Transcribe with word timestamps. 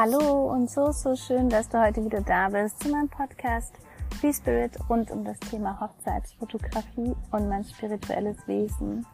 Hallo 0.00 0.52
und 0.52 0.70
so, 0.70 0.92
so 0.92 1.16
schön, 1.16 1.48
dass 1.48 1.68
du 1.68 1.82
heute 1.82 2.04
wieder 2.04 2.20
da 2.20 2.48
bist 2.50 2.80
zu 2.80 2.88
meinem 2.88 3.08
Podcast 3.08 3.74
Free 4.20 4.32
Spirit 4.32 4.78
rund 4.88 5.10
um 5.10 5.24
das 5.24 5.40
Thema 5.40 5.76
Hochzeitsfotografie 5.80 7.16
und 7.32 7.48
mein 7.48 7.64
spirituelles 7.64 8.36
Wesen. 8.46 9.04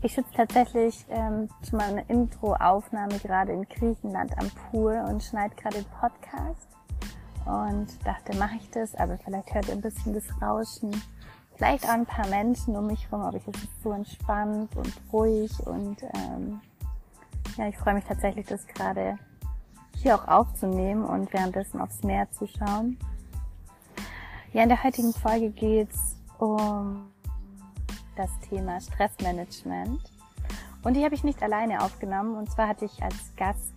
Ich 0.00 0.14
sitze 0.14 0.32
tatsächlich 0.34 1.04
ähm, 1.10 1.50
zu 1.60 1.76
meiner 1.76 2.08
Intro-Aufnahme 2.08 3.18
gerade 3.18 3.52
in 3.52 3.68
Griechenland 3.68 4.32
am 4.38 4.50
Pool 4.70 5.04
und 5.06 5.22
schneide 5.22 5.54
gerade 5.54 5.82
den 5.82 5.90
Podcast 6.00 6.66
und 7.44 8.06
dachte, 8.06 8.38
mache 8.38 8.56
ich 8.56 8.70
das, 8.70 8.94
aber 8.94 9.18
vielleicht 9.18 9.52
hört 9.52 9.68
ihr 9.68 9.74
ein 9.74 9.82
bisschen 9.82 10.14
das 10.14 10.24
Rauschen. 10.40 10.92
Vielleicht 11.56 11.84
auch 11.84 11.92
ein 11.92 12.06
paar 12.06 12.28
Menschen 12.28 12.74
um 12.74 12.86
mich 12.86 13.04
herum, 13.10 13.26
aber 13.26 13.36
ich 13.36 13.46
ist 13.48 13.82
so 13.82 13.92
entspannt 13.92 14.74
und 14.76 14.94
ruhig 15.12 15.52
und 15.66 16.02
ähm, 16.14 16.62
ja, 17.58 17.68
ich 17.68 17.76
freue 17.76 17.92
mich 17.92 18.04
tatsächlich, 18.04 18.46
das 18.46 18.66
gerade 18.66 19.18
hier 19.96 20.16
auch 20.16 20.28
aufzunehmen 20.28 21.04
und 21.04 21.32
währenddessen 21.32 21.80
aufs 21.80 22.02
Meer 22.02 22.30
zu 22.30 22.46
schauen. 22.46 22.98
Ja, 24.52 24.62
in 24.62 24.68
der 24.68 24.82
heutigen 24.84 25.12
Folge 25.12 25.50
geht's 25.50 26.16
um 26.38 27.10
das 28.16 28.30
Thema 28.48 28.80
Stressmanagement. 28.80 30.00
Und 30.82 30.94
die 30.94 31.04
habe 31.04 31.14
ich 31.14 31.24
nicht 31.24 31.42
alleine 31.42 31.82
aufgenommen. 31.82 32.36
Und 32.36 32.50
zwar 32.52 32.68
hatte 32.68 32.84
ich 32.84 33.02
als 33.02 33.34
Gast 33.36 33.74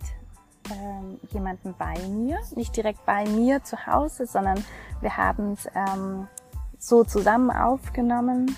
ähm, 0.70 1.18
jemanden 1.30 1.74
bei 1.78 1.98
mir. 2.08 2.38
Nicht 2.54 2.76
direkt 2.76 3.04
bei 3.06 3.24
mir 3.28 3.64
zu 3.64 3.86
Hause, 3.86 4.26
sondern 4.26 4.62
wir 5.00 5.16
haben 5.16 5.52
es 5.52 5.68
ähm, 5.74 6.28
so 6.78 7.04
zusammen 7.04 7.50
aufgenommen. 7.50 8.54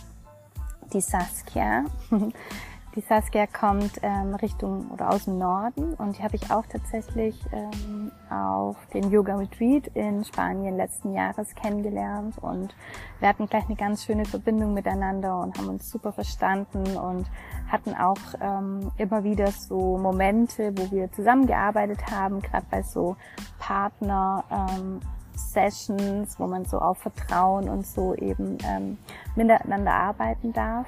Die 0.93 1.01
Saskia. 1.01 1.85
Die 2.97 3.03
Saskia 3.03 3.47
kommt 3.47 4.01
ähm, 4.03 4.35
Richtung 4.35 4.91
oder 4.91 5.11
aus 5.11 5.27
dem 5.27 5.39
Norden 5.39 5.95
und 5.95 6.19
die 6.19 6.25
habe 6.25 6.35
ich 6.35 6.51
auch 6.51 6.67
tatsächlich 6.67 7.41
ähm, 7.53 8.11
auf 8.29 8.77
den 8.93 9.13
Yoga 9.13 9.37
Retreat 9.37 9.87
in 9.95 10.25
Spanien 10.25 10.77
letzten 10.77 11.13
Jahres 11.13 11.55
kennengelernt 11.55 12.35
und 12.41 12.75
wir 13.21 13.29
hatten 13.29 13.47
gleich 13.47 13.67
eine 13.67 13.77
ganz 13.77 14.05
schöne 14.05 14.25
Verbindung 14.25 14.75
miteinander 14.75 15.39
und 15.39 15.57
haben 15.57 15.69
uns 15.69 15.89
super 15.89 16.11
verstanden 16.13 16.97
und 16.97 17.31
hatten 17.69 17.95
auch 17.95 18.19
ähm, 18.41 18.91
immer 18.97 19.23
wieder 19.23 19.53
so 19.53 19.97
Momente, 19.97 20.73
wo 20.77 20.91
wir 20.91 21.13
zusammengearbeitet 21.13 22.11
haben, 22.11 22.41
gerade 22.41 22.67
bei 22.71 22.83
so 22.83 23.17
Partner. 23.61 24.43
Ähm, 24.51 25.01
Sessions, 25.33 26.39
wo 26.39 26.47
man 26.47 26.67
so 26.67 26.79
auf 26.79 26.99
Vertrauen 26.99 27.71
und 27.71 27.87
so 27.87 28.15
eben 28.15 28.59
ähm, 28.63 28.99
miteinander 29.37 29.95
arbeiten 29.95 30.53
darf. 30.53 30.87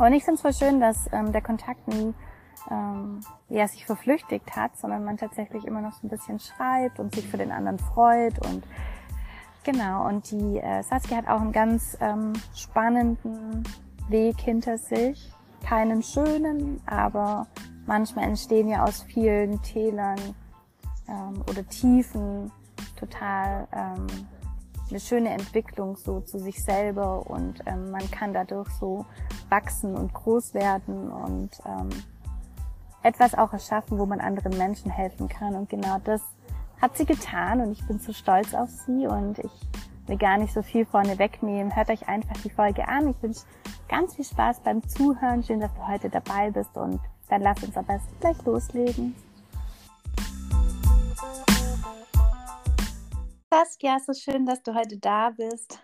Und 0.00 0.14
ich 0.14 0.24
finde 0.24 0.36
es 0.36 0.40
voll 0.40 0.54
schön, 0.54 0.80
dass 0.80 1.12
ähm, 1.12 1.30
der 1.30 1.42
Kontakt 1.42 1.86
nie 1.86 2.14
ähm, 2.70 3.20
ja, 3.50 3.68
sich 3.68 3.84
verflüchtigt 3.84 4.56
hat, 4.56 4.74
sondern 4.78 5.04
man 5.04 5.18
tatsächlich 5.18 5.66
immer 5.66 5.82
noch 5.82 5.92
so 5.92 6.06
ein 6.06 6.08
bisschen 6.08 6.40
schreibt 6.40 6.98
und 6.98 7.14
sich 7.14 7.28
für 7.28 7.36
den 7.36 7.52
anderen 7.52 7.78
freut 7.78 8.38
und 8.46 8.64
genau. 9.62 10.08
Und 10.08 10.30
die 10.30 10.58
äh, 10.58 10.82
Saskia 10.82 11.18
hat 11.18 11.28
auch 11.28 11.42
einen 11.42 11.52
ganz 11.52 11.98
ähm, 12.00 12.32
spannenden 12.54 13.62
Weg 14.08 14.40
hinter 14.40 14.78
sich. 14.78 15.30
Keinen 15.68 16.02
schönen, 16.02 16.80
aber 16.86 17.46
manchmal 17.84 18.24
entstehen 18.24 18.68
ja 18.68 18.84
aus 18.84 19.02
vielen 19.02 19.60
Tälern 19.60 20.18
ähm, 21.08 21.44
oder 21.46 21.68
Tiefen 21.68 22.50
total 22.98 23.68
ähm, 23.72 24.06
eine 24.90 25.00
schöne 25.00 25.30
Entwicklung 25.30 25.96
so 25.96 26.20
zu 26.20 26.38
sich 26.38 26.62
selber 26.62 27.26
und 27.30 27.60
ähm, 27.66 27.90
man 27.90 28.10
kann 28.10 28.32
dadurch 28.32 28.68
so 28.80 29.06
wachsen 29.48 29.94
und 29.94 30.12
groß 30.12 30.54
werden 30.54 31.10
und 31.10 31.50
ähm, 31.66 31.88
etwas 33.02 33.34
auch 33.34 33.52
erschaffen, 33.52 33.98
wo 33.98 34.06
man 34.06 34.20
anderen 34.20 34.56
Menschen 34.58 34.90
helfen 34.90 35.28
kann. 35.28 35.54
Und 35.54 35.68
genau 35.68 35.98
das 36.04 36.20
hat 36.80 36.96
sie 36.96 37.06
getan 37.06 37.60
und 37.60 37.72
ich 37.72 37.86
bin 37.86 37.98
so 37.98 38.12
stolz 38.12 38.54
auf 38.54 38.68
sie 38.70 39.06
und 39.06 39.38
ich 39.38 39.52
will 40.06 40.18
gar 40.18 40.38
nicht 40.38 40.52
so 40.52 40.62
viel 40.62 40.84
vorne 40.84 41.18
wegnehmen. 41.18 41.74
Hört 41.74 41.90
euch 41.90 42.08
einfach 42.08 42.36
die 42.42 42.50
Folge 42.50 42.86
an. 42.88 43.08
Ich 43.08 43.22
wünsche 43.22 43.42
ganz 43.88 44.16
viel 44.16 44.24
Spaß 44.24 44.60
beim 44.60 44.86
Zuhören. 44.88 45.42
Schön, 45.42 45.60
dass 45.60 45.72
du 45.74 45.86
heute 45.86 46.10
dabei 46.10 46.50
bist 46.50 46.76
und 46.76 47.00
dann 47.28 47.42
lass 47.42 47.62
uns 47.62 47.76
am 47.76 47.84
besten 47.84 48.14
gleich 48.20 48.44
loslegen. 48.44 49.14
Saskia, 53.52 53.98
so 53.98 54.12
schön, 54.12 54.46
dass 54.46 54.62
du 54.62 54.76
heute 54.76 54.96
da 54.96 55.30
bist. 55.30 55.80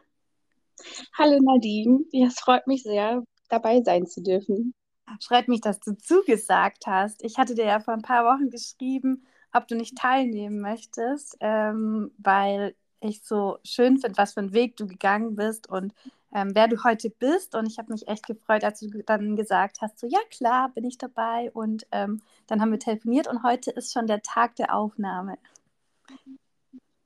Hallo 1.19 1.37
Nadine, 1.43 2.05
ja, 2.13 2.29
es 2.29 2.39
freut 2.39 2.69
mich 2.69 2.85
sehr, 2.85 3.25
dabei 3.49 3.83
sein 3.83 4.07
zu 4.07 4.23
dürfen. 4.23 4.73
Freut 5.21 5.49
mich, 5.49 5.63
dass 5.63 5.81
du 5.81 5.97
zugesagt 5.99 6.87
hast. 6.87 7.25
Ich 7.25 7.39
hatte 7.39 7.57
dir 7.57 7.65
ja 7.65 7.81
vor 7.81 7.95
ein 7.95 8.03
paar 8.03 8.25
Wochen 8.25 8.51
geschrieben, 8.51 9.27
ob 9.53 9.67
du 9.67 9.75
nicht 9.75 9.99
teilnehmen 9.99 10.61
möchtest, 10.61 11.37
ähm, 11.41 12.13
weil 12.19 12.77
ich 13.01 13.25
so 13.25 13.59
schön 13.65 13.99
finde, 13.99 14.17
was 14.17 14.35
für 14.35 14.41
einen 14.41 14.53
Weg 14.53 14.77
du 14.77 14.87
gegangen 14.87 15.35
bist 15.35 15.69
und 15.69 15.93
ähm, 16.33 16.55
wer 16.55 16.69
du 16.69 16.85
heute 16.85 17.11
bist. 17.11 17.57
Und 17.57 17.67
ich 17.67 17.79
habe 17.79 17.93
mich 17.93 18.07
echt 18.07 18.29
gefreut, 18.29 18.63
als 18.63 18.79
du 18.79 18.91
dann 19.05 19.35
gesagt 19.35 19.79
hast, 19.81 19.99
so 19.99 20.07
ja 20.07 20.21
klar, 20.31 20.69
bin 20.69 20.85
ich 20.85 20.99
dabei. 20.99 21.51
Und 21.53 21.85
ähm, 21.91 22.23
dann 22.47 22.61
haben 22.61 22.71
wir 22.71 22.79
telefoniert 22.79 23.27
und 23.27 23.43
heute 23.43 23.73
ist 23.73 23.93
schon 23.93 24.07
der 24.07 24.23
Tag 24.23 24.55
der 24.55 24.73
Aufnahme. 24.73 25.37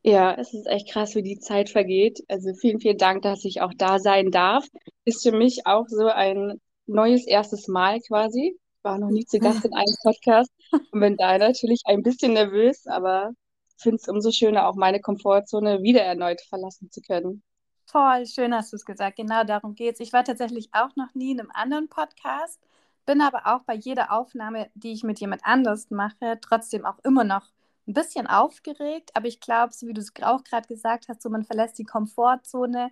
Ja, 0.03 0.34
es 0.34 0.55
ist 0.55 0.66
echt 0.66 0.91
krass, 0.91 1.15
wie 1.15 1.22
die 1.22 1.38
Zeit 1.38 1.69
vergeht. 1.69 2.25
Also 2.28 2.55
vielen, 2.55 2.81
vielen 2.81 2.99
Dank, 2.99 3.22
dass 3.22 3.44
ich 3.44 3.61
auch 3.61 3.72
da 3.77 3.99
sein 3.99 4.31
darf. 4.31 4.66
Ist 5.05 5.22
für 5.22 5.33
mich 5.33 5.66
auch 5.66 5.87
so 5.88 6.06
ein 6.06 6.61
neues 6.87 7.27
erstes 7.27 7.69
Mal 7.69 8.00
quasi. 8.00 8.56
Ich 8.56 8.84
war 8.84 8.99
noch 8.99 9.11
nie 9.11 9.27
zu 9.27 9.38
Gast 9.38 9.65
in 9.65 9.75
einem 9.75 9.94
Podcast 10.03 10.50
und 10.91 11.00
bin 11.00 11.16
da 11.16 11.37
natürlich 11.37 11.83
ein 11.84 12.03
bisschen 12.03 12.33
nervös, 12.33 12.87
aber 12.87 13.33
finde 13.77 13.97
es 13.97 14.09
umso 14.09 14.31
schöner, 14.31 14.69
auch 14.69 14.75
meine 14.75 15.00
Komfortzone 15.00 15.83
wieder 15.83 16.03
erneut 16.03 16.41
verlassen 16.43 16.91
zu 16.91 17.00
können. 17.00 17.43
Voll, 17.87 18.27
schön 18.27 18.55
hast 18.55 18.72
du 18.72 18.77
es 18.77 18.84
gesagt. 18.84 19.17
Genau 19.17 19.44
darum 19.44 19.75
geht 19.75 19.94
es. 19.94 20.00
Ich 20.00 20.12
war 20.12 20.25
tatsächlich 20.25 20.69
auch 20.72 20.94
noch 20.97 21.15
nie 21.15 21.32
in 21.32 21.41
einem 21.41 21.50
anderen 21.53 21.88
Podcast, 21.88 22.61
bin 23.05 23.21
aber 23.21 23.47
auch 23.47 23.65
bei 23.65 23.75
jeder 23.75 24.12
Aufnahme, 24.12 24.71
die 24.75 24.93
ich 24.93 25.03
mit 25.03 25.19
jemand 25.21 25.44
anders 25.44 25.91
mache, 25.91 26.38
trotzdem 26.41 26.87
auch 26.87 26.99
immer 27.03 27.25
noch 27.25 27.47
ein 27.86 27.94
bisschen 27.94 28.26
aufgeregt, 28.26 29.10
aber 29.14 29.26
ich 29.26 29.41
glaube, 29.41 29.72
so 29.72 29.86
wie 29.86 29.94
du 29.94 30.00
es 30.00 30.12
auch 30.22 30.44
gerade 30.44 30.68
gesagt 30.68 31.08
hast, 31.08 31.22
so 31.22 31.30
man 31.30 31.44
verlässt 31.44 31.78
die 31.78 31.84
Komfortzone 31.84 32.91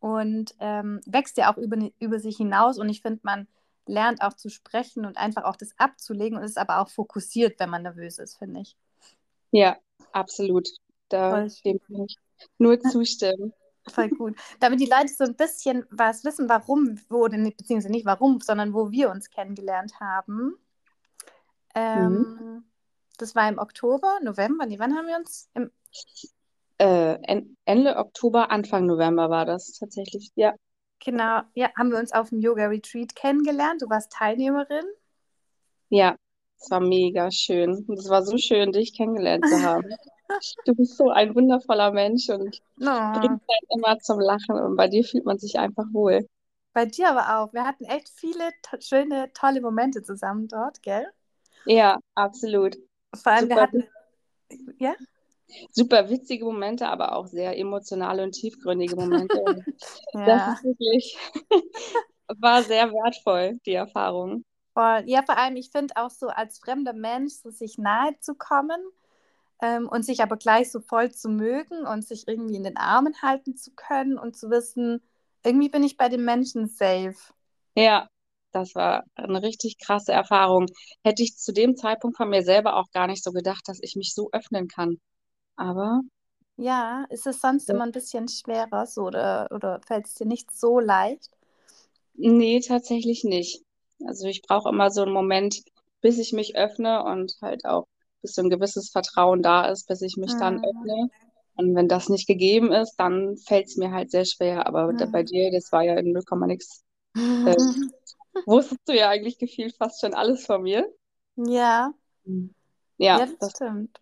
und 0.00 0.54
ähm, 0.60 1.00
wächst 1.06 1.36
ja 1.38 1.52
auch 1.52 1.56
über, 1.56 1.76
über 1.98 2.18
sich 2.20 2.36
hinaus. 2.36 2.78
Und 2.78 2.88
ich 2.88 3.02
finde, 3.02 3.20
man 3.22 3.48
lernt 3.86 4.22
auch 4.22 4.34
zu 4.34 4.48
sprechen 4.48 5.04
und 5.04 5.16
einfach 5.16 5.44
auch 5.44 5.56
das 5.56 5.72
abzulegen 5.78 6.38
und 6.38 6.44
ist 6.44 6.58
aber 6.58 6.78
auch 6.80 6.88
fokussiert, 6.88 7.58
wenn 7.58 7.70
man 7.70 7.82
nervös 7.82 8.18
ist, 8.18 8.38
finde 8.38 8.60
ich. 8.60 8.76
Ja, 9.50 9.76
absolut. 10.12 10.68
Da 11.08 11.46
dem 11.64 11.80
kann 11.80 12.04
ich 12.04 12.18
nur 12.58 12.78
zustimmen. 12.80 13.52
Voll 13.86 14.10
gut. 14.10 14.36
Damit 14.60 14.80
die 14.80 14.90
Leute 14.90 15.08
so 15.08 15.24
ein 15.24 15.34
bisschen 15.34 15.86
was 15.90 16.22
wissen, 16.24 16.48
warum, 16.48 17.00
wo, 17.08 17.26
beziehungsweise 17.28 17.90
nicht 17.90 18.04
warum, 18.04 18.40
sondern 18.40 18.74
wo 18.74 18.90
wir 18.90 19.10
uns 19.10 19.30
kennengelernt 19.30 19.98
haben. 19.98 20.58
Ähm, 21.74 22.12
mhm. 22.12 22.64
Das 23.18 23.34
war 23.34 23.48
im 23.48 23.58
Oktober, 23.58 24.18
November. 24.22 24.64
Nee, 24.64 24.78
wann 24.78 24.96
haben 24.96 25.06
wir 25.06 25.16
uns? 25.16 25.50
Im 25.54 25.70
äh, 26.78 27.18
Ende 27.64 27.96
Oktober, 27.96 28.50
Anfang 28.50 28.86
November 28.86 29.30
war 29.30 29.44
das 29.44 29.72
tatsächlich, 29.72 30.30
ja. 30.36 30.54
Genau, 31.04 31.42
ja, 31.54 31.70
haben 31.76 31.90
wir 31.90 31.98
uns 31.98 32.12
auf 32.12 32.30
dem 32.30 32.40
Yoga 32.40 32.66
Retreat 32.66 33.14
kennengelernt. 33.14 33.82
Du 33.82 33.88
warst 33.88 34.12
Teilnehmerin. 34.12 34.84
Ja, 35.90 36.16
es 36.60 36.70
war 36.70 36.80
mega 36.80 37.30
schön. 37.30 37.86
Es 37.96 38.08
war 38.08 38.22
so 38.22 38.36
schön, 38.36 38.72
dich 38.72 38.96
kennengelernt 38.96 39.46
zu 39.46 39.62
haben. 39.62 39.84
du 40.66 40.74
bist 40.74 40.96
so 40.96 41.10
ein 41.10 41.34
wundervoller 41.34 41.92
Mensch 41.92 42.28
und 42.28 42.60
oh. 42.80 43.12
bringst 43.12 43.48
halt 43.48 43.64
immer 43.76 43.98
zum 43.98 44.20
Lachen 44.20 44.56
und 44.60 44.76
bei 44.76 44.88
dir 44.88 45.04
fühlt 45.04 45.24
man 45.24 45.38
sich 45.38 45.58
einfach 45.58 45.86
wohl. 45.92 46.28
Bei 46.72 46.86
dir 46.86 47.10
aber 47.10 47.38
auch. 47.38 47.52
Wir 47.52 47.64
hatten 47.64 47.84
echt 47.84 48.08
viele 48.08 48.50
to 48.62 48.80
schöne, 48.80 49.32
tolle 49.32 49.60
Momente 49.60 50.02
zusammen 50.02 50.48
dort, 50.48 50.82
gell? 50.82 51.06
Ja, 51.64 51.98
absolut. 52.14 52.76
Vor 53.14 53.32
allem, 53.32 53.42
Super. 53.42 53.54
wir 53.54 53.62
hatten. 53.62 53.84
Ja? 54.78 54.94
Super 55.72 56.10
witzige 56.10 56.44
Momente, 56.44 56.86
aber 56.86 57.16
auch 57.16 57.26
sehr 57.26 57.58
emotionale 57.58 58.22
und 58.22 58.32
tiefgründige 58.32 58.96
Momente. 58.96 59.38
ja. 60.14 60.26
Das 60.26 60.58
ist 60.58 60.64
wirklich, 60.64 61.18
war 62.28 62.62
sehr 62.62 62.92
wertvoll, 62.92 63.58
die 63.64 63.74
Erfahrung. 63.74 64.44
Voll. 64.74 65.02
Ja, 65.06 65.22
vor 65.22 65.36
allem, 65.38 65.56
ich 65.56 65.70
finde 65.70 65.96
auch 65.96 66.10
so 66.10 66.28
als 66.28 66.58
fremder 66.58 66.92
Mensch, 66.92 67.34
so 67.34 67.50
sich 67.50 67.78
nahe 67.78 68.18
zu 68.20 68.34
kommen 68.34 68.80
ähm, 69.60 69.88
und 69.88 70.04
sich 70.04 70.22
aber 70.22 70.36
gleich 70.36 70.70
so 70.70 70.80
voll 70.80 71.10
zu 71.10 71.28
mögen 71.28 71.86
und 71.86 72.06
sich 72.06 72.28
irgendwie 72.28 72.56
in 72.56 72.64
den 72.64 72.76
Armen 72.76 73.20
halten 73.22 73.56
zu 73.56 73.72
können 73.74 74.18
und 74.18 74.36
zu 74.36 74.50
wissen, 74.50 75.02
irgendwie 75.44 75.68
bin 75.68 75.82
ich 75.82 75.96
bei 75.96 76.08
den 76.08 76.24
Menschen 76.24 76.68
safe. 76.68 77.16
Ja, 77.74 78.08
das 78.52 78.74
war 78.74 79.04
eine 79.14 79.42
richtig 79.42 79.78
krasse 79.78 80.12
Erfahrung. 80.12 80.66
Hätte 81.04 81.22
ich 81.22 81.36
zu 81.36 81.52
dem 81.52 81.76
Zeitpunkt 81.76 82.16
von 82.16 82.30
mir 82.30 82.42
selber 82.42 82.76
auch 82.76 82.90
gar 82.92 83.06
nicht 83.06 83.22
so 83.24 83.32
gedacht, 83.32 83.62
dass 83.68 83.78
ich 83.82 83.96
mich 83.96 84.14
so 84.14 84.30
öffnen 84.32 84.68
kann. 84.68 84.98
Aber. 85.56 86.02
Ja, 86.58 87.06
ist 87.08 87.26
es 87.26 87.40
sonst 87.40 87.70
ja. 87.70 87.70
immer 87.70 87.84
ein 87.84 87.92
bisschen 87.92 88.28
schwerer 88.28 88.84
so, 88.86 89.04
oder, 89.06 89.48
oder 89.50 89.80
fällt 89.86 90.06
es 90.06 90.14
dir 90.14 90.26
nicht 90.26 90.50
so 90.50 90.78
leicht? 90.78 91.30
Nee, 92.14 92.60
tatsächlich 92.60 93.24
nicht. 93.24 93.62
Also 94.06 94.26
ich 94.26 94.42
brauche 94.42 94.68
immer 94.68 94.90
so 94.90 95.02
einen 95.02 95.12
Moment, 95.12 95.62
bis 96.00 96.18
ich 96.18 96.32
mich 96.32 96.56
öffne 96.56 97.02
und 97.04 97.34
halt 97.42 97.64
auch 97.64 97.86
bis 98.22 98.34
so 98.34 98.42
ein 98.42 98.50
gewisses 98.50 98.90
Vertrauen 98.90 99.42
da 99.42 99.66
ist, 99.66 99.86
bis 99.88 100.02
ich 100.02 100.16
mich 100.16 100.36
dann 100.36 100.58
Mhm. 100.58 100.62
öffne. 100.62 101.08
Und 101.54 101.74
wenn 101.74 101.88
das 101.88 102.08
nicht 102.08 102.26
gegeben 102.26 102.72
ist, 102.72 102.96
dann 102.96 103.36
fällt 103.38 103.66
es 103.68 103.76
mir 103.76 103.90
halt 103.92 104.10
sehr 104.10 104.24
schwer. 104.24 104.66
Aber 104.66 104.92
da, 104.92 105.06
bei 105.06 105.22
Mhm. 105.22 105.24
dir, 105.24 105.50
das 105.52 105.72
war 105.72 105.82
ja 105.82 105.94
in 105.96 106.12
0, 106.12 106.22
nix. 106.46 106.82
Äh, 107.44 107.56
wusstest 108.46 108.80
du 108.86 108.92
ja 108.96 109.08
eigentlich 109.10 109.38
gefühlt 109.38 109.76
fast 109.76 110.00
schon 110.00 110.14
alles 110.14 110.46
von 110.46 110.62
mir. 110.62 110.88
Ja, 111.36 111.94
Ja, 112.98 113.18
ja, 113.18 113.26
das 113.26 113.36
das 113.38 113.50
stimmt. 113.52 114.00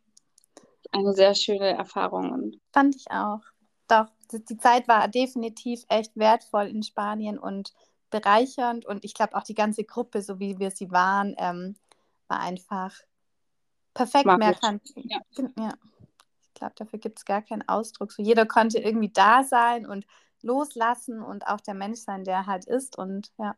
eine 0.92 1.12
sehr 1.14 1.34
schöne 1.34 1.68
Erfahrung. 1.76 2.30
Und 2.32 2.60
Fand 2.72 2.96
ich 2.96 3.10
auch. 3.10 3.40
Doch, 3.88 4.06
die 4.32 4.56
Zeit 4.58 4.88
war 4.88 5.08
definitiv 5.08 5.84
echt 5.88 6.16
wertvoll 6.16 6.66
in 6.66 6.82
Spanien 6.82 7.38
und 7.38 7.72
bereichernd. 8.10 8.84
Und 8.86 9.04
ich 9.04 9.14
glaube 9.14 9.36
auch 9.36 9.42
die 9.44 9.54
ganze 9.54 9.84
Gruppe, 9.84 10.22
so 10.22 10.38
wie 10.40 10.58
wir 10.58 10.70
sie 10.70 10.90
waren, 10.90 11.34
ähm, 11.38 11.76
war 12.28 12.40
einfach 12.40 12.92
perfekt. 13.94 14.26
Mehr 14.26 14.54
kann, 14.54 14.80
Ja. 14.96 15.20
ja. 15.58 15.74
Ich 16.48 16.54
glaube, 16.54 16.74
dafür 16.76 16.98
gibt 16.98 17.18
es 17.18 17.24
gar 17.24 17.42
keinen 17.42 17.68
Ausdruck. 17.68 18.12
So 18.12 18.22
jeder 18.22 18.46
konnte 18.46 18.78
irgendwie 18.78 19.10
da 19.10 19.44
sein 19.44 19.86
und 19.86 20.06
loslassen 20.42 21.22
und 21.22 21.46
auch 21.46 21.60
der 21.60 21.74
Mensch 21.74 22.00
sein, 22.00 22.24
der 22.24 22.46
halt 22.46 22.64
ist. 22.66 22.96
Und 22.98 23.30
ja, 23.38 23.54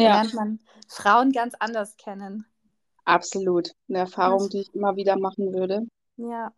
da 0.00 0.08
Ja, 0.08 0.10
lernt 0.10 0.34
man 0.34 0.60
Frauen 0.88 1.32
ganz 1.32 1.54
anders 1.58 1.96
kennen. 1.96 2.46
absolut. 3.06 3.72
Eine 3.88 3.98
Erfahrung, 3.98 4.38
Das, 4.38 4.50
die 4.50 4.60
ich 4.60 4.72
immer 4.72 4.94
wieder 4.94 5.18
machen 5.18 5.52
würde. 5.52 5.88
ja, 6.16 6.52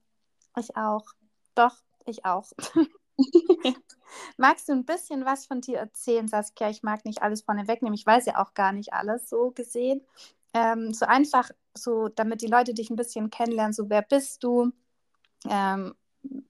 ich 0.58 0.76
auch. 0.76 1.06
Doch, 1.54 1.76
ich 2.06 2.25
auch. 2.25 2.52
Magst 4.37 4.69
du 4.69 4.72
ein 4.72 4.84
bisschen 4.84 5.25
was 5.25 5.46
von 5.46 5.60
dir 5.60 5.78
erzählen, 5.78 6.28
Saskia? 6.28 6.70
Ich 6.70 6.82
mag 6.82 7.04
nicht 7.04 7.22
alles 7.22 7.42
vorne 7.42 7.69
wegnehmen. 7.69 7.94
Ich 7.94 8.06
weiß 8.06 8.26
ja 8.26 8.42
auch 8.42 8.54
gar 8.54 8.72
nicht 8.72 8.92
alles 8.92 9.28
so 9.28 9.50
gesehen. 9.52 10.02
Ähm, 10.54 10.92
so 10.94 11.06
einfach, 11.06 11.50
so 11.75 12.08
damit 12.08 12.42
die 12.42 12.48
Leute 12.48 12.75
dich 12.75 12.90
ein 12.90 12.96
bisschen 12.96 13.31
kennenlernen, 13.31 13.72
so 13.72 13.88
wer 13.88 14.02
bist 14.02 14.42
du? 14.42 14.72
Ähm, 15.48 15.94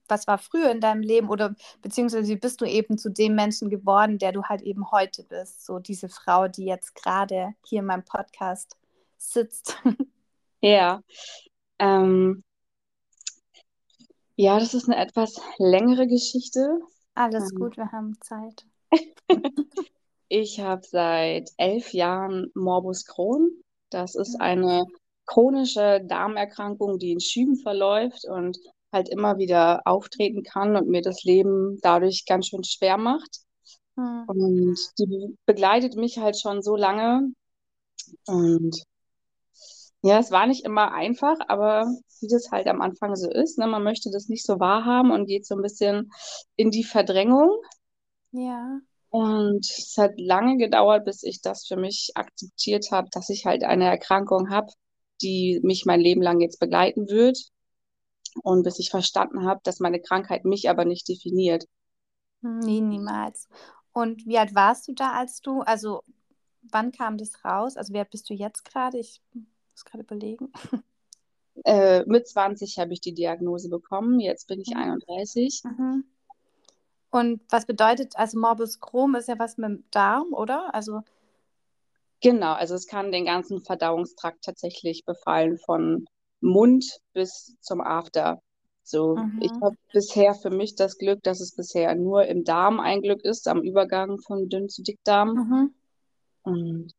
was 0.07 0.27
war 0.27 0.37
früher 0.37 0.71
in 0.71 0.81
deinem 0.81 1.01
Leben 1.01 1.29
oder 1.29 1.55
beziehungsweise 1.81 2.27
wie 2.29 2.35
bist 2.37 2.61
du 2.61 2.65
eben 2.65 2.97
zu 2.97 3.09
dem 3.09 3.35
Menschen 3.35 3.69
geworden, 3.69 4.17
der 4.17 4.31
du 4.33 4.43
halt 4.43 4.61
eben 4.61 4.91
heute 4.91 5.23
bist? 5.23 5.65
So 5.65 5.79
diese 5.79 6.09
Frau, 6.09 6.47
die 6.47 6.65
jetzt 6.65 6.95
gerade 6.95 7.53
hier 7.63 7.79
in 7.79 7.85
meinem 7.85 8.03
Podcast 8.05 8.77
sitzt. 9.17 9.77
Ja, 10.61 11.01
ähm, 11.79 12.43
ja, 14.35 14.59
das 14.59 14.73
ist 14.73 14.89
eine 14.89 14.97
etwas 14.97 15.41
längere 15.57 16.07
Geschichte. 16.07 16.79
Alles 17.15 17.43
Ähm, 17.43 17.55
gut, 17.55 17.77
wir 17.77 17.91
haben 17.91 18.19
Zeit. 18.21 18.65
Ich 20.29 20.59
habe 20.61 20.81
seit 20.85 21.51
elf 21.57 21.93
Jahren 21.93 22.51
Morbus 22.55 23.05
Crohn. 23.05 23.51
Das 23.89 24.15
ist 24.15 24.35
Mhm. 24.35 24.41
eine 24.41 24.85
chronische 25.25 26.01
Darmerkrankung, 26.05 26.99
die 26.99 27.11
in 27.11 27.19
Schüben 27.19 27.57
verläuft 27.57 28.25
und 28.25 28.57
halt 28.91 29.09
immer 29.09 29.37
wieder 29.37 29.81
auftreten 29.85 30.43
kann 30.43 30.75
und 30.75 30.87
mir 30.87 31.01
das 31.01 31.23
Leben 31.23 31.79
dadurch 31.81 32.25
ganz 32.25 32.47
schön 32.47 32.63
schwer 32.63 32.97
macht. 32.97 33.39
Hm. 33.95 34.23
Und 34.27 34.77
die 34.97 35.05
be- 35.05 35.35
begleitet 35.45 35.95
mich 35.95 36.17
halt 36.17 36.39
schon 36.39 36.61
so 36.61 36.75
lange. 36.75 37.31
Und 38.27 38.83
ja, 40.03 40.19
es 40.19 40.31
war 40.31 40.47
nicht 40.47 40.65
immer 40.65 40.93
einfach, 40.93 41.37
aber 41.47 41.85
wie 42.21 42.27
das 42.27 42.49
halt 42.51 42.67
am 42.67 42.81
Anfang 42.81 43.15
so 43.15 43.29
ist, 43.29 43.57
ne, 43.59 43.67
man 43.67 43.83
möchte 43.83 44.09
das 44.11 44.27
nicht 44.29 44.45
so 44.45 44.59
wahrhaben 44.59 45.11
und 45.11 45.27
geht 45.27 45.45
so 45.45 45.55
ein 45.55 45.61
bisschen 45.61 46.11
in 46.55 46.71
die 46.71 46.83
Verdrängung. 46.83 47.49
Ja. 48.31 48.79
Und 49.09 49.65
es 49.65 49.95
hat 49.97 50.13
lange 50.17 50.57
gedauert, 50.57 51.05
bis 51.05 51.23
ich 51.23 51.41
das 51.41 51.67
für 51.67 51.75
mich 51.75 52.11
akzeptiert 52.15 52.91
habe, 52.91 53.09
dass 53.11 53.29
ich 53.29 53.45
halt 53.45 53.63
eine 53.63 53.85
Erkrankung 53.85 54.49
habe, 54.49 54.71
die 55.21 55.59
mich 55.63 55.85
mein 55.85 55.99
Leben 55.99 56.21
lang 56.21 56.39
jetzt 56.39 56.59
begleiten 56.59 57.09
wird. 57.09 57.37
Und 58.43 58.63
bis 58.63 58.79
ich 58.79 58.89
verstanden 58.89 59.45
habe, 59.45 59.61
dass 59.63 59.79
meine 59.79 60.01
Krankheit 60.01 60.45
mich 60.45 60.69
aber 60.69 60.85
nicht 60.85 61.07
definiert. 61.07 61.65
Nee, 62.41 62.81
niemals. 62.81 63.47
Und 63.93 64.25
wie 64.25 64.37
alt 64.37 64.55
warst 64.55 64.87
du 64.87 64.93
da, 64.93 65.13
als 65.13 65.41
du, 65.41 65.61
also 65.61 66.03
wann 66.63 66.91
kam 66.91 67.17
das 67.17 67.43
raus? 67.45 67.77
Also 67.77 67.93
wie 67.93 67.99
alt 67.99 68.09
bist 68.11 68.29
du 68.29 68.33
jetzt 68.33 68.65
gerade? 68.65 68.97
Ich 68.99 69.21
muss 69.33 69.85
gerade 69.85 70.03
überlegen. 70.03 70.51
Äh, 71.65 72.03
mit 72.05 72.27
20 72.27 72.77
habe 72.79 72.93
ich 72.93 73.01
die 73.01 73.13
Diagnose 73.13 73.69
bekommen, 73.69 74.19
jetzt 74.19 74.47
bin 74.47 74.61
ich 74.61 74.75
Mhm. 74.75 74.75
31. 74.75 75.63
Mhm. 75.63 76.03
Und 77.11 77.41
was 77.49 77.65
bedeutet, 77.65 78.15
also 78.17 78.39
Morbus 78.39 78.79
Crohn 78.79 79.15
ist 79.15 79.27
ja 79.27 79.37
was 79.39 79.57
mit 79.57 79.69
dem 79.69 79.83
Darm, 79.91 80.33
oder? 80.33 80.73
Also, 80.73 81.03
Genau, 82.21 82.53
also 82.53 82.73
es 82.75 82.87
kann 82.87 83.11
den 83.11 83.25
ganzen 83.25 83.61
Verdauungstrakt 83.61 84.43
tatsächlich 84.43 85.05
befallen, 85.05 85.57
von 85.59 86.05
Mund 86.41 86.85
bis 87.13 87.55
zum 87.61 87.81
After. 87.81 88.41
So, 88.83 89.17
ich 89.39 89.51
mhm. 89.51 89.61
habe 89.61 89.75
bisher 89.93 90.33
für 90.35 90.49
mich 90.49 90.75
das 90.75 90.97
Glück, 90.97 91.23
dass 91.23 91.39
es 91.39 91.55
bisher 91.55 91.95
nur 91.95 92.25
im 92.25 92.43
Darm 92.43 92.79
ein 92.79 93.01
Glück 93.01 93.23
ist, 93.23 93.47
am 93.47 93.61
Übergang 93.61 94.19
von 94.19 94.49
dünn 94.49 94.69
zu 94.69 94.83
Dickdarm. 94.83 95.35
Mhm. 95.35 95.73
Und 96.43 96.93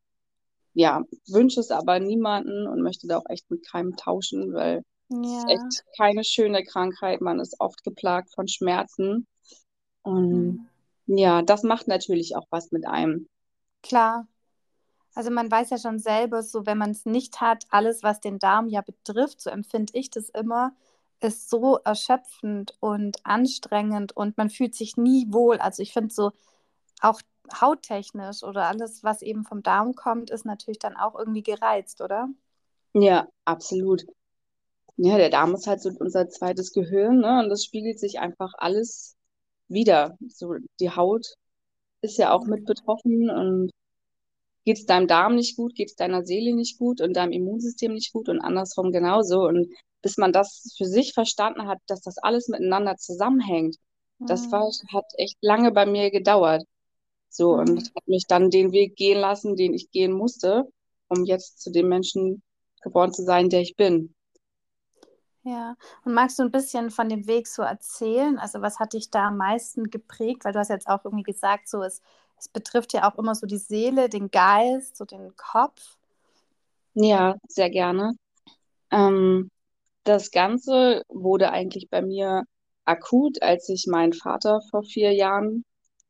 ja, 0.74 1.02
wünsche 1.28 1.60
es 1.60 1.70
aber 1.70 2.00
niemanden 2.00 2.66
und 2.66 2.82
möchte 2.82 3.06
da 3.06 3.18
auch 3.18 3.28
echt 3.28 3.50
mit 3.50 3.66
keinem 3.68 3.96
tauschen, 3.96 4.54
weil 4.54 4.82
es 5.22 5.28
ist 5.30 5.48
Ja. 5.48 5.48
echt 5.48 5.84
keine 5.96 6.24
schöne 6.24 6.64
Krankheit. 6.64 7.20
Man 7.20 7.40
ist 7.40 7.56
oft 7.60 7.82
geplagt 7.84 8.32
von 8.34 8.48
Schmerzen. 8.48 9.26
Und 10.02 10.60
Mhm. 10.60 10.68
ja, 11.06 11.42
das 11.42 11.62
macht 11.62 11.88
natürlich 11.88 12.36
auch 12.36 12.46
was 12.50 12.72
mit 12.72 12.86
einem. 12.86 13.28
Klar. 13.82 14.26
Also 15.14 15.30
man 15.30 15.50
weiß 15.50 15.70
ja 15.70 15.78
schon 15.78 15.98
selber, 15.98 16.42
so 16.42 16.66
wenn 16.66 16.78
man 16.78 16.90
es 16.90 17.04
nicht 17.06 17.40
hat, 17.40 17.66
alles, 17.70 18.02
was 18.02 18.20
den 18.20 18.38
Darm 18.38 18.68
ja 18.68 18.80
betrifft, 18.80 19.40
so 19.40 19.50
empfinde 19.50 19.92
ich 19.94 20.10
das 20.10 20.30
immer, 20.30 20.74
ist 21.20 21.50
so 21.50 21.78
erschöpfend 21.78 22.76
und 22.80 23.24
anstrengend 23.24 24.16
und 24.16 24.36
man 24.38 24.50
fühlt 24.50 24.74
sich 24.74 24.96
nie 24.96 25.26
wohl. 25.30 25.58
Also 25.58 25.82
ich 25.82 25.92
finde 25.92 26.14
so 26.14 26.32
auch 27.00 27.20
hauttechnisch 27.60 28.42
oder 28.42 28.66
alles, 28.68 29.04
was 29.04 29.22
eben 29.22 29.44
vom 29.44 29.62
Darm 29.62 29.94
kommt, 29.94 30.30
ist 30.30 30.46
natürlich 30.46 30.78
dann 30.78 30.96
auch 30.96 31.14
irgendwie 31.14 31.42
gereizt, 31.42 32.00
oder? 32.00 32.28
Ja, 32.94 33.28
absolut. 33.44 34.04
Ja, 34.96 35.16
der 35.16 35.30
Darm 35.30 35.54
ist 35.54 35.66
halt 35.66 35.80
so 35.80 35.90
unser 35.98 36.28
zweites 36.28 36.72
Gehirn, 36.72 37.18
ne? 37.20 37.40
Und 37.40 37.48
das 37.48 37.64
spiegelt 37.64 37.98
sich 37.98 38.18
einfach 38.20 38.52
alles 38.58 39.16
wieder. 39.68 40.16
So, 40.28 40.54
die 40.80 40.90
Haut 40.90 41.34
ist 42.02 42.18
ja 42.18 42.32
auch 42.32 42.46
mit 42.46 42.64
betroffen 42.66 43.30
und 43.30 43.70
geht 44.64 44.78
es 44.78 44.86
deinem 44.86 45.06
Darm 45.08 45.34
nicht 45.36 45.56
gut, 45.56 45.74
geht 45.74 45.88
es 45.90 45.96
deiner 45.96 46.24
Seele 46.24 46.54
nicht 46.54 46.78
gut 46.78 47.00
und 47.00 47.14
deinem 47.16 47.32
Immunsystem 47.32 47.92
nicht 47.94 48.12
gut 48.12 48.28
und 48.28 48.40
andersrum 48.40 48.92
genauso. 48.92 49.42
Und 49.46 49.68
bis 50.02 50.16
man 50.18 50.32
das 50.32 50.74
für 50.76 50.86
sich 50.86 51.14
verstanden 51.14 51.66
hat, 51.68 51.78
dass 51.86 52.00
das 52.02 52.18
alles 52.18 52.48
miteinander 52.48 52.96
zusammenhängt, 52.96 53.76
das 54.26 54.50
war, 54.52 54.62
Mhm. 54.62 54.88
hat 54.92 55.04
echt 55.16 55.36
lange 55.42 55.72
bei 55.72 55.86
mir 55.86 56.10
gedauert. 56.10 56.64
So, 57.30 57.54
und 57.54 57.80
Mhm. 57.80 57.90
hat 57.96 58.06
mich 58.08 58.26
dann 58.28 58.50
den 58.50 58.72
Weg 58.72 58.96
gehen 58.96 59.18
lassen, 59.20 59.56
den 59.56 59.74
ich 59.74 59.90
gehen 59.90 60.12
musste, 60.12 60.64
um 61.08 61.24
jetzt 61.24 61.60
zu 61.60 61.70
dem 61.72 61.88
Menschen 61.88 62.42
geworden 62.82 63.12
zu 63.12 63.24
sein, 63.24 63.48
der 63.50 63.60
ich 63.62 63.76
bin. 63.76 64.14
Ja, 65.44 65.76
und 66.04 66.14
magst 66.14 66.38
du 66.38 66.44
ein 66.44 66.52
bisschen 66.52 66.90
von 66.92 67.08
dem 67.08 67.26
Weg 67.26 67.48
so 67.48 67.62
erzählen? 67.62 68.38
Also 68.38 68.60
was 68.62 68.78
hat 68.78 68.92
dich 68.92 69.10
da 69.10 69.26
am 69.28 69.36
meisten 69.38 69.90
geprägt? 69.90 70.44
Weil 70.44 70.52
du 70.52 70.60
hast 70.60 70.68
jetzt 70.68 70.86
auch 70.86 71.04
irgendwie 71.04 71.24
gesagt, 71.24 71.68
so 71.68 71.82
es, 71.82 72.00
es 72.42 72.48
betrifft 72.48 72.92
ja 72.92 73.08
auch 73.08 73.18
immer 73.18 73.36
so 73.36 73.46
die 73.46 73.56
Seele, 73.56 74.08
den 74.08 74.28
Geist, 74.28 74.96
so 74.96 75.04
den 75.04 75.32
Kopf. 75.36 75.96
Ja, 76.94 77.36
sehr 77.46 77.70
gerne. 77.70 78.14
Ähm, 78.90 79.48
das 80.02 80.32
Ganze 80.32 81.04
wurde 81.08 81.52
eigentlich 81.52 81.88
bei 81.88 82.02
mir 82.02 82.42
akut, 82.84 83.40
als 83.42 83.68
ich 83.68 83.86
meinen 83.86 84.12
Vater 84.12 84.60
vor 84.70 84.82
vier 84.82 85.12
Jahren 85.12 85.64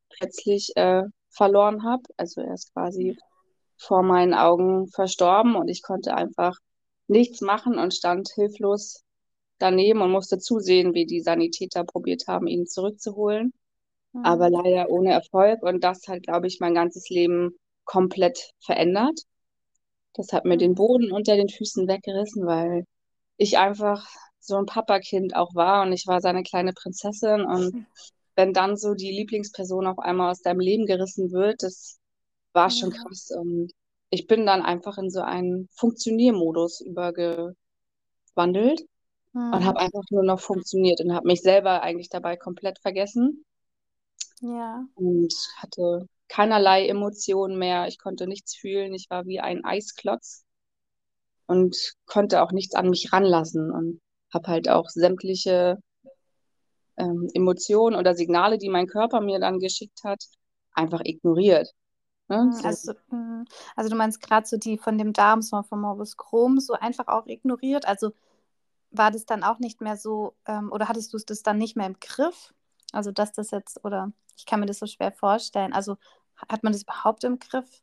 plötzlich 0.09 0.73
äh, 0.75 1.03
verloren 1.29 1.85
habe. 1.85 2.05
Also 2.17 2.41
er 2.41 2.55
ist 2.55 2.73
quasi 2.73 3.19
vor 3.77 4.03
meinen 4.03 4.33
Augen 4.33 4.89
verstorben 4.89 5.55
und 5.55 5.69
ich 5.69 5.83
konnte 5.83 6.15
einfach 6.15 6.57
nichts 7.09 7.43
machen 7.43 7.79
und 7.79 7.93
stand 7.93 8.31
hilflos 8.35 9.05
daneben 9.59 10.01
und 10.01 10.11
musste 10.11 10.39
zusehen, 10.39 10.95
wie 10.95 11.05
die 11.05 11.21
Sanitäter 11.21 11.85
probiert 11.85 12.27
haben, 12.27 12.47
ihn 12.47 12.67
zurückzuholen. 12.67 13.53
Aber 14.21 14.49
Mhm. 14.49 14.51
leider 14.51 14.91
ohne 14.91 15.13
Erfolg. 15.13 15.63
Und 15.63 15.83
das 15.85 16.07
hat, 16.09 16.23
glaube 16.25 16.47
ich, 16.47 16.61
mein 16.61 16.75
ganzes 16.75 17.09
Leben 17.11 17.53
komplett 17.85 18.53
verändert. 18.61 19.19
Das 20.15 20.33
hat 20.33 20.45
mir 20.47 20.57
den 20.57 20.75
Mhm. 20.75 20.75
Boden 20.75 21.13
unter 21.13 21.37
den 21.37 21.49
Füßen 21.51 21.87
weggerissen, 21.89 22.47
weil 22.47 22.85
ich 23.39 23.59
einfach 23.59 24.07
so 24.41 24.57
ein 24.57 24.67
Papakind 24.67 25.37
auch 25.37 25.55
war 25.55 25.83
und 25.83 25.93
ich 25.93 26.07
war 26.07 26.21
seine 26.23 26.43
kleine 26.45 26.73
Prinzessin. 26.75 27.43
Und 27.45 27.75
wenn 28.37 28.53
dann 28.55 28.77
so 28.77 28.95
die 28.95 29.13
Lieblingsperson 29.13 29.87
auf 29.87 29.99
einmal 30.01 30.31
aus 30.33 30.43
deinem 30.43 30.61
Leben 30.61 30.87
gerissen 30.87 31.33
wird, 31.33 31.63
das 31.63 31.99
war 32.55 32.71
schon 32.71 32.91
krass. 32.93 33.31
Und 33.37 33.73
ich 34.11 34.27
bin 34.29 34.47
dann 34.47 34.63
einfach 34.63 34.99
in 34.99 35.11
so 35.11 35.23
einen 35.23 35.69
Funktioniermodus 35.75 36.81
übergewandelt 36.83 37.57
und 38.37 38.85
Mhm. 39.35 39.65
habe 39.65 39.81
einfach 39.81 40.03
nur 40.11 40.25
noch 40.25 40.41
funktioniert 40.41 41.01
und 41.01 41.13
habe 41.15 41.27
mich 41.27 41.43
selber 41.43 41.83
eigentlich 41.83 42.09
dabei 42.09 42.37
komplett 42.37 42.79
vergessen 42.81 43.45
Ja. 44.43 44.87
und 44.95 45.35
hatte 45.59 46.09
keinerlei 46.29 46.89
Emotionen 46.89 47.59
mehr. 47.59 47.89
Ich 47.89 47.99
konnte 47.99 48.27
nichts 48.27 48.57
fühlen. 48.57 48.95
Ich 48.95 49.11
war 49.11 49.27
wie 49.27 49.41
ein 49.41 49.65
Eisklotz. 49.65 50.45
und 51.47 51.77
konnte 52.07 52.43
auch 52.43 52.51
nichts 52.53 52.75
an 52.75 52.91
mich 52.91 53.13
ranlassen 53.13 53.71
und 53.71 54.01
habe 54.33 54.49
halt 54.49 54.69
auch 54.69 54.89
sämtliche 54.89 55.79
ähm, 56.97 57.29
Emotionen 57.35 57.97
oder 57.97 58.15
Signale, 58.15 58.59
die 58.59 58.69
mein 58.69 58.87
Körper 58.87 59.21
mir 59.21 59.39
dann 59.41 59.59
geschickt 59.61 60.01
hat, 60.05 60.25
einfach 60.73 61.01
ignoriert. 61.05 61.69
Ne? 62.29 62.49
Mhm, 62.49 62.53
So, 62.53 62.65
Also, 62.67 62.95
mhm. 63.11 63.45
also 63.77 63.91
du 63.91 63.97
meinst 63.97 64.21
gerade 64.21 64.47
so 64.47 64.57
die 64.57 64.79
von 64.79 64.99
dem 64.99 65.13
Darm, 65.13 65.43
so 65.43 65.63
vom 65.63 65.81
Morbus 65.83 66.17
Crohn, 66.17 66.61
so 66.61 66.75
einfach 66.75 67.09
auch 67.09 67.27
ignoriert. 67.27 67.87
Also 67.87 68.13
war 68.91 69.11
das 69.11 69.27
dann 69.27 69.45
auch 69.45 69.59
nicht 69.61 69.81
mehr 69.83 69.97
so, 69.97 70.35
ähm, 70.47 70.73
oder 70.73 70.89
hattest 70.89 71.13
du 71.15 71.19
das 71.19 71.43
dann 71.43 71.59
nicht 71.59 71.77
mehr 71.77 71.87
im 71.87 72.01
Griff? 72.01 72.55
Also 72.93 73.13
dass 73.13 73.33
das 73.33 73.51
jetzt, 73.51 73.85
oder 73.85 74.13
ich 74.37 74.47
kann 74.47 74.61
mir 74.61 74.67
das 74.67 74.79
so 74.79 74.87
schwer 74.87 75.13
vorstellen. 75.13 75.73
Also 75.73 75.97
hat 76.49 76.63
man 76.63 76.73
das 76.73 76.83
überhaupt 76.83 77.25
im 77.25 77.39
Griff? 77.39 77.81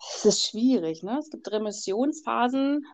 es 0.00 0.24
ist 0.24 0.46
schwierig, 0.46 1.02
ne? 1.02 1.18
Es 1.18 1.30
gibt 1.30 1.50
Remissionsphasen, 1.50 2.86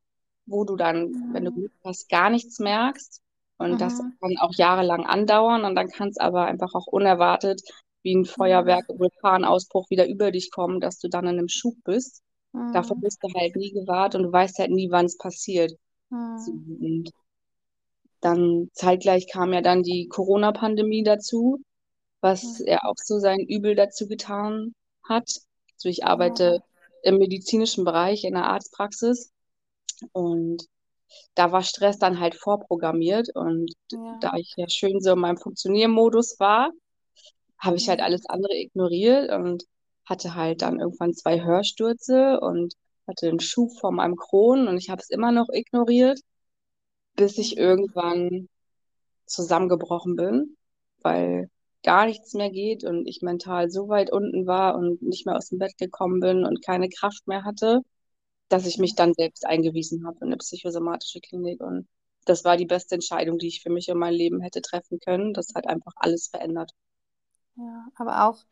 wo 0.46 0.64
du 0.64 0.76
dann, 0.76 1.16
wenn 1.32 1.44
du 1.44 1.50
Mhm. 1.50 1.52
Glück 1.52 1.72
hast, 1.84 2.08
gar 2.08 2.30
nichts 2.30 2.58
merkst. 2.58 3.20
Und 3.58 3.80
das 3.80 3.98
Mhm. 3.98 4.18
kann 4.20 4.36
auch 4.40 4.52
jahrelang 4.54 5.06
andauern 5.06 5.64
und 5.64 5.74
dann 5.76 5.88
kann 5.88 6.08
es 6.08 6.18
aber 6.18 6.44
einfach 6.46 6.74
auch 6.74 6.86
unerwartet 6.86 7.62
wie 8.02 8.14
ein 8.14 8.24
Feuerwerk, 8.26 8.84
Mhm. 8.84 8.88
Vulkanausbruch 8.88 9.88
wieder 9.90 10.06
über 10.08 10.30
dich 10.30 10.50
kommen, 10.50 10.80
dass 10.80 10.98
du 10.98 11.08
dann 11.08 11.24
in 11.26 11.38
einem 11.38 11.48
Schub 11.48 11.74
bist. 11.84 12.22
Davor 12.72 12.96
Mhm. 12.96 13.00
bist 13.00 13.18
du 13.22 13.28
halt 13.34 13.56
nie 13.56 13.72
gewahrt 13.72 14.14
und 14.14 14.24
du 14.24 14.32
weißt 14.32 14.58
halt 14.58 14.70
nie, 14.70 14.90
wann 14.90 15.06
es 15.06 15.16
passiert. 15.16 15.72
Mhm. 16.10 16.62
Und 16.80 17.10
dann 18.24 18.70
zeitgleich 18.74 19.28
kam 19.32 19.52
ja 19.52 19.60
dann 19.62 19.82
die 19.82 20.08
Corona-Pandemie 20.08 21.04
dazu, 21.04 21.60
was 22.22 22.60
Mhm. 22.60 22.66
er 22.68 22.86
auch 22.86 22.96
so 22.96 23.18
sein 23.20 23.40
Übel 23.40 23.74
dazu 23.76 24.08
getan 24.08 24.74
hat. 25.08 25.30
Also 25.76 25.88
ich 25.90 26.04
arbeite 26.06 26.44
Ja. 26.56 26.62
im 27.02 27.18
medizinischen 27.18 27.84
Bereich 27.84 28.24
in 28.24 28.34
der 28.34 28.46
Arztpraxis 28.46 29.32
und 30.12 30.64
da 31.34 31.52
war 31.52 31.62
Stress 31.62 31.98
dann 31.98 32.20
halt 32.20 32.34
vorprogrammiert 32.36 33.30
und 33.34 33.72
Ja. 33.90 34.20
da 34.20 34.32
ich 34.36 34.54
ja 34.56 34.68
schön 34.68 35.00
so 35.00 35.12
in 35.12 35.20
meinem 35.20 35.38
Funktioniermodus 35.38 36.40
war, 36.40 36.70
habe 37.58 37.76
ich 37.76 37.88
halt 37.88 38.00
Ja. 38.00 38.04
alles 38.04 38.26
andere 38.28 38.54
ignoriert 38.54 39.30
und 39.32 39.64
hatte 40.06 40.34
halt 40.34 40.62
dann 40.62 40.80
irgendwann 40.80 41.14
zwei 41.14 41.42
Hörstürze 41.42 42.40
und 42.40 42.74
hatte 43.06 43.28
einen 43.28 43.40
Schub 43.40 43.70
vor 43.80 43.92
meinem 43.92 44.16
Kron 44.16 44.68
und 44.68 44.78
ich 44.78 44.90
habe 44.90 45.00
es 45.00 45.10
immer 45.10 45.32
noch 45.32 45.48
ignoriert, 45.52 46.20
bis 47.16 47.38
ich 47.38 47.56
irgendwann 47.56 48.48
zusammengebrochen 49.26 50.16
bin, 50.16 50.56
weil 51.02 51.50
gar 51.82 52.06
nichts 52.06 52.32
mehr 52.34 52.50
geht 52.50 52.84
und 52.84 53.06
ich 53.06 53.22
mental 53.22 53.70
so 53.70 53.88
weit 53.88 54.10
unten 54.10 54.46
war 54.46 54.76
und 54.76 55.02
nicht 55.02 55.26
mehr 55.26 55.36
aus 55.36 55.50
dem 55.50 55.58
Bett 55.58 55.76
gekommen 55.76 56.20
bin 56.20 56.44
und 56.44 56.64
keine 56.64 56.88
Kraft 56.88 57.26
mehr 57.26 57.44
hatte, 57.44 57.82
dass 58.48 58.66
ich 58.66 58.78
mich 58.78 58.94
dann 58.94 59.14
selbst 59.14 59.46
eingewiesen 59.46 60.06
habe 60.06 60.18
in 60.20 60.28
eine 60.28 60.36
psychosomatische 60.38 61.20
Klinik. 61.20 61.60
Und 61.60 61.86
das 62.24 62.44
war 62.44 62.56
die 62.56 62.66
beste 62.66 62.94
Entscheidung, 62.94 63.38
die 63.38 63.48
ich 63.48 63.62
für 63.62 63.70
mich 63.70 63.90
und 63.90 63.98
mein 63.98 64.14
Leben 64.14 64.40
hätte 64.40 64.62
treffen 64.62 64.98
können. 64.98 65.34
Das 65.34 65.54
hat 65.54 65.68
einfach 65.68 65.92
alles 65.96 66.28
verändert. 66.28 66.72
Ja, 67.56 67.86
aber 67.96 68.24
auch 68.24 68.44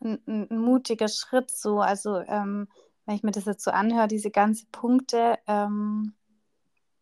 ein, 0.00 0.20
ein, 0.26 0.50
ein 0.50 0.58
mutiger 0.58 1.08
Schritt 1.08 1.50
so. 1.50 1.80
Also 1.80 2.18
ähm, 2.18 2.68
wenn 3.06 3.14
ich 3.14 3.22
mir 3.22 3.32
das 3.32 3.44
jetzt 3.44 3.64
so 3.64 3.70
anhöre, 3.70 4.08
diese 4.08 4.30
ganzen 4.30 4.68
Punkte, 4.70 5.38
ähm, 5.46 6.14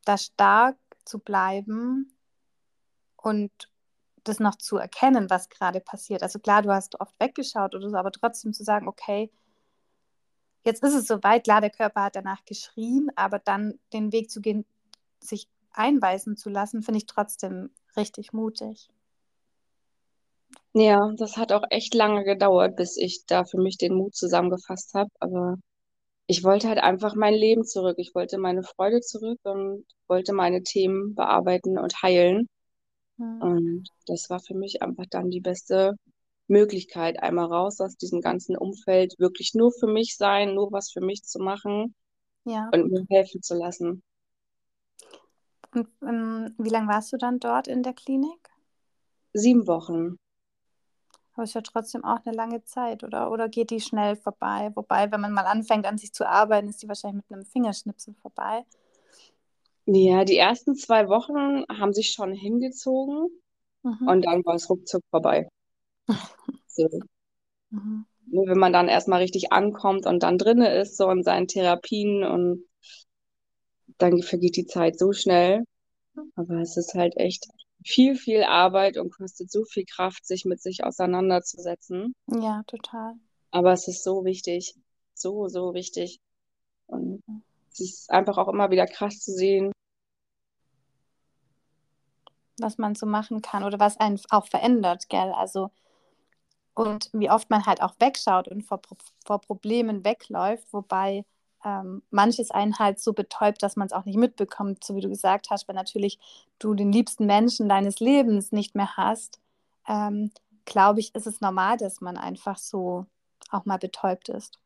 da 0.04 0.18
stark 0.18 0.76
zu 1.08 1.18
bleiben 1.18 2.12
und 3.16 3.50
das 4.24 4.40
noch 4.40 4.56
zu 4.56 4.76
erkennen, 4.76 5.30
was 5.30 5.48
gerade 5.48 5.80
passiert. 5.80 6.22
Also 6.22 6.38
klar, 6.38 6.62
du 6.62 6.70
hast 6.70 7.00
oft 7.00 7.18
weggeschaut 7.18 7.74
oder 7.74 7.88
so, 7.88 7.96
aber 7.96 8.12
trotzdem 8.12 8.52
zu 8.52 8.62
sagen, 8.62 8.88
okay, 8.88 9.30
jetzt 10.64 10.82
ist 10.82 10.94
es 10.94 11.06
soweit, 11.06 11.44
klar, 11.44 11.60
der 11.60 11.70
Körper 11.70 12.04
hat 12.04 12.16
danach 12.16 12.44
geschrien, 12.44 13.10
aber 13.16 13.38
dann 13.38 13.78
den 13.92 14.12
Weg 14.12 14.30
zu 14.30 14.40
gehen, 14.40 14.64
sich 15.20 15.48
einweisen 15.72 16.36
zu 16.36 16.50
lassen, 16.50 16.82
finde 16.82 16.98
ich 16.98 17.06
trotzdem 17.06 17.70
richtig 17.96 18.32
mutig. 18.32 18.90
Ja, 20.74 21.12
das 21.16 21.36
hat 21.36 21.52
auch 21.52 21.64
echt 21.70 21.94
lange 21.94 22.24
gedauert, 22.24 22.76
bis 22.76 22.96
ich 22.96 23.24
da 23.26 23.44
für 23.44 23.58
mich 23.58 23.78
den 23.78 23.94
Mut 23.94 24.14
zusammengefasst 24.14 24.94
habe. 24.94 25.10
Aber 25.18 25.56
ich 26.28 26.44
wollte 26.44 26.68
halt 26.68 26.78
einfach 26.78 27.14
mein 27.14 27.34
Leben 27.34 27.64
zurück. 27.64 27.96
Ich 27.98 28.14
wollte 28.14 28.38
meine 28.38 28.62
Freude 28.62 29.00
zurück 29.00 29.40
und 29.44 29.84
wollte 30.08 30.34
meine 30.34 30.62
Themen 30.62 31.14
bearbeiten 31.14 31.78
und 31.78 32.02
heilen. 32.02 32.48
Hm. 33.16 33.40
Und 33.40 33.88
das 34.06 34.28
war 34.28 34.38
für 34.38 34.54
mich 34.54 34.82
einfach 34.82 35.06
dann 35.10 35.30
die 35.30 35.40
beste 35.40 35.96
Möglichkeit, 36.46 37.22
einmal 37.22 37.46
raus 37.46 37.80
aus 37.80 37.96
diesem 37.96 38.20
ganzen 38.20 38.56
Umfeld, 38.56 39.14
wirklich 39.18 39.54
nur 39.54 39.72
für 39.72 39.86
mich 39.86 40.16
sein, 40.16 40.54
nur 40.54 40.70
was 40.70 40.90
für 40.90 41.00
mich 41.00 41.22
zu 41.24 41.38
machen 41.38 41.94
Ja. 42.44 42.68
und 42.72 42.90
mir 42.90 43.06
helfen 43.08 43.42
zu 43.42 43.54
lassen. 43.54 44.02
Und 45.74 45.88
ähm, 46.02 46.54
wie 46.58 46.68
lange 46.68 46.88
warst 46.88 47.12
du 47.12 47.16
dann 47.16 47.40
dort 47.40 47.68
in 47.68 47.82
der 47.82 47.94
Klinik? 47.94 48.50
Sieben 49.32 49.66
Wochen. 49.66 50.18
Aber 51.38 51.44
ist 51.44 51.54
ja 51.54 51.62
trotzdem 51.62 52.04
auch 52.04 52.18
eine 52.26 52.36
lange 52.36 52.64
Zeit, 52.64 53.04
oder? 53.04 53.30
Oder 53.30 53.48
geht 53.48 53.70
die 53.70 53.80
schnell 53.80 54.16
vorbei? 54.16 54.72
Wobei, 54.74 55.10
wenn 55.12 55.20
man 55.22 55.32
mal 55.32 55.46
anfängt, 55.46 55.86
an 55.86 55.96
sich 55.96 56.12
zu 56.12 56.28
arbeiten, 56.28 56.68
ist 56.68 56.82
die 56.82 56.88
wahrscheinlich 56.88 57.24
mit 57.30 57.38
einem 57.38 57.46
Fingerschnipsel 57.46 58.14
vorbei. 58.22 58.66
Ja, 59.86 60.24
die 60.24 60.36
ersten 60.36 60.76
zwei 60.76 61.08
Wochen 61.08 61.64
haben 61.80 61.92
sich 61.92 62.12
schon 62.12 62.32
hingezogen 62.32 63.28
Mhm. 63.84 64.08
und 64.08 64.26
dann 64.26 64.44
war 64.44 64.56
es 64.56 64.70
ruckzuck 64.70 65.02
vorbei. 65.10 65.48
So. 66.68 66.88
Mhm. 67.70 68.04
Nur 68.26 68.46
wenn 68.46 68.58
man 68.58 68.72
dann 68.72 68.88
erstmal 68.88 69.20
richtig 69.20 69.52
ankommt 69.52 70.06
und 70.06 70.22
dann 70.22 70.38
drinne 70.38 70.72
ist, 70.74 70.96
so 70.96 71.10
in 71.10 71.22
seinen 71.24 71.46
Therapien 71.48 72.24
und 72.24 72.64
dann 73.98 74.22
vergeht 74.22 74.56
die 74.56 74.66
Zeit 74.66 74.98
so 74.98 75.12
schnell. 75.12 75.64
Aber 76.36 76.56
es 76.60 76.76
ist 76.76 76.94
halt 76.94 77.16
echt 77.18 77.48
viel, 77.84 78.16
viel 78.16 78.42
Arbeit 78.44 78.96
und 78.96 79.14
kostet 79.14 79.50
so 79.50 79.64
viel 79.64 79.84
Kraft, 79.84 80.26
sich 80.26 80.44
mit 80.44 80.60
sich 80.60 80.84
auseinanderzusetzen. 80.84 82.14
Ja, 82.26 82.62
total. 82.66 83.14
Aber 83.50 83.72
es 83.72 83.88
ist 83.88 84.04
so 84.04 84.24
wichtig, 84.24 84.74
so, 85.14 85.48
so 85.48 85.74
wichtig. 85.74 86.20
Und 86.86 87.22
es 87.72 87.80
ist 87.80 88.10
einfach 88.10 88.38
auch 88.38 88.48
immer 88.48 88.70
wieder 88.70 88.86
krass 88.86 89.20
zu 89.20 89.32
sehen, 89.32 89.72
Was 92.60 92.78
man 92.78 92.94
so 92.94 93.06
machen 93.06 93.40
kann 93.40 93.62
oder 93.62 93.78
was 93.78 93.98
einen 93.98 94.20
auch 94.30 94.46
verändert, 94.46 95.08
gell? 95.08 95.32
Also, 95.32 95.70
und 96.74 97.10
wie 97.12 97.30
oft 97.30 97.50
man 97.50 97.66
halt 97.66 97.82
auch 97.82 97.94
wegschaut 97.98 98.48
und 98.48 98.62
vor, 98.62 98.80
vor 99.24 99.40
Problemen 99.40 100.04
wegläuft, 100.04 100.72
wobei 100.72 101.24
ähm, 101.64 102.02
manches 102.10 102.50
einen 102.50 102.78
halt 102.78 103.00
so 103.00 103.12
betäubt, 103.12 103.62
dass 103.62 103.76
man 103.76 103.86
es 103.86 103.92
auch 103.92 104.04
nicht 104.04 104.16
mitbekommt, 104.18 104.84
so 104.84 104.94
wie 104.94 105.00
du 105.00 105.08
gesagt 105.08 105.50
hast, 105.50 105.68
weil 105.68 105.74
natürlich 105.74 106.18
du 106.58 106.74
den 106.74 106.92
liebsten 106.92 107.26
Menschen 107.26 107.68
deines 107.68 108.00
Lebens 108.00 108.52
nicht 108.52 108.74
mehr 108.74 108.96
hast, 108.96 109.40
ähm, 109.86 110.30
glaube 110.64 111.00
ich, 111.00 111.14
ist 111.14 111.26
es 111.26 111.40
normal, 111.40 111.76
dass 111.78 112.00
man 112.00 112.16
einfach 112.16 112.58
so 112.58 113.06
auch 113.50 113.64
mal 113.64 113.78
betäubt 113.78 114.28
ist. 114.28 114.58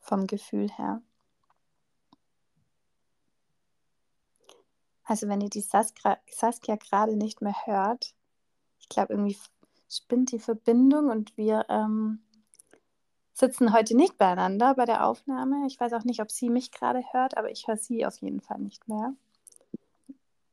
Vom 0.00 0.26
Gefühl 0.26 0.68
her. 0.70 1.00
Also 5.04 5.28
wenn 5.28 5.40
ihr 5.40 5.50
die 5.50 5.60
Saskia, 5.60 6.18
Saskia 6.30 6.76
gerade 6.76 7.16
nicht 7.16 7.42
mehr 7.42 7.54
hört, 7.64 8.14
ich 8.78 8.88
glaube, 8.88 9.12
irgendwie 9.12 9.38
spinnt 9.88 10.32
die 10.32 10.38
Verbindung 10.38 11.08
und 11.08 11.36
wir 11.36 11.66
ähm, 11.68 12.23
sitzen 13.34 13.72
heute 13.74 13.96
nicht 13.96 14.16
beieinander 14.16 14.74
bei 14.74 14.84
der 14.86 15.06
Aufnahme. 15.06 15.66
Ich 15.66 15.78
weiß 15.78 15.92
auch 15.92 16.04
nicht, 16.04 16.20
ob 16.20 16.30
sie 16.30 16.48
mich 16.50 16.70
gerade 16.72 17.02
hört, 17.12 17.36
aber 17.36 17.50
ich 17.50 17.66
höre 17.66 17.76
sie 17.76 18.06
auf 18.06 18.16
jeden 18.22 18.40
Fall 18.40 18.58
nicht 18.60 18.88
mehr. 18.88 19.12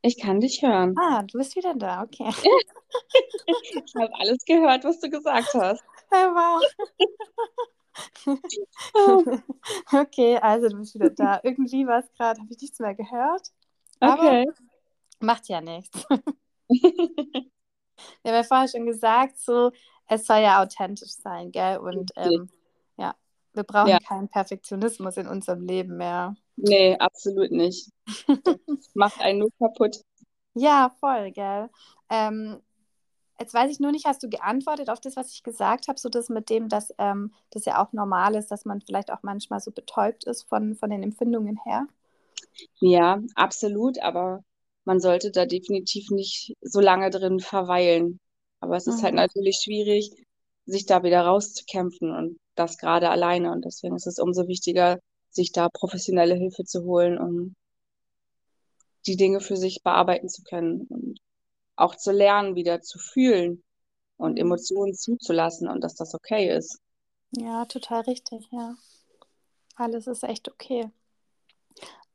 ich 0.02 0.20
kann 0.20 0.40
dich 0.40 0.62
hören. 0.64 0.96
Ah, 0.98 1.22
du 1.24 1.38
bist 1.38 1.56
wieder 1.56 1.76
da, 1.76 2.04
okay. 2.04 2.30
Ich 3.48 3.96
habe 3.96 4.14
alles 4.20 4.44
gehört, 4.46 4.84
was 4.84 5.00
du 5.00 5.10
gesagt 5.10 5.54
hast. 5.54 5.84
Hey, 6.14 6.28
wow. 6.28 6.62
okay, 9.94 10.38
also 10.40 10.68
du 10.68 10.78
bist 10.80 10.94
wieder 10.94 11.10
da. 11.10 11.40
Irgendwie 11.42 11.88
war 11.88 12.00
es 12.00 12.12
gerade, 12.18 12.42
habe 12.42 12.52
ich 12.52 12.60
nichts 12.62 12.80
mehr 12.80 12.96
gehört. 12.96 13.48
Aber 14.02 14.42
Okay. 14.42 14.46
macht 15.22 15.48
ja 15.48 15.62
nichts. 15.62 16.06
Wir 16.68 18.32
haben 18.32 18.36
ja 18.36 18.44
vorher 18.44 18.68
schon 18.68 18.86
gesagt, 18.86 19.38
so, 19.40 19.72
es 20.08 20.26
soll 20.26 20.40
ja 20.40 20.62
authentisch 20.62 21.12
sein, 21.14 21.52
gell? 21.54 21.78
Und 21.78 22.12
ähm, 22.18 22.50
ja, 22.98 23.16
wir 23.54 23.64
brauchen 23.64 23.98
Ja. 23.98 24.00
keinen 24.00 24.30
Perfektionismus 24.30 25.18
in 25.18 25.28
unserem 25.28 25.66
Leben 25.66 25.98
mehr. 25.98 26.36
Nee, 26.56 26.96
absolut 27.00 27.52
nicht. 27.52 27.90
Macht 28.94 29.20
einen 29.20 29.40
nur 29.40 29.52
kaputt. 29.60 30.02
Ja, 30.54 30.90
voll, 31.00 31.32
gell? 31.32 31.70
Ähm, 32.10 32.62
jetzt 33.40 33.54
weiß 33.54 33.72
ich 33.72 33.80
nur 33.82 33.92
nicht, 33.92 34.06
hast 34.06 34.24
du 34.24 34.30
geantwortet 34.30 34.90
auf 34.90 35.00
das, 35.02 35.16
was 35.18 35.34
ich 35.34 35.44
gesagt 35.44 35.88
habe, 35.90 36.00
so 36.00 36.10
das 36.10 36.30
mit 36.30 36.50
dem, 36.50 36.70
dass 36.70 36.94
ähm, 37.00 37.34
das 37.52 37.66
ja 37.66 37.84
auch 37.84 37.94
normal 37.94 38.36
ist, 38.36 38.52
dass 38.52 38.66
man 38.66 38.82
vielleicht 38.82 39.12
auch 39.12 39.24
manchmal 39.24 39.60
so 39.62 39.72
betäubt 39.72 40.26
ist 40.26 40.44
von, 40.50 40.76
von 40.76 40.90
den 40.92 41.04
Empfindungen 41.04 41.58
her? 41.66 41.88
Ja, 42.82 43.22
absolut, 43.36 44.00
aber 44.02 44.44
man 44.86 45.00
sollte 45.00 45.32
da 45.32 45.46
definitiv 45.46 46.10
nicht 46.12 46.54
so 46.62 46.80
lange 46.82 47.10
drin 47.10 47.40
verweilen. 47.40 48.20
Aber 48.60 48.76
es 48.78 48.88
ist 48.88 49.04
halt 49.04 49.14
Mhm. 49.14 49.16
natürlich 49.16 49.60
schwierig, 49.64 50.12
sich 50.66 50.86
da 50.86 51.04
wieder 51.04 51.22
rauszukämpfen. 51.26 52.12
Und 52.12 52.40
das 52.56 52.78
gerade 52.78 53.10
alleine. 53.10 53.52
Und 53.52 53.66
deswegen 53.66 53.96
ist 53.96 54.08
es 54.08 54.20
umso 54.20 54.48
wichtiger, 54.48 55.00
sich 55.30 55.52
da 55.52 55.70
professionelle 55.70 56.36
Hilfe 56.36 56.64
zu 56.64 56.84
holen, 56.84 57.18
um 57.18 57.56
die 59.06 59.16
Dinge 59.16 59.40
für 59.40 59.58
sich 59.58 59.82
bearbeiten 59.84 60.30
zu 60.30 60.44
können 60.44 60.82
und 60.88 61.20
auch 61.76 61.96
zu 61.96 62.12
lernen, 62.12 62.56
wieder 62.56 62.82
zu 62.82 63.00
fühlen 63.00 63.64
und. 64.18 64.38
Emotionen 64.38 64.94
zuzulassen 64.94 65.68
und 65.68 65.84
dass 65.84 65.96
das 65.96 66.14
okay 66.14 66.56
ist. 66.56 66.80
Ja, 67.32 67.66
total 67.66 68.02
richtig, 68.02 68.48
ja. 68.52 68.76
Alles 69.76 70.06
ist 70.08 70.24
echt 70.24 70.50
okay. 70.50 70.92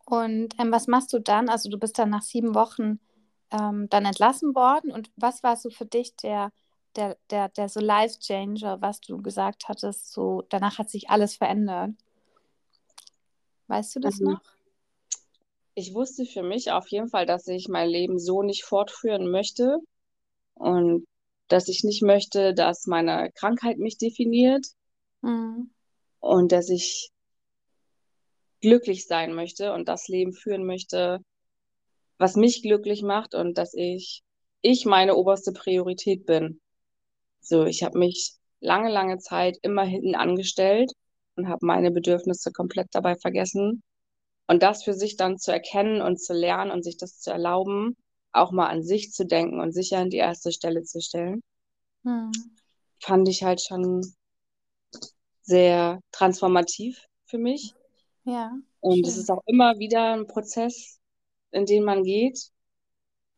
Und 0.05 0.55
ähm, 0.61 0.71
was 0.71 0.87
machst 0.87 1.13
du 1.13 1.19
dann? 1.19 1.49
Also 1.49 1.69
du 1.69 1.79
bist 1.79 1.99
dann 1.99 2.11
nach 2.11 2.23
sieben 2.23 2.55
Wochen 2.55 3.01
ähm, 3.51 3.89
dann 3.89 4.05
entlassen 4.05 4.55
worden. 4.55 4.93
Und 4.93 5.11
was 5.17 5.43
war 5.43 5.57
so 5.57 5.71
für 5.71 5.87
dich 5.87 6.15
der, 6.17 6.53
der, 6.97 7.17
der, 7.31 7.49
der 7.51 7.69
so 7.69 7.81
Life-Changer, 7.81 8.81
was 8.81 9.01
du 9.01 9.23
gesagt 9.23 9.69
hattest, 9.69 10.13
so 10.13 10.43
danach 10.49 10.79
hat 10.79 10.91
sich 10.91 11.11
alles 11.11 11.37
verändert? 11.37 11.91
Weißt 13.69 13.97
du 13.97 14.01
das 14.01 14.21
Mhm. 14.21 14.33
noch? 14.33 14.41
Ich 15.75 15.93
wusste 15.93 16.25
für 16.25 16.43
mich 16.43 16.71
auf 16.71 16.89
jeden 16.89 17.09
Fall, 17.09 17.27
dass 17.27 17.47
ich 17.49 17.69
mein 17.69 17.89
Leben 17.91 18.19
so 18.19 18.43
nicht 18.43 18.65
fortführen 18.65 19.31
möchte 19.31 19.79
und 20.55 21.07
dass 21.49 21.69
ich 21.69 21.85
nicht 21.85 22.03
möchte, 22.03 22.55
dass 22.55 22.87
meine 22.87 23.31
Krankheit 23.33 23.79
mich 23.79 23.99
definiert 23.99 24.67
Mhm. 25.23 25.71
und 26.21 26.53
dass 26.53 26.71
ich 26.71 27.11
glücklich 28.61 29.07
sein 29.07 29.35
möchte 29.35 29.73
und 29.73 29.87
das 29.89 30.09
Leben 30.09 30.33
führen 30.33 30.65
möchte, 30.65 31.21
was 32.19 32.37
mich 32.37 32.63
glücklich 32.63 33.03
macht 33.03 33.35
und 33.35 33.59
dass 33.59 33.75
ich 33.75 34.23
ich 34.63 34.87
meine 34.87 35.15
oberste 35.15 35.53
Priorität 35.53 36.27
bin. 36.27 36.61
So, 37.47 37.65
ich 37.65 37.83
habe 37.83 37.99
mich 37.99 38.35
lange, 38.61 38.91
lange 38.91 39.19
Zeit 39.19 39.57
immer 39.63 39.85
hinten 39.85 40.15
angestellt 40.15 40.93
und 41.37 41.49
habe 41.49 41.65
meine 41.67 41.91
Bedürfnisse 41.91 42.53
komplett 42.53 42.89
dabei 42.93 43.17
vergessen. 43.17 43.83
Und 44.49 44.63
das 44.63 44.85
für 44.85 44.95
sich 44.95 45.17
dann 45.17 45.39
zu 45.39 45.53
erkennen 45.53 46.03
und 46.03 46.21
zu 46.21 46.35
lernen 46.35 46.71
und 46.73 46.85
sich 46.85 46.97
das 46.99 47.21
zu 47.21 47.31
erlauben, 47.33 47.97
auch 48.33 48.53
mal 48.53 48.69
an 48.69 48.83
sich 48.83 49.13
zu 49.13 49.27
denken 49.27 49.61
und 49.61 49.73
sich 49.73 49.97
an 49.97 50.11
die 50.11 50.19
erste 50.19 50.53
Stelle 50.53 50.83
zu 50.85 51.01
stellen, 51.01 51.43
Mhm. 52.05 52.57
fand 53.01 53.27
ich 53.31 53.43
halt 53.43 53.63
schon 53.63 54.03
sehr 55.43 56.01
transformativ 56.13 57.07
für 57.25 57.39
mich. 57.39 57.75
Ja, 58.25 58.53
Und 58.81 59.07
es 59.07 59.17
ist 59.17 59.31
auch 59.31 59.43
immer 59.47 59.79
wieder 59.79 60.15
ein 60.15 60.27
Prozess, 60.27 60.99
in 61.51 61.67
den 61.67 61.85
man 61.85 62.05
geht, 62.05 62.51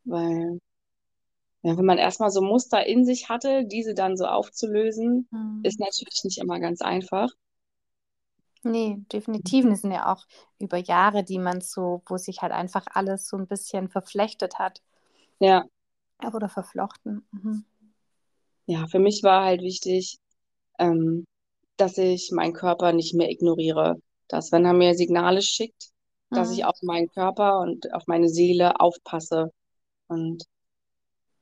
weil 0.04 0.58
ja, 1.68 1.76
wenn 1.78 1.84
man 1.86 1.98
erstmal 1.98 2.30
so 2.30 2.42
Muster 2.42 2.86
in 2.86 3.04
sich 3.04 3.28
hatte, 3.28 3.64
diese 3.66 3.94
dann 3.94 4.16
so 4.16 4.26
aufzulösen, 4.26 5.28
Mhm. 5.32 5.64
ist 5.64 5.80
natürlich 5.80 6.24
nicht 6.24 6.38
immer 6.38 6.60
ganz 6.60 6.80
einfach. 6.82 7.28
Nee, 8.62 8.98
definitiv. 9.12 9.64
Es 9.66 9.80
sind 9.82 9.90
ja 9.92 10.12
auch 10.12 10.24
über 10.60 10.76
Jahre, 10.78 11.24
die 11.24 11.38
man 11.38 11.60
so, 11.60 12.02
wo 12.06 12.16
sich 12.18 12.42
halt 12.42 12.52
einfach 12.52 12.86
alles 12.92 13.26
so 13.28 13.36
ein 13.36 13.46
bisschen 13.48 13.88
verflechtet 13.88 14.58
hat 14.60 14.80
Ja, 15.40 15.64
oder 16.32 16.48
verflochten. 16.48 17.26
Mhm. 17.32 17.64
ja, 18.66 18.86
für 18.88 18.98
mich 18.98 19.22
war 19.22 19.44
halt 19.44 19.62
wichtig, 19.62 20.18
ähm, 20.78 21.26
dass 21.76 21.98
ich 21.98 22.30
meinen 22.32 22.54
Körper 22.54 22.92
nicht 22.92 23.14
mehr 23.14 23.30
ignoriere. 23.30 23.96
Dass, 24.28 24.52
wenn 24.52 24.64
er 24.66 24.74
mir 24.74 24.94
Signale 24.94 25.42
schickt, 25.42 25.90
dass 26.34 26.50
ich 26.50 26.64
Mhm. 26.64 26.66
auf 26.66 26.76
meinen 26.82 27.08
Körper 27.10 27.60
und 27.60 27.92
auf 27.94 28.04
meine 28.06 28.28
Seele 28.28 28.80
aufpasse 28.80 29.52
und 30.08 30.44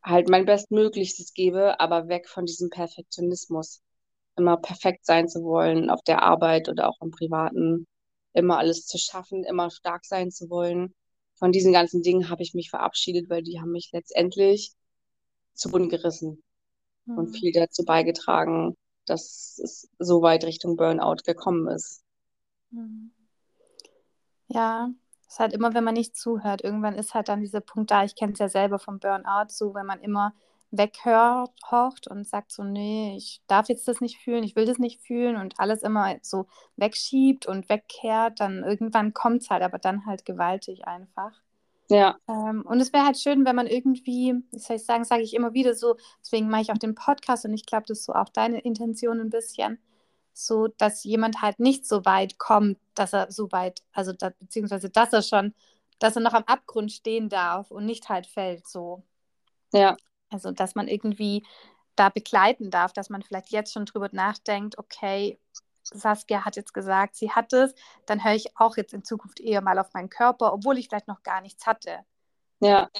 halt 0.06 0.28
mein 0.30 0.46
Bestmöglichstes 0.46 1.34
gebe, 1.34 1.80
aber 1.80 2.08
weg 2.08 2.28
von 2.30 2.46
diesem 2.46 2.70
Perfektionismus. 2.70 3.82
Immer 4.36 4.58
perfekt 4.58 5.06
sein 5.06 5.28
zu 5.28 5.42
wollen 5.44 5.90
auf 5.90 6.02
der 6.02 6.22
Arbeit 6.22 6.68
oder 6.70 6.88
auch 6.88 7.00
im 7.02 7.10
Privaten, 7.12 7.86
immer 8.34 8.58
alles 8.58 8.86
zu 8.86 8.98
schaffen, 8.98 9.44
immer 9.44 9.70
stark 9.70 10.06
sein 10.06 10.30
zu 10.32 10.50
wollen. 10.50 10.94
Von 11.36 11.52
diesen 11.52 11.72
ganzen 11.74 12.02
Dingen 12.02 12.30
habe 12.30 12.42
ich 12.42 12.54
mich 12.54 12.70
verabschiedet, 12.70 13.30
weil 13.30 13.42
die 13.42 13.60
haben 13.60 13.72
mich 13.72 13.90
letztendlich 13.92 14.72
zu 15.54 15.70
Boden 15.70 15.88
gerissen 15.88 16.42
und 17.14 17.28
Mhm. 17.28 17.32
viel 17.36 17.52
dazu 17.52 17.84
beigetragen, 17.84 18.76
dass 19.06 19.60
es 19.62 19.88
so 19.98 20.22
weit 20.22 20.44
Richtung 20.44 20.76
Burnout 20.76 21.22
gekommen 21.24 21.68
ist. 21.68 22.02
Mhm. 22.72 23.10
Ja, 24.48 24.90
ist 25.36 25.40
halt 25.40 25.52
immer, 25.52 25.74
wenn 25.74 25.84
man 25.84 25.94
nicht 25.94 26.16
zuhört. 26.16 26.64
Irgendwann 26.64 26.94
ist 26.94 27.12
halt 27.14 27.28
dann 27.28 27.40
dieser 27.40 27.60
Punkt 27.60 27.90
da. 27.90 28.04
Ich 28.04 28.16
kenne 28.16 28.32
es 28.32 28.38
ja 28.38 28.48
selber 28.48 28.78
vom 28.78 28.98
Burnout, 29.00 29.48
so 29.48 29.74
wenn 29.74 29.84
man 29.84 30.00
immer 30.00 30.32
weghört 30.70 31.52
horcht 31.70 32.08
und 32.08 32.26
sagt 32.26 32.52
so, 32.52 32.64
nee, 32.64 33.14
ich 33.16 33.42
darf 33.46 33.68
jetzt 33.68 33.86
das 33.86 34.00
nicht 34.00 34.18
fühlen, 34.18 34.42
ich 34.44 34.56
will 34.56 34.64
das 34.64 34.78
nicht 34.78 35.00
fühlen 35.02 35.36
und 35.36 35.60
alles 35.60 35.82
immer 35.82 36.16
so 36.22 36.46
wegschiebt 36.76 37.46
und 37.46 37.68
wegkehrt, 37.68 38.40
dann 38.40 38.64
irgendwann 38.64 39.12
kommt 39.14 39.42
es 39.42 39.50
halt, 39.50 39.62
aber 39.62 39.78
dann 39.78 40.06
halt 40.06 40.24
gewaltig 40.24 40.86
einfach. 40.86 41.32
Ja, 41.90 42.18
Ähm, 42.28 42.62
und 42.66 42.80
es 42.80 42.92
wäre 42.92 43.04
halt 43.06 43.18
schön, 43.18 43.44
wenn 43.44 43.56
man 43.56 43.66
irgendwie, 43.68 44.34
wie 44.50 44.58
soll 44.58 44.76
ich 44.76 44.84
sagen, 44.84 45.04
sage 45.04 45.22
ich 45.22 45.34
immer 45.34 45.54
wieder 45.54 45.74
so, 45.74 45.96
deswegen 46.22 46.48
mache 46.48 46.62
ich 46.62 46.72
auch 46.72 46.78
den 46.78 46.94
Podcast 46.96 47.44
und 47.44 47.54
ich 47.54 47.66
glaube, 47.66 47.84
das 47.86 48.00
ist 48.00 48.04
so 48.06 48.14
auch 48.14 48.28
deine 48.30 48.60
Intention 48.60 49.20
ein 49.20 49.30
bisschen, 49.30 49.78
so 50.38 50.68
dass 50.68 51.04
jemand 51.04 51.42
halt 51.42 51.60
nicht 51.60 51.86
so 51.86 52.04
weit 52.04 52.38
kommt, 52.38 52.78
dass 52.94 53.12
er 53.12 53.30
so 53.32 53.50
weit, 53.52 53.82
also 53.92 54.12
da, 54.12 54.30
beziehungsweise 54.40 54.90
dass 54.90 55.12
er 55.12 55.22
schon, 55.22 55.54
dass 55.98 56.16
er 56.16 56.22
noch 56.22 56.34
am 56.34 56.44
Abgrund 56.44 56.92
stehen 56.92 57.28
darf 57.28 57.70
und 57.70 57.86
nicht 57.86 58.08
halt 58.08 58.26
fällt 58.26 58.66
so. 58.68 59.02
ja, 59.72 59.96
Also 60.30 60.50
dass 60.52 60.74
man 60.74 60.88
irgendwie 60.88 61.44
da 61.96 62.08
begleiten 62.10 62.70
darf, 62.70 62.92
dass 62.92 63.10
man 63.10 63.22
vielleicht 63.22 63.50
jetzt 63.50 63.72
schon 63.72 63.86
drüber 63.86 64.08
nachdenkt, 64.12 64.78
okay, 64.78 65.38
Saskia 65.84 66.44
hat 66.44 66.56
jetzt 66.56 66.74
gesagt, 66.74 67.16
sie 67.16 67.30
hat 67.32 67.52
es, 67.52 67.74
dann 68.06 68.24
höre 68.24 68.34
ich 68.34 68.56
auch 68.58 68.76
jetzt 68.76 68.92
in 68.94 69.04
Zukunft 69.04 69.40
eher 69.40 69.62
mal 69.62 69.78
auf 69.78 69.92
meinen 69.94 70.10
Körper, 70.10 70.52
obwohl 70.52 70.78
ich 70.78 70.88
vielleicht 70.88 71.08
noch 71.08 71.22
gar 71.22 71.40
nichts 71.40 71.66
hatte. 71.66 72.04
ja, 72.60 72.90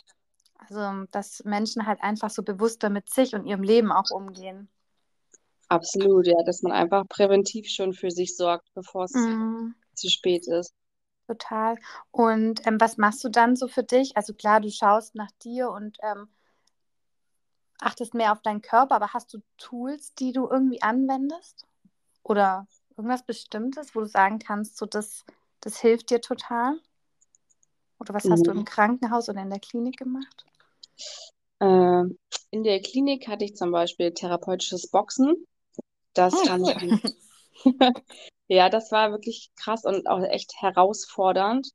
Also, 0.59 1.07
dass 1.12 1.44
Menschen 1.44 1.87
halt 1.87 2.03
einfach 2.03 2.29
so 2.31 2.42
bewusster 2.42 2.90
mit 2.90 3.09
sich 3.09 3.35
und 3.35 3.46
ihrem 3.46 3.62
Leben 3.62 3.90
auch 3.92 4.11
umgehen. 4.11 4.68
Absolut. 5.68 6.26
Ja, 6.26 6.42
dass 6.44 6.62
man 6.62 6.72
einfach 6.72 7.07
präventiv 7.09 7.68
schon 7.68 7.92
für 7.92 8.11
sich 8.11 8.37
sorgt, 8.37 8.68
bevor 8.74 9.05
es 9.05 9.14
Mhm, 9.14 9.74
zu 9.94 10.09
spät 10.11 10.46
ist. 10.48 10.72
total. 11.29 11.76
Und 12.11 12.66
ähm, 12.66 12.81
was 12.81 12.96
machst 12.98 13.22
du 13.24 13.29
dann 13.29 13.57
so 13.57 13.68
für 13.68 13.83
dich? 13.85 14.16
Also 14.16 14.35
klar, 14.35 14.61
du 14.61 14.70
schaust 14.70 15.14
nach 15.14 15.31
dir 15.42 15.70
und 15.70 15.98
ähm, 16.02 16.29
achtest 17.81 18.12
mehr 18.14 18.33
auf 18.33 18.42
deinen 18.42 18.61
Körper, 18.62 18.94
aber 18.96 19.14
hast 19.14 19.33
du 19.33 19.40
Tools, 19.59 20.14
die 20.14 20.33
du 20.33 20.46
irgendwie 20.48 20.83
anwendest? 20.83 21.66
Oder 22.24 22.66
irgendwas 22.96 23.24
Bestimmtes, 23.24 23.94
wo 23.94 24.00
du 24.00 24.07
sagen 24.07 24.38
kannst, 24.40 24.76
so 24.79 24.87
das, 24.87 25.24
das 25.61 25.79
hilft 25.81 26.11
dir 26.11 26.20
total? 26.20 26.81
Oder 27.98 28.14
was 28.14 28.31
hast 28.31 28.46
du 28.46 28.52
im 28.52 28.64
Mhm. 28.64 28.64
Krankenhaus 28.64 29.29
oder 29.29 29.42
in 29.42 29.50
der 29.50 29.61
Klinik 29.61 29.98
gemacht? 29.98 30.46
Äh, 31.61 32.05
in 32.50 32.64
der 32.64 32.81
Klinik 32.81 33.29
hatte 33.29 33.44
ich 33.44 33.57
zum 33.57 33.70
Beispiel 33.70 34.12
therapeutisches 34.12 34.88
Boxen. 34.90 35.46
Das 36.16 36.42
Oh, 36.42 36.44
fand 36.44 36.68
cool. 36.68 36.76
ich, 36.81 37.16
ja, 38.48 38.68
das 38.70 38.92
war 38.92 39.12
wirklich 39.12 39.50
krass 39.57 39.85
und 39.85 40.07
auch 40.09 40.22
echt 40.24 40.52
herausfordernd, 40.61 41.68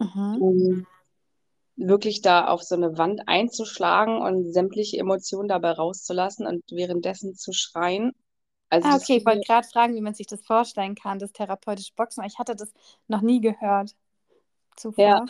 Mhm. 0.00 0.38
um 0.38 0.86
wirklich 1.76 2.22
da 2.22 2.46
auf 2.48 2.62
so 2.62 2.76
eine 2.76 2.98
Wand 2.98 3.22
einzuschlagen 3.28 4.18
und 4.22 4.52
sämtliche 4.52 4.98
Emotionen 4.98 5.48
dabei 5.48 5.72
rauszulassen 5.72 6.46
und 6.46 6.64
währenddessen 6.70 7.34
zu 7.36 7.52
schreien. 7.52 8.12
Also 8.70 8.88
Ah, 8.88 8.96
okay, 8.96 9.16
ich 9.16 9.24
wollte 9.26 9.40
gerade 9.46 9.66
fragen, 9.66 9.94
wie 9.94 10.00
man 10.00 10.14
sich 10.14 10.26
das 10.26 10.44
vorstellen 10.44 10.94
kann, 10.94 11.18
das 11.18 11.32
therapeutische 11.32 11.92
Boxen. 11.96 12.24
Ich 12.24 12.38
hatte 12.38 12.54
das 12.54 12.72
noch 13.08 13.22
nie 13.22 13.40
gehört 13.40 13.96
ja, 14.96 15.18
zuvor. 15.18 15.28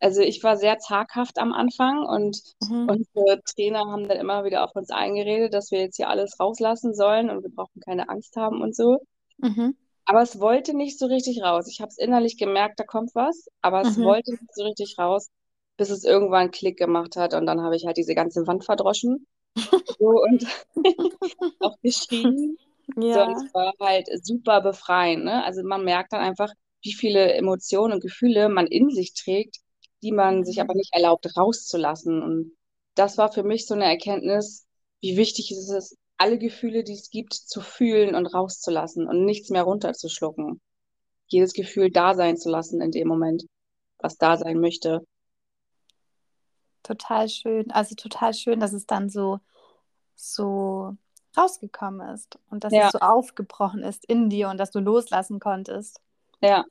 Also 0.00 0.20
ich 0.22 0.42
war 0.42 0.56
sehr 0.56 0.78
zaghaft 0.78 1.38
am 1.38 1.52
Anfang 1.52 2.04
und 2.06 2.40
Mhm. 2.60 2.88
unsere 2.88 3.42
Trainer 3.44 3.80
haben 3.80 4.08
dann 4.08 4.18
immer 4.18 4.44
wieder 4.44 4.64
auf 4.64 4.74
uns 4.74 4.90
eingeredet, 4.90 5.54
dass 5.54 5.70
wir 5.70 5.80
jetzt 5.80 5.96
hier 5.96 6.08
alles 6.08 6.38
rauslassen 6.40 6.94
sollen 6.94 7.30
und 7.30 7.42
wir 7.42 7.50
brauchen 7.54 7.80
keine 7.80 8.08
Angst 8.08 8.36
haben 8.36 8.62
und 8.62 8.74
so. 8.76 8.98
Mhm. 9.42 9.72
Aber 10.06 10.22
es 10.22 10.40
wollte 10.40 10.74
nicht 10.74 10.98
so 10.98 11.06
richtig 11.06 11.42
raus. 11.42 11.68
Ich 11.68 11.80
habe 11.80 11.90
es 11.90 11.98
innerlich 11.98 12.36
gemerkt, 12.38 12.80
da 12.80 12.84
kommt 12.84 13.14
was, 13.14 13.46
aber 13.60 13.80
es 13.80 13.96
Mhm. 13.96 14.02
wollte 14.02 14.32
nicht 14.32 14.54
so 14.54 14.64
richtig 14.64 14.96
raus, 14.98 15.28
bis 15.76 15.90
es 15.90 16.04
irgendwann 16.04 16.50
Klick 16.50 16.78
gemacht 16.78 17.16
hat 17.16 17.34
und 17.34 17.46
dann 17.46 17.60
habe 17.62 17.76
ich 17.76 17.84
halt 17.86 17.96
diese 17.96 18.14
ganze 18.14 18.46
Wand 18.46 18.64
verdroschen 18.64 19.26
so, 19.98 20.06
und 20.08 20.46
auch 21.60 21.76
geschrien. 21.82 22.58
So, 23.10 23.20
Ja. 23.20 23.24
und 23.24 23.30
es 23.32 23.44
war 23.54 23.72
halt 23.80 24.08
super 24.24 24.60
befreiend, 24.62 25.24
ne? 25.24 25.44
Also 25.44 25.62
man 25.64 25.84
merkt 25.84 26.12
dann 26.12 26.20
einfach, 26.22 26.52
wie 26.82 26.92
viele 26.94 27.32
Emotionen 27.34 27.94
und 27.94 28.00
Gefühle 28.02 28.48
man 28.48 28.66
in 28.66 28.90
sich 28.90 29.14
trägt, 29.14 29.58
die 30.02 30.12
man 30.12 30.44
sich 30.44 30.60
aber 30.60 30.74
Mhm. 30.74 30.76
nicht 30.76 30.94
erlaubt 30.94 31.36
rauszulassen. 31.36 32.22
Und 32.22 32.52
das 32.94 33.18
war 33.18 33.32
für 33.32 33.42
mich 33.42 33.66
so 33.66 33.74
eine 33.74 33.84
Erkenntnis, 33.86 34.66
wie 35.00 35.16
wichtig 35.16 35.50
es 35.52 35.70
ist, 35.70 35.96
alle 36.18 36.38
Gefühle, 36.38 36.84
die 36.84 36.94
es 36.94 37.10
gibt, 37.10 37.34
zu 37.34 37.60
fühlen 37.60 38.14
und 38.14 38.26
rauszulassen 38.26 39.06
und 39.08 39.24
nichts 39.24 39.50
mehr 39.50 39.62
runterzuschlucken. 39.62 40.60
Jedes 41.28 41.54
Gefühl 41.54 41.90
da 41.90 42.14
sein 42.14 42.36
zu 42.38 42.50
lassen 42.50 42.80
in 42.82 42.90
dem 42.92 43.08
Moment, 43.08 43.44
was 43.98 44.18
da 44.18 44.36
sein 44.38 44.60
möchte. 44.60 45.02
Total 46.82 47.28
schön. 47.28 47.70
Also 47.70 47.94
total 47.94 48.34
schön, 48.34 48.60
dass 48.60 48.72
es 48.72 48.86
dann 48.86 49.08
so, 49.10 49.40
so 50.16 50.96
rausgekommen 51.36 52.08
ist 52.14 52.38
und 52.50 52.64
dass 52.64 52.76
Ja, 52.76 52.78
es 52.78 52.92
so 52.92 53.00
aufgebrochen 53.00 53.82
ist 53.82 54.04
in 54.06 54.30
dir 54.30 54.48
und 54.50 54.58
dass 54.58 54.70
du 54.72 54.80
loslassen 54.80 55.40
konntest. 55.40 56.02
ja, 56.40 56.64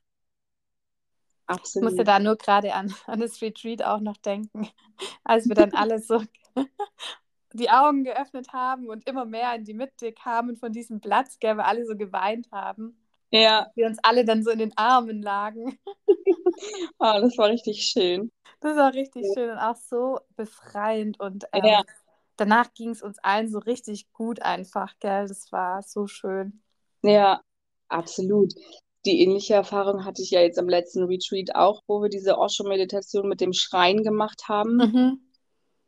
Ich 1.75 1.81
musste 1.81 2.03
absolut. 2.03 2.05
da 2.05 2.19
nur 2.19 2.37
gerade 2.37 2.73
an, 2.73 2.93
an 3.07 3.19
das 3.19 3.41
Retreat 3.41 3.83
auch 3.83 3.99
noch 3.99 4.17
denken, 4.17 4.69
als 5.23 5.49
wir 5.49 5.55
dann 5.55 5.73
alle 5.73 5.99
so 5.99 6.23
die 7.53 7.69
Augen 7.69 8.03
geöffnet 8.03 8.53
haben 8.53 8.87
und 8.89 9.07
immer 9.07 9.25
mehr 9.25 9.55
in 9.55 9.65
die 9.65 9.73
Mitte 9.73 10.13
kamen 10.13 10.57
von 10.57 10.71
diesem 10.71 11.01
Platz, 11.01 11.39
gell, 11.39 11.57
weil 11.57 11.65
alle 11.65 11.85
so 11.85 11.95
geweint 11.95 12.51
haben. 12.51 12.97
Ja, 13.31 13.73
Wir 13.75 13.87
uns 13.87 13.99
alle 14.03 14.25
dann 14.25 14.43
so 14.43 14.51
in 14.51 14.59
den 14.59 14.77
Armen 14.77 15.21
lagen. 15.21 15.79
ah, 16.99 17.19
das 17.21 17.37
war 17.37 17.49
richtig 17.49 17.83
schön. 17.83 18.31
Das 18.59 18.75
war 18.77 18.93
richtig 18.93 19.31
schön 19.33 19.49
und 19.51 19.57
auch 19.57 19.75
so 19.75 20.19
befreiend. 20.35 21.19
Und 21.19 21.45
Ja, 21.53 21.81
ähm, 21.81 21.85
danach 22.37 22.73
ging 22.73 22.89
es 22.91 23.01
uns 23.01 23.19
allen 23.19 23.49
so 23.49 23.59
richtig 23.59 24.11
gut 24.13 24.41
einfach, 24.41 24.95
gell? 24.99 25.27
Das 25.27 25.51
war 25.51 25.81
so 25.83 26.07
schön. 26.07 26.61
ja, 27.03 27.41
absolut. 27.89 28.53
Die 29.07 29.21
ähnliche 29.21 29.55
Erfahrung 29.55 30.05
hatte 30.05 30.21
ich 30.21 30.31
ja 30.31 30.41
jetzt 30.41 30.59
am 30.59 30.69
letzten 30.69 31.03
Retreat 31.05 31.55
auch, 31.55 31.81
wo 31.87 32.03
wir 32.03 32.09
diese 32.09 32.37
Osho-Meditation 32.37 33.27
mit 33.27 33.41
dem 33.41 33.53
Schreien 33.53 34.03
gemacht 34.03 34.43
haben, 34.49 34.77
Mhm. 34.77 35.21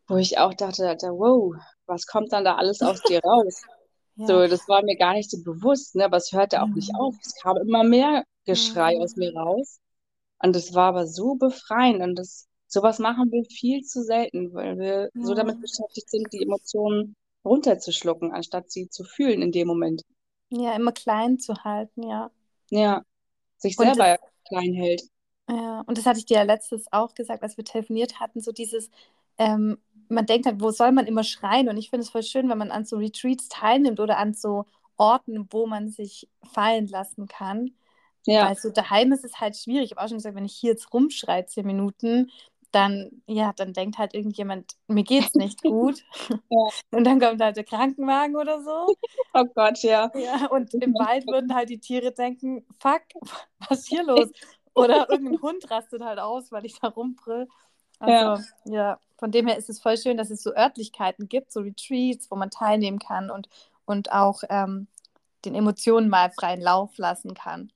wo 0.08 0.17
ich 0.17 0.38
auch 0.39 0.53
dachte, 0.55 0.88
Alter, 0.88 1.10
wow, 1.13 1.55
was 1.86 2.08
kommt 2.08 2.34
dann 2.34 2.45
da 2.45 2.55
alles 2.55 2.82
aus 2.82 3.01
dir 3.03 3.21
raus? 3.23 3.62
Ja. 4.15 4.27
So, 4.27 4.47
das 4.47 4.67
war 4.67 4.84
mir 4.84 4.97
gar 4.97 5.13
nicht 5.13 5.32
so 5.32 5.41
bewusst, 5.43 5.95
ne? 5.95 6.05
Aber 6.05 6.17
es 6.17 6.34
hörte 6.34 6.62
auch 6.62 6.73
nicht 6.75 6.93
Mhm. 6.93 6.99
auf. 6.99 7.15
Es 7.23 7.36
kam 7.36 7.58
immer 7.58 7.84
mehr 7.86 8.25
Geschrei 8.45 8.97
aus 8.99 9.15
mir 9.15 9.32
Mhm. 9.32 9.38
raus. 9.38 9.79
Und 10.43 10.55
das 10.55 10.73
war 10.73 10.89
aber 10.89 11.08
so 11.08 11.36
befreiend. 11.36 12.01
Und 12.01 12.15
das, 12.15 12.47
sowas 12.67 12.99
machen 12.99 13.32
wir 13.32 13.45
viel 13.45 13.84
zu 13.84 14.03
selten, 14.03 14.53
weil 14.53 14.77
wir 14.79 15.10
so 15.21 15.36
damit 15.36 15.62
beschäftigt 15.62 16.10
sind, 16.10 16.34
die 16.34 16.43
Emotionen 16.43 17.15
runterzuschlucken, 17.45 18.34
anstatt 18.34 18.71
sie 18.71 18.89
zu 18.89 19.03
fühlen 19.05 19.41
in 19.41 19.51
dem 19.53 19.67
Moment. 19.67 20.03
ja, 20.51 20.75
immer 20.75 20.91
klein 20.91 21.39
zu 21.39 21.63
halten, 21.63 22.03
ja. 22.03 22.32
Ja, 22.71 23.03
sich 23.59 23.77
Und 23.77 23.95
selber 23.95 23.97
das, 23.97 24.19
klein 24.47 24.73
hält. 24.73 25.03
ja, 25.49 25.81
und 25.87 25.97
das 25.97 26.05
hatte 26.05 26.19
ich 26.19 26.25
dir 26.25 26.37
ja 26.37 26.43
letztes 26.43 26.91
auch 26.91 27.13
gesagt, 27.15 27.41
als 27.43 27.57
wir 27.57 27.65
telefoniert 27.65 28.19
hatten, 28.19 28.39
so 28.41 28.51
dieses, 28.51 28.89
ähm, 29.37 29.79
man 30.07 30.25
denkt 30.25 30.45
halt, 30.45 30.61
wo 30.61 30.71
soll 30.71 30.91
man 30.91 31.07
immer 31.07 31.23
schreien? 31.23 31.69
Und 31.69 31.77
ich 31.77 31.89
finde 31.89 32.03
es 32.03 32.09
voll 32.11 32.23
schön, 32.23 32.49
wenn 32.49 32.57
man 32.57 32.71
an 32.71 32.85
so 32.85 32.97
Retreats 32.97 33.47
teilnimmt 33.49 33.99
oder 33.99 34.17
an 34.17 34.33
so 34.33 34.65
Orten, 34.97 35.47
wo 35.51 35.65
man 35.67 35.89
sich 35.89 36.29
fallen 36.53 36.87
lassen 36.87 37.27
kann. 37.27 37.71
Ja, 38.25 38.49
Weil 38.49 38.55
so 38.57 38.69
daheim 38.71 39.11
ist 39.13 39.25
es 39.25 39.39
halt 39.39 39.57
schwierig. 39.57 39.85
Ich 39.85 39.91
habe 39.97 40.03
auch 40.05 40.09
schon 40.09 40.17
gesagt, 40.17 40.35
wenn 40.35 40.45
ich 40.45 40.55
hier 40.55 40.71
jetzt 40.71 40.93
rumschreie 40.93 41.45
zehn 41.47 41.65
Minuten, 41.67 42.31
dann, 42.71 43.23
ja, 43.27 43.53
dann 43.53 43.73
denkt 43.73 43.97
halt 43.97 44.13
irgendjemand, 44.13 44.73
mir 44.88 45.03
geht's 45.03 45.36
nicht 45.38 45.63
gut. 45.65 46.03
ja. 46.49 46.69
Und 46.91 47.03
dann 47.05 47.19
kommt 47.19 47.41
halt 47.41 47.58
der 47.58 47.63
Krankenwagen 47.65 48.36
oder 48.36 48.62
so. 48.63 48.93
Oh 49.34 49.45
Gott, 49.55 49.82
ja. 49.84 50.12
Ja, 50.13 50.47
und 50.47 50.73
im 50.79 50.97
Wald 50.97 51.29
würden 51.29 51.53
halt 51.53 51.69
die 51.69 51.79
Tiere 51.79 52.12
denken, 52.12 52.65
fuck, 52.79 53.03
was 53.69 53.79
ist 53.82 53.88
hier 53.89 54.03
los? 54.03 54.32
Oder 54.73 55.10
irgendein 55.10 55.41
Hund 55.41 55.69
rastet 55.69 56.01
halt 56.03 56.19
aus, 56.19 56.51
weil 56.51 56.65
ich 56.65 56.79
da 56.79 56.88
rumbrüll. 56.89 57.47
Ja, 58.05 58.34
Also, 58.34 58.39
ja, 58.65 58.99
von 59.17 59.32
dem 59.32 59.47
her 59.47 59.58
ist 59.58 59.69
es 59.69 59.79
voll 59.82 59.97
schön, 59.97 60.17
dass 60.17 60.32
es 60.32 60.41
so 60.41 60.55
Örtlichkeiten 60.55 61.27
gibt, 61.29 61.51
so 61.51 61.60
Retreats, 61.62 62.32
wo 62.32 62.36
man 62.36 62.49
teilnehmen 62.49 62.99
kann 62.99 63.29
und, 63.29 63.49
und 63.86 64.12
auch 64.12 64.41
ähm, 64.49 64.88
den 65.45 65.55
Emotionen 65.55 66.10
mal 66.10 66.32
freien 66.32 66.62
Lauf 66.62 66.97
lassen 66.97 67.34
kann. 67.36 67.71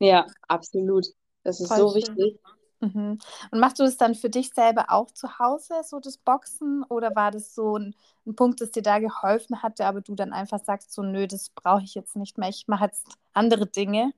ja, 0.00 0.26
absolut. 0.48 1.06
Das 1.44 1.60
ist 1.60 1.68
Voll 1.68 1.76
so 1.76 1.94
schön. 1.94 1.94
wichtig. 1.94 2.38
Mhm. 2.80 3.18
Und 3.50 3.60
machst 3.60 3.78
du 3.80 3.82
das 3.84 3.96
dann 3.96 4.14
für 4.14 4.30
dich 4.30 4.50
selber 4.54 4.86
auch 4.90 5.10
zu 5.10 5.38
Hause, 5.40 5.74
so 5.84 5.98
das 6.00 6.16
Boxen? 6.18 6.84
Oder 6.84 7.14
war 7.16 7.30
das 7.32 7.54
so 7.54 7.76
ein, 7.76 7.94
ein 8.26 8.36
Punkt, 8.36 8.60
das 8.60 8.70
dir 8.70 8.82
da 8.82 9.00
geholfen 9.00 9.62
hatte, 9.62 9.84
aber 9.86 10.00
du 10.00 10.14
dann 10.14 10.32
einfach 10.32 10.60
sagst, 10.64 10.92
so, 10.92 11.02
nö, 11.02 11.26
das 11.26 11.50
brauche 11.50 11.82
ich 11.82 11.94
jetzt 11.94 12.14
nicht 12.16 12.38
mehr, 12.38 12.48
ich 12.48 12.68
mache 12.68 12.84
jetzt 12.84 13.08
andere 13.32 13.66
Dinge? 13.66 14.12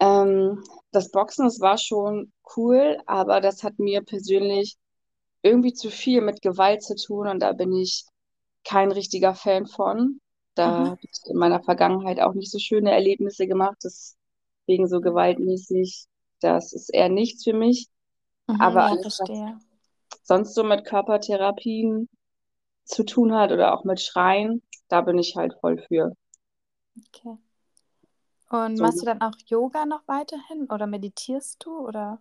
Ähm, 0.00 0.62
das 0.92 1.10
Boxen, 1.10 1.44
das 1.44 1.60
war 1.60 1.78
schon 1.78 2.32
cool, 2.56 2.98
aber 3.06 3.40
das 3.40 3.62
hat 3.62 3.78
mir 3.78 4.02
persönlich 4.02 4.76
irgendwie 5.42 5.74
zu 5.74 5.90
viel 5.90 6.20
mit 6.22 6.42
Gewalt 6.42 6.82
zu 6.82 6.96
tun 6.96 7.28
und 7.28 7.40
da 7.40 7.52
bin 7.52 7.72
ich 7.74 8.04
kein 8.64 8.92
richtiger 8.92 9.34
Fan 9.34 9.66
von. 9.66 10.20
Da 10.56 10.72
Mhm. 10.78 10.90
habe 10.90 11.00
ich 11.02 11.12
in 11.30 11.38
meiner 11.38 11.62
Vergangenheit 11.62 12.20
auch 12.20 12.34
nicht 12.34 12.50
so 12.52 12.58
schöne 12.60 12.92
Erlebnisse 12.92 13.46
gemacht, 13.48 13.78
deswegen 13.84 14.88
so 14.88 15.00
gewaltmäßig. 15.00 16.06
Das 16.40 16.72
ist 16.72 16.90
eher 16.94 17.08
nichts 17.08 17.44
für 17.44 17.54
mich. 17.54 17.88
Mhm, 18.48 18.60
Aber 18.60 18.88
ja, 18.88 18.88
alles, 18.90 19.14
was 19.18 19.30
sonst 20.24 20.54
so 20.54 20.64
mit 20.64 20.84
Körpertherapien 20.86 22.08
zu 22.84 23.04
tun 23.04 23.34
hat 23.34 23.52
oder 23.52 23.74
auch 23.74 23.84
mit 23.84 24.00
Schreien, 24.00 24.62
da 24.88 25.02
bin 25.02 25.18
ich 25.18 25.36
halt 25.36 25.54
voll 25.60 25.78
für. 25.88 26.14
Okay. 27.08 27.36
Und 28.50 28.78
So, 28.78 28.82
machst 28.82 29.00
du 29.00 29.06
dann 29.06 29.22
auch 29.22 29.34
Yoga 29.46 29.86
noch 29.86 30.06
weiterhin 30.06 30.68
oder 30.70 30.86
meditierst 30.86 31.64
du 31.64 31.78
oder? 31.78 32.20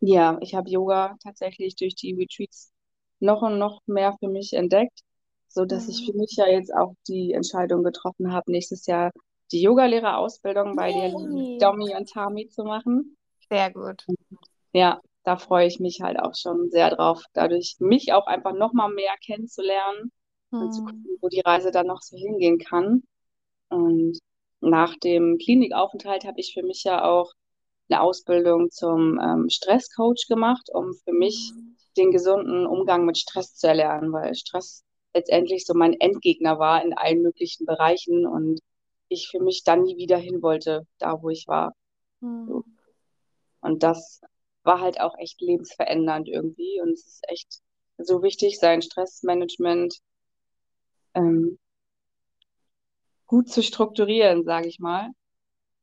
ja, 0.00 0.38
ich 0.40 0.54
habe 0.54 0.70
Yoga 0.70 1.16
tatsächlich 1.22 1.76
durch 1.76 1.94
die 1.94 2.14
Retreats 2.14 2.72
noch 3.20 3.42
und 3.42 3.58
noch 3.58 3.80
mehr 3.86 4.16
für 4.18 4.28
mich 4.28 4.52
entdeckt, 4.52 5.00
so 5.48 5.64
dass 5.64 5.88
ich 5.88 6.04
für 6.04 6.12
Mhm. 6.12 6.18
mich 6.18 6.32
ja 6.36 6.46
jetzt 6.48 6.72
auch 6.74 6.94
die 7.08 7.32
Entscheidung 7.32 7.82
getroffen 7.84 8.32
habe, 8.32 8.50
nächstes 8.50 8.86
Jahr 8.86 9.12
die 9.52 9.62
Yogalehrerausbildung 9.62 10.74
bei 10.76 10.92
den 10.92 11.48
Yay! 11.52 11.58
Domi 11.58 11.94
und 11.96 12.08
Tami 12.10 12.48
zu 12.48 12.64
machen. 12.64 13.16
Sehr 13.52 13.70
gut. 13.72 14.08
Ja, 14.72 15.00
da 15.24 15.36
freue 15.36 15.66
ich 15.66 15.80
mich 15.80 16.00
halt 16.02 16.18
auch 16.18 16.34
schon 16.34 16.70
sehr 16.70 16.90
drauf, 16.94 17.22
dadurch 17.32 17.76
mich 17.78 18.12
auch 18.12 18.26
einfach 18.26 18.52
noch 18.54 18.72
mal 18.72 18.88
mehr 18.92 19.14
kennenzulernen 19.24 20.10
und 20.58 20.72
zu 20.72 20.82
Mhm. 20.82 20.82
gucken, 20.82 21.16
wo 21.20 21.28
die 21.28 21.40
Reise 21.40 21.70
dann 21.70 21.86
noch 21.86 22.02
so 22.02 22.16
hingehen 22.16 22.58
kann. 22.58 23.02
Und 23.70 24.18
nach 24.60 24.96
dem 24.98 25.38
Klinikaufenthalt 25.38 26.24
habe 26.26 26.40
ich 26.40 26.54
für 26.54 26.64
mich 26.64 26.84
ja 26.84 27.04
auch 27.04 27.32
eine 27.90 28.02
Ausbildung 28.02 28.70
zum 28.70 29.20
ähm, 29.20 29.48
Stresscoach 29.50 30.26
gemacht, 30.28 30.70
um 30.72 30.94
für 31.04 31.12
mich 31.14 31.52
Mhm. 31.54 31.76
den 31.98 32.10
gesunden 32.12 32.66
Umgang 32.66 33.06
mit 33.06 33.18
Stress 33.18 33.56
zu 33.56 33.68
erlernen, 33.68 34.12
weil 34.12 34.34
Stress 34.34 34.84
letztendlich 35.14 35.66
so 35.66 35.74
mein 35.74 35.94
Endgegner 36.00 36.58
war 36.58 36.84
in 36.84 36.94
allen 36.94 37.22
möglichen 37.22 37.66
Bereichen 37.66 38.26
und 38.26 38.60
ich 39.08 39.28
für 39.30 39.40
mich 39.40 39.64
dann 39.64 39.82
nie 39.84 39.96
wieder 39.96 40.18
hin 40.18 40.42
wollte, 40.42 40.86
da 40.98 41.22
wo 41.22 41.30
ich 41.30 41.46
war. 41.48 41.74
So. 42.46 42.64
Und 43.62 43.82
das 43.82 44.20
war 44.64 44.80
halt 44.80 45.00
auch 45.00 45.16
echt 45.18 45.40
lebensverändernd 45.40 46.28
irgendwie. 46.28 46.80
Und 46.82 46.92
es 46.92 47.06
ist 47.06 47.24
echt 47.28 47.60
so 47.98 48.22
wichtig, 48.22 48.58
sein 48.60 48.82
Stressmanagement 48.82 49.96
ähm, 51.14 51.58
gut 53.26 53.48
zu 53.48 53.62
strukturieren, 53.62 54.44
sage 54.44 54.68
ich 54.68 54.78
mal. 54.78 55.10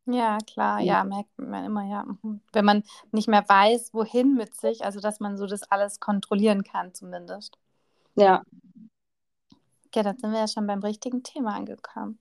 Ja, 0.06 0.40
klar, 0.40 0.82
ja, 0.82 1.04
merkt 1.04 1.38
man 1.38 1.66
immer, 1.66 1.84
ja. 1.86 2.04
Mhm. 2.04 2.42
Wenn 2.52 2.66
man 2.66 2.84
nicht 3.12 3.28
mehr 3.28 3.46
weiß, 3.48 3.94
wohin 3.94 4.34
mit 4.36 4.56
sich, 4.56 4.84
also 4.84 5.00
dass 5.00 5.20
man 5.20 5.38
so 5.38 5.46
das 5.46 5.64
alles 5.72 6.00
kontrollieren 6.00 6.64
kann, 6.64 6.94
zumindest. 6.96 7.58
ja, 8.16 8.44
Okay, 9.88 10.04
dann 10.04 10.18
sind 10.18 10.32
wir 10.32 10.40
ja 10.40 10.48
schon 10.48 10.68
beim 10.68 10.80
richtigen 10.82 11.24
Thema 11.24 11.56
angekommen. 11.56 12.20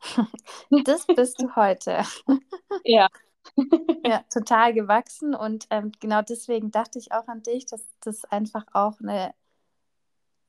Das 0.84 1.06
bist 1.14 1.40
du 1.42 1.54
heute. 1.56 2.04
ja, 2.84 3.08
Ja, 4.06 4.24
total 4.32 4.72
gewachsen 4.74 5.34
und 5.34 5.66
ähm, 5.70 5.92
genau 6.00 6.22
deswegen 6.22 6.70
dachte 6.70 6.98
ich 6.98 7.12
auch 7.12 7.28
an 7.28 7.42
dich, 7.42 7.66
dass 7.66 7.86
das 8.00 8.24
einfach 8.24 8.64
auch 8.72 8.98
eine, 9.00 9.32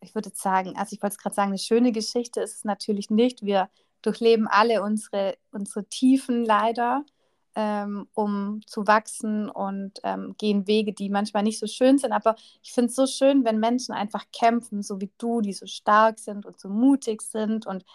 ich 0.01 0.15
würde 0.15 0.31
sagen, 0.33 0.75
also 0.77 0.95
ich 0.95 1.01
wollte 1.01 1.15
es 1.15 1.17
gerade 1.21 1.35
sagen, 1.35 1.49
eine 1.49 1.57
schöne 1.59 1.91
Geschichte 1.91 2.41
ist 2.41 2.55
es 2.57 2.63
natürlich 2.65 3.09
nicht. 3.09 3.43
Wir 3.43 3.69
durchleben 4.01 4.47
alle 4.47 4.83
unsere, 4.83 5.37
unsere 5.51 5.85
Tiefen 5.85 6.45
leider, 6.45 7.05
ähm, 7.55 8.07
um 8.13 8.61
zu 8.65 8.85
wachsen 8.87 9.49
und 9.49 9.99
ähm, 10.03 10.35
gehen 10.37 10.67
Wege, 10.67 10.93
die 10.93 11.09
manchmal 11.09 11.43
nicht 11.43 11.59
so 11.59 11.67
schön 11.67 11.97
sind. 11.99 12.11
Aber 12.11 12.35
ich 12.63 12.73
finde 12.73 12.89
es 12.89 12.95
so 12.95 13.05
schön, 13.07 13.45
wenn 13.45 13.59
Menschen 13.59 13.93
einfach 13.93 14.25
kämpfen, 14.33 14.81
so 14.81 14.99
wie 14.99 15.11
du, 15.17 15.41
die 15.41 15.53
so 15.53 15.67
stark 15.67 16.19
sind 16.19 16.45
und 16.45 16.59
so 16.59 16.69
mutig 16.69 17.21
sind 17.21 17.65
und 17.67 17.85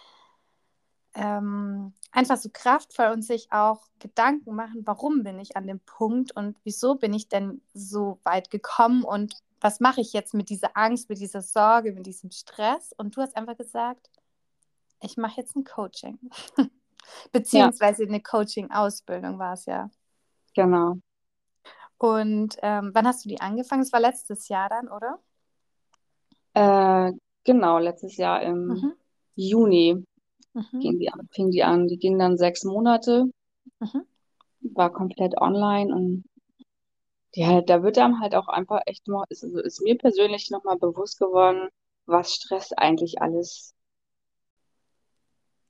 ähm, 1.19 1.93
einfach 2.13 2.39
so 2.39 2.49
kraftvoll 2.53 3.09
und 3.09 3.23
sich 3.23 3.53
auch 3.53 3.89
Gedanken 3.99 4.55
machen, 4.55 4.83
warum 4.87 5.25
bin 5.25 5.39
ich 5.41 5.57
an 5.57 5.67
dem 5.67 5.81
Punkt 5.81 6.33
und 6.37 6.57
wieso 6.65 6.95
bin 6.95 7.13
ich 7.13 7.29
denn 7.29 7.61
so 7.75 8.21
weit 8.25 8.51
gekommen 8.51 9.05
und 9.05 9.35
was 9.61 9.81
mache 9.81 10.01
ich 10.01 10.13
jetzt 10.13 10.35
mit 10.35 10.51
dieser 10.51 10.77
Angst, 10.77 11.09
mit 11.11 11.19
dieser 11.21 11.43
Sorge, 11.43 11.93
mit 11.93 12.07
diesem 12.07 12.31
Stress? 12.31 12.95
Und 12.97 13.17
du 13.17 13.23
hast 13.23 13.37
einfach 13.37 13.57
gesagt, 13.57 14.11
ich 15.03 15.17
mache 15.17 15.41
jetzt 15.41 15.57
ein 15.57 15.65
Coaching. 15.65 16.19
ja, 16.57 16.67
Beziehungsweise 17.33 18.05
eine 18.05 18.23
Coaching-Ausbildung 18.23 19.39
war 19.39 19.55
es 19.55 19.67
ja. 19.67 19.91
genau. 20.55 20.99
Und 21.99 22.57
ähm, 22.63 22.91
wann 22.95 23.07
hast 23.07 23.25
du 23.25 23.29
die 23.29 23.41
angefangen? 23.41 23.83
Das 23.83 23.93
war 23.93 24.01
letztes 24.01 24.49
Jahr 24.49 24.69
dann, 24.69 24.89
oder? 24.89 25.21
Äh, 26.55 27.13
genau, 27.45 27.79
letztes 27.79 28.17
Jahr 28.17 28.43
im 28.43 28.83
Mhm. 28.83 28.93
Juni 29.37 30.05
Mhm. 30.55 30.81
ging 30.81 30.99
die 30.99 31.11
an, 31.11 31.29
fing 31.33 31.51
die 31.51 31.63
an. 31.65 31.89
Die 31.89 31.99
ging 31.99 32.19
dann 32.19 32.39
sechs 32.39 32.65
Monate, 32.65 33.27
Mhm. 33.81 34.03
war 34.77 34.93
komplett 34.93 35.37
online 35.37 35.93
und 35.93 36.23
ja, 37.35 37.63
da 37.63 37.83
wird 37.83 37.97
einem 37.99 38.21
halt 38.21 38.35
auch 38.35 38.49
einfach 38.49 38.83
echt 38.87 39.09
noch, 39.09 39.25
ist, 39.31 39.43
also 39.43 39.61
ist 39.61 39.81
mir 39.83 39.97
persönlich 39.97 40.51
nochmal 40.51 40.77
bewusst 40.79 41.19
geworden, 41.19 41.69
was 42.07 42.35
Stress 42.35 42.73
eigentlich 42.75 43.21
alles 43.23 43.75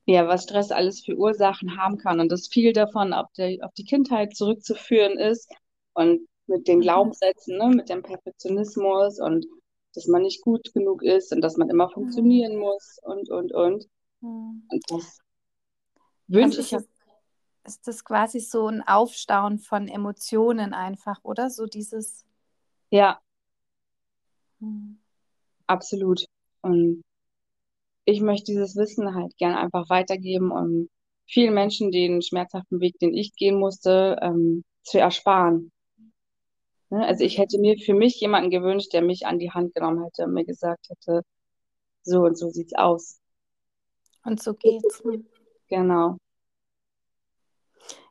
ja, 0.05 0.27
was 0.27 0.43
Stress 0.43 0.71
alles 0.71 1.03
für 1.05 1.15
Ursachen 1.15 1.77
haben 1.77 1.97
kann 1.97 2.19
und 2.19 2.31
dass 2.31 2.47
viel 2.47 2.73
davon 2.73 3.13
auf 3.13 3.27
die, 3.37 3.61
auf 3.61 3.71
die 3.73 3.83
Kindheit 3.85 4.35
zurückzuführen 4.35 5.17
ist 5.17 5.49
und 5.93 6.27
mit 6.47 6.67
den 6.67 6.79
Mhm. 6.79 6.83
Glaubenssätzen, 6.83 7.57
ne, 7.57 7.69
mit 7.69 7.89
dem 7.89 8.01
Perfektionismus 8.03 9.19
und 9.19 9.45
dass 9.93 10.07
man 10.07 10.23
nicht 10.23 10.41
gut 10.41 10.73
genug 10.73 11.03
ist 11.03 11.31
und 11.31 11.41
dass 11.41 11.57
man 11.57 11.69
immer 11.69 11.89
funktionieren 11.89 12.57
muss 12.57 12.99
und, 13.03 13.29
und, 13.29 13.51
und. 13.53 13.87
Mhm. 14.21 14.63
Und 14.69 14.83
das 14.89 15.19
Also 16.41 16.59
wünsche 16.59 16.61
ist 16.61 16.71
ich 16.71 16.71
ist 17.65 17.87
das 17.87 18.03
quasi 18.03 18.39
so 18.39 18.67
ein 18.67 18.81
Aufstauen 18.87 19.59
von 19.59 19.87
Emotionen 19.87 20.73
einfach, 20.73 21.19
oder? 21.23 21.49
So 21.49 21.65
dieses. 21.67 22.25
ja 22.91 23.21
Mhm. 24.61 24.99
absolut. 25.67 26.25
Und 26.61 27.01
ich 28.05 28.19
möchte 28.21 28.51
dieses 28.51 28.75
Wissen 28.75 29.15
halt 29.15 29.37
gern 29.37 29.55
einfach 29.55 29.89
weitergeben 29.89 30.51
und 30.51 30.89
vielen 31.27 31.53
Menschen 31.53 31.91
den 31.91 32.21
schmerzhaften 32.21 32.79
Weg, 32.81 32.97
den 32.99 33.13
ich 33.13 33.35
gehen 33.35 33.57
musste, 33.59 34.17
ähm, 34.21 34.63
zu 34.83 34.99
ersparen. 34.99 35.71
Ne? 36.91 37.05
Also 37.05 37.23
ich 37.23 37.37
hätte 37.37 37.59
mir 37.59 37.77
für 37.77 37.93
mich 37.93 38.19
jemanden 38.19 38.49
gewünscht, 38.51 38.93
der 38.93 39.01
mich 39.01 39.25
an 39.25 39.39
die 39.39 39.51
Hand 39.51 39.73
genommen 39.75 40.03
hätte 40.03 40.25
und 40.25 40.33
mir 40.33 40.45
gesagt 40.45 40.87
hätte, 40.89 41.21
so 42.03 42.21
und 42.21 42.37
so 42.37 42.49
sieht's 42.49 42.73
aus. 42.75 43.18
Und 44.23 44.41
so 44.41 44.53
geht's. 44.53 45.01
Genau. 45.69 46.17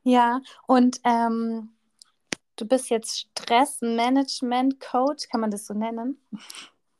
Ja, 0.02 0.40
und 0.66 1.00
ähm, 1.04 1.70
du 2.56 2.66
bist 2.66 2.88
jetzt 2.90 3.28
Stressmanagement-Coach, 3.38 5.28
kann 5.28 5.40
man 5.40 5.50
das 5.50 5.66
so 5.66 5.74
nennen? 5.74 6.20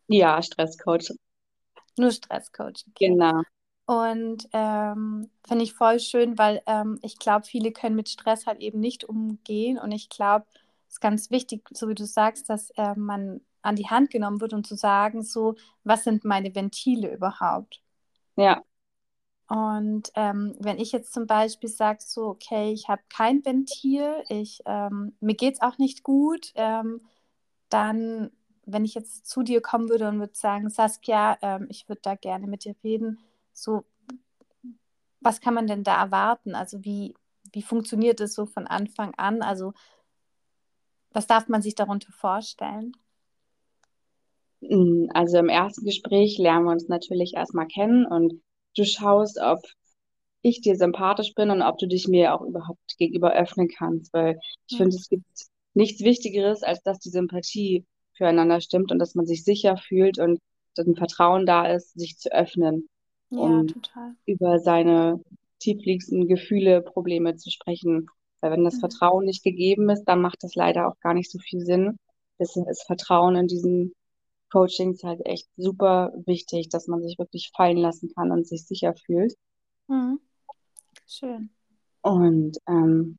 Ja, 0.08 0.42
Stresscoach. 0.42 1.14
Nur 1.96 2.10
Stresscoach. 2.10 2.84
Okay. 2.90 3.08
Genau. 3.08 3.42
Und 3.86 4.48
ähm, 4.52 5.30
finde 5.46 5.64
ich 5.64 5.72
voll 5.72 5.98
schön, 6.00 6.36
weil 6.36 6.60
ähm, 6.66 6.98
ich 7.02 7.18
glaube, 7.18 7.46
viele 7.46 7.72
können 7.72 7.96
mit 7.96 8.10
Stress 8.10 8.46
halt 8.46 8.60
eben 8.60 8.80
nicht 8.80 9.04
umgehen. 9.04 9.78
Und 9.78 9.92
ich 9.92 10.10
glaube, 10.10 10.44
es 10.88 10.94
ist 10.94 11.00
ganz 11.00 11.30
wichtig, 11.30 11.66
so 11.72 11.88
wie 11.88 11.94
du 11.94 12.04
sagst, 12.04 12.50
dass 12.50 12.70
äh, 12.76 12.94
man 12.96 13.40
an 13.62 13.76
die 13.76 13.88
Hand 13.88 14.10
genommen 14.10 14.42
wird 14.42 14.52
und 14.52 14.66
zu 14.66 14.76
sagen, 14.76 15.22
so, 15.22 15.54
was 15.84 16.04
sind 16.04 16.24
meine 16.24 16.54
Ventile 16.54 17.12
überhaupt? 17.12 17.80
Ja, 18.36 18.62
Und 19.48 20.10
ähm, 20.14 20.54
wenn 20.58 20.78
ich 20.78 20.92
jetzt 20.92 21.12
zum 21.12 21.26
Beispiel 21.26 21.70
sage, 21.70 22.00
so, 22.02 22.26
okay, 22.26 22.70
ich 22.72 22.88
habe 22.88 23.00
kein 23.08 23.44
Ventil, 23.44 24.22
ich, 24.28 24.60
ähm, 24.66 25.14
mir 25.20 25.34
geht 25.34 25.54
es 25.54 25.62
auch 25.62 25.78
nicht 25.78 26.02
gut, 26.02 26.52
ähm, 26.54 27.00
dann, 27.70 28.30
wenn 28.66 28.84
ich 28.84 28.94
jetzt 28.94 29.26
zu 29.26 29.42
dir 29.42 29.62
kommen 29.62 29.88
würde 29.88 30.08
und 30.08 30.18
würde 30.20 30.34
sagen, 30.34 30.68
Saskia, 30.68 31.38
ähm, 31.40 31.66
ich 31.70 31.88
würde 31.88 32.02
da 32.02 32.14
gerne 32.14 32.46
mit 32.46 32.64
dir 32.64 32.74
reden, 32.84 33.20
so, 33.54 33.84
was 35.20 35.40
kann 35.40 35.54
man 35.54 35.66
denn 35.66 35.82
da 35.82 35.98
erwarten? 35.98 36.54
Also 36.54 36.84
wie, 36.84 37.14
wie 37.52 37.62
funktioniert 37.62 38.20
es 38.20 38.34
so 38.34 38.44
von 38.44 38.66
Anfang 38.66 39.14
an? 39.16 39.40
Also 39.40 39.72
was 41.10 41.26
darf 41.26 41.48
man 41.48 41.62
sich 41.62 41.74
darunter 41.74 42.12
vorstellen? 42.12 42.92
Mm, 44.60 45.06
also 45.14 45.38
im 45.38 45.48
ersten 45.48 45.86
Gespräch 45.86 46.36
lernen 46.38 46.66
wir 46.66 46.72
uns 46.72 46.88
natürlich 46.88 47.34
erstmal 47.34 47.66
kennen 47.66 48.04
und 48.04 48.42
du 48.78 48.84
schaust, 48.86 49.38
ob 49.40 49.60
ich 50.42 50.60
dir 50.60 50.76
sympathisch 50.76 51.34
bin 51.34 51.50
und 51.50 51.62
ob 51.62 51.78
du 51.78 51.86
dich 51.88 52.08
mir 52.08 52.34
auch 52.34 52.42
überhaupt 52.42 52.96
gegenüber 52.98 53.32
öffnen 53.34 53.68
kannst, 53.68 54.12
weil 54.12 54.38
ich 54.68 54.76
Hm. 54.76 54.78
finde, 54.78 54.96
es 54.96 55.08
gibt 55.08 55.26
nichts 55.74 56.00
Wichtigeres, 56.02 56.62
als 56.62 56.82
dass 56.82 56.98
die 57.00 57.10
Sympathie 57.10 57.84
füreinander 58.14 58.60
stimmt 58.60 58.92
und 58.92 58.98
dass 58.98 59.14
man 59.14 59.26
sich 59.26 59.44
sicher 59.44 59.76
fühlt 59.76 60.18
und 60.18 60.40
dass 60.74 60.86
ein 60.86 60.96
Vertrauen 60.96 61.46
da 61.46 61.66
ist, 61.72 61.98
sich 61.98 62.18
zu 62.18 62.32
öffnen, 62.32 62.88
Ja, 63.30 63.64
um 63.64 63.66
total. 63.66 64.16
über 64.26 64.58
seine 64.58 65.20
tiefliegenden 65.60 66.28
Gefühle, 66.28 66.82
Probleme 66.82 67.36
zu 67.36 67.50
sprechen. 67.50 68.06
Weil 68.40 68.52
wenn 68.52 68.64
das 68.64 68.78
Mhm. 68.78 68.78
Vertrauen 68.78 69.24
nicht 69.24 69.42
gegeben 69.42 69.88
ist, 69.90 70.04
dann 70.04 70.20
macht 70.20 70.42
das 70.42 70.54
leider 70.54 70.86
auch 70.88 70.98
gar 71.00 71.14
nicht 71.14 71.30
so 71.30 71.38
viel 71.38 71.60
Sinn. 71.60 71.96
Deswegen 72.38 72.68
ist 72.68 72.84
Vertrauen 72.86 73.34
in 73.36 73.46
diesen 73.48 73.92
Coachings 74.50 75.02
halt 75.02 75.24
echt 75.26 75.48
super 75.56 76.12
wichtig, 76.26 76.68
dass 76.68 76.86
man 76.86 77.02
sich 77.02 77.18
wirklich 77.18 77.50
fallen 77.56 77.76
lassen 77.76 78.12
kann 78.14 78.30
und 78.30 78.46
sich 78.46 78.66
sicher 78.66 78.94
fühlt. 78.94 79.34
Mhm. 79.88 80.20
Schön. 81.06 81.50
Und 82.02 82.58
ähm, 82.66 83.18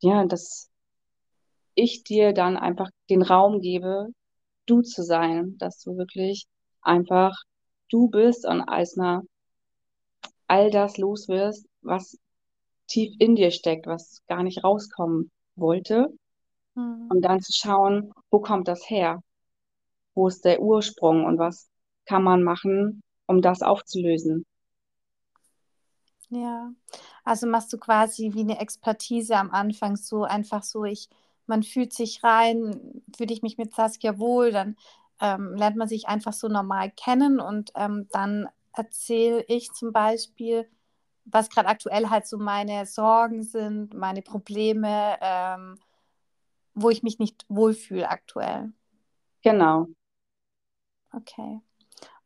ja, 0.00 0.24
dass 0.24 0.70
ich 1.74 2.04
dir 2.04 2.32
dann 2.32 2.56
einfach 2.56 2.90
den 3.10 3.22
Raum 3.22 3.60
gebe, 3.60 4.08
du 4.66 4.82
zu 4.82 5.02
sein, 5.02 5.56
dass 5.58 5.80
du 5.80 5.96
wirklich 5.96 6.46
einfach 6.82 7.36
du 7.90 8.08
bist 8.08 8.46
und 8.46 8.62
Eisner 8.62 9.22
all 10.48 10.70
das 10.70 10.96
los 10.96 11.28
wirst, 11.28 11.66
was 11.82 12.18
tief 12.86 13.14
in 13.18 13.34
dir 13.36 13.50
steckt, 13.50 13.86
was 13.86 14.22
gar 14.28 14.42
nicht 14.42 14.62
rauskommen 14.64 15.30
wollte. 15.56 16.08
Mhm. 16.74 17.08
Und 17.10 17.22
dann 17.22 17.40
zu 17.40 17.52
schauen, 17.52 18.12
wo 18.30 18.40
kommt 18.40 18.68
das 18.68 18.88
her? 18.88 19.20
Wo 20.16 20.26
ist 20.26 20.44
der 20.44 20.60
Ursprung 20.60 21.24
und 21.24 21.38
was 21.38 21.70
kann 22.06 22.24
man 22.24 22.42
machen, 22.42 23.02
um 23.28 23.40
das 23.40 23.62
aufzulösen? 23.62 24.44
Ja, 26.30 26.72
also 27.24 27.46
machst 27.46 27.72
du 27.72 27.78
quasi 27.78 28.32
wie 28.34 28.40
eine 28.40 28.58
Expertise 28.60 29.36
am 29.36 29.50
Anfang, 29.52 29.96
so 29.96 30.24
einfach 30.24 30.62
so, 30.64 30.84
ich, 30.84 31.08
man 31.46 31.62
fühlt 31.62 31.92
sich 31.92 32.24
rein, 32.24 33.02
fühle 33.16 33.32
ich 33.32 33.42
mich 33.42 33.58
mit 33.58 33.74
Saskia 33.74 34.18
wohl, 34.18 34.50
dann 34.50 34.76
ähm, 35.20 35.54
lernt 35.54 35.76
man 35.76 35.88
sich 35.88 36.08
einfach 36.08 36.32
so 36.32 36.48
normal 36.48 36.90
kennen 36.90 37.38
und 37.40 37.70
ähm, 37.76 38.08
dann 38.10 38.48
erzähle 38.74 39.44
ich 39.48 39.72
zum 39.72 39.92
Beispiel, 39.92 40.68
was 41.24 41.48
gerade 41.50 41.68
aktuell 41.68 42.10
halt 42.10 42.26
so 42.26 42.38
meine 42.38 42.86
Sorgen 42.86 43.42
sind, 43.44 43.94
meine 43.94 44.22
Probleme, 44.22 45.16
ähm, 45.20 45.78
wo 46.74 46.90
ich 46.90 47.02
mich 47.02 47.18
nicht 47.18 47.44
wohlfühle 47.48 48.08
aktuell. 48.08 48.72
Genau. 49.42 49.88
Okay. 51.16 51.60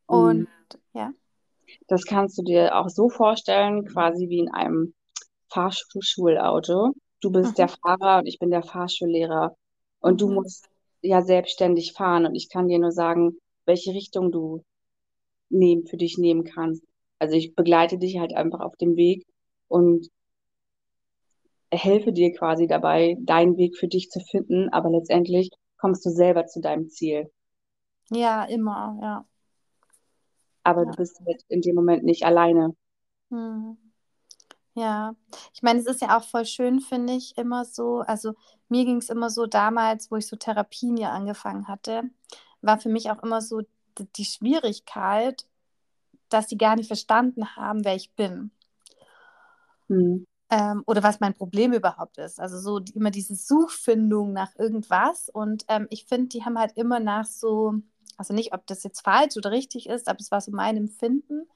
Und 0.06 0.48
ja. 0.92 1.12
Das 1.88 2.04
kannst 2.04 2.38
du 2.38 2.42
dir 2.42 2.76
auch 2.76 2.88
so 2.88 3.08
vorstellen, 3.08 3.84
quasi 3.86 4.28
wie 4.28 4.38
in 4.40 4.50
einem 4.50 4.94
Fahrschulauto. 5.48 6.92
Du 7.20 7.30
bist 7.30 7.58
der 7.58 7.66
Mhm. 7.66 7.74
Fahrer 7.82 8.18
und 8.20 8.26
ich 8.26 8.38
bin 8.38 8.50
der 8.50 8.62
Fahrschullehrer. 8.62 9.56
Und 10.00 10.20
du 10.20 10.28
Mhm. 10.28 10.34
musst 10.36 10.68
ja 11.02 11.22
selbstständig 11.22 11.92
fahren. 11.92 12.26
Und 12.26 12.34
ich 12.34 12.48
kann 12.48 12.68
dir 12.68 12.78
nur 12.78 12.92
sagen, 12.92 13.38
welche 13.66 13.92
Richtung 13.92 14.32
du 14.32 14.62
nehmen, 15.50 15.86
für 15.86 15.96
dich 15.96 16.18
nehmen 16.18 16.44
kannst. 16.44 16.84
Also 17.18 17.36
ich 17.36 17.54
begleite 17.54 17.98
dich 17.98 18.18
halt 18.18 18.34
einfach 18.34 18.60
auf 18.60 18.76
dem 18.76 18.96
Weg 18.96 19.24
und 19.68 20.08
helfe 21.72 22.12
dir 22.12 22.32
quasi 22.32 22.66
dabei, 22.66 23.16
deinen 23.20 23.56
Weg 23.56 23.76
für 23.76 23.88
dich 23.88 24.10
zu 24.10 24.20
finden. 24.20 24.68
Aber 24.70 24.90
letztendlich 24.90 25.50
kommst 25.78 26.04
du 26.06 26.10
selber 26.10 26.46
zu 26.46 26.60
deinem 26.60 26.88
Ziel. 26.88 27.30
Ja, 28.10 28.44
immer, 28.44 28.98
ja. 29.02 29.24
Aber 30.64 30.86
Ja. 30.86 30.92
du 30.92 30.96
bist 30.96 31.20
halt 31.26 31.44
in 31.48 31.60
dem 31.60 31.74
Moment 31.74 32.02
nicht 32.02 32.24
alleine. 32.24 32.74
Mhm. 33.30 33.78
Ja, 34.74 35.14
ich 35.54 35.62
meine, 35.62 35.80
es 35.80 35.86
ist 35.86 36.00
ja 36.02 36.16
auch 36.18 36.24
voll 36.24 36.46
schön, 36.46 36.80
finde 36.80 37.14
ich, 37.14 37.36
immer 37.38 37.64
so. 37.64 38.00
Also 38.00 38.34
mir 38.68 38.84
ging 38.84 38.98
es 38.98 39.10
immer 39.10 39.30
so 39.30 39.46
damals, 39.46 40.10
wo 40.10 40.16
ich 40.16 40.26
so 40.28 40.36
Therapien 40.36 40.96
ja 40.96 41.10
angefangen 41.12 41.68
hatte, 41.68 42.04
war 42.62 42.78
für 42.80 42.88
mich 42.88 43.10
auch 43.10 43.22
immer 43.22 43.42
so 43.42 43.62
die 44.16 44.24
Schwierigkeit, 44.24 45.46
dass 46.30 46.48
die 46.48 46.58
gar 46.58 46.76
nicht 46.76 46.88
verstanden 46.88 47.56
haben, 47.56 47.84
wer 47.84 47.96
ich 47.96 48.12
bin 48.14 48.52
Hm. 49.88 50.24
ähm, 50.50 50.82
oder 50.86 51.02
was 51.02 51.20
mein 51.20 51.34
Problem 51.34 51.72
überhaupt 51.72 52.18
ist. 52.18 52.40
Also 52.40 52.58
so 52.58 52.80
immer 52.94 53.10
diese 53.10 53.34
Suchfindung 53.36 54.32
nach 54.32 54.54
irgendwas. 54.58 55.28
Und 55.28 55.64
ähm, 55.68 55.86
ich 55.90 56.06
finde, 56.06 56.28
die 56.28 56.44
haben 56.44 56.58
halt 56.58 56.76
immer 56.76 57.00
nach 57.00 57.24
so, 57.26 57.74
also 58.18 58.34
nicht, 58.34 58.52
ob 58.54 58.66
das 58.66 58.82
jetzt 58.84 59.02
falsch 59.02 59.36
oder 59.36 59.50
richtig 59.50 59.88
ist, 59.88 60.08
aber 60.08 60.20
es 60.20 60.30
war 60.30 60.40
so 60.40 60.50
mein 60.52 60.76
Empfinden. 60.76 61.48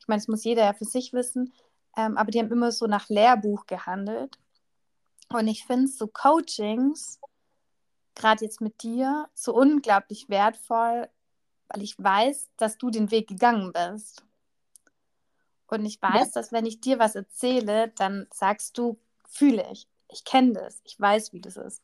Ich 0.00 0.08
meine, 0.08 0.20
das 0.20 0.28
muss 0.28 0.44
jeder 0.44 0.64
ja 0.64 0.72
für 0.74 0.84
sich 0.84 1.12
wissen. 1.12 1.52
Ähm, 1.96 2.16
aber 2.16 2.30
die 2.30 2.38
haben 2.40 2.52
immer 2.52 2.72
so 2.72 2.86
nach 2.86 3.08
Lehrbuch 3.08 3.66
gehandelt. 3.66 4.38
Und 5.30 5.48
ich 5.48 5.64
finde 5.66 5.88
so 5.88 6.06
Coachings, 6.06 7.20
gerade 8.14 8.44
jetzt 8.44 8.60
mit 8.60 8.82
dir, 8.82 9.28
so 9.34 9.54
unglaublich 9.54 10.28
wertvoll, 10.28 11.08
weil 11.68 11.82
ich 11.82 11.98
weiß, 11.98 12.50
dass 12.56 12.78
du 12.78 12.90
den 12.90 13.10
Weg 13.10 13.28
gegangen 13.28 13.72
bist. 13.72 14.24
Und 15.66 15.84
ich 15.86 16.00
Ja, 16.06 16.20
weiß, 16.20 16.30
dass 16.32 16.52
wenn 16.52 16.66
ich 16.66 16.80
dir 16.80 16.98
was 17.00 17.14
erzähle, 17.16 17.88
dann 17.96 18.26
sagst 18.32 18.76
du, 18.78 18.98
fühle 19.28 19.66
ich. 19.72 19.88
Ich 20.08 20.24
kenne 20.24 20.52
das. 20.52 20.80
Ich 20.84 21.00
weiß, 21.00 21.32
wie 21.32 21.40
das 21.40 21.56
ist. 21.56 21.82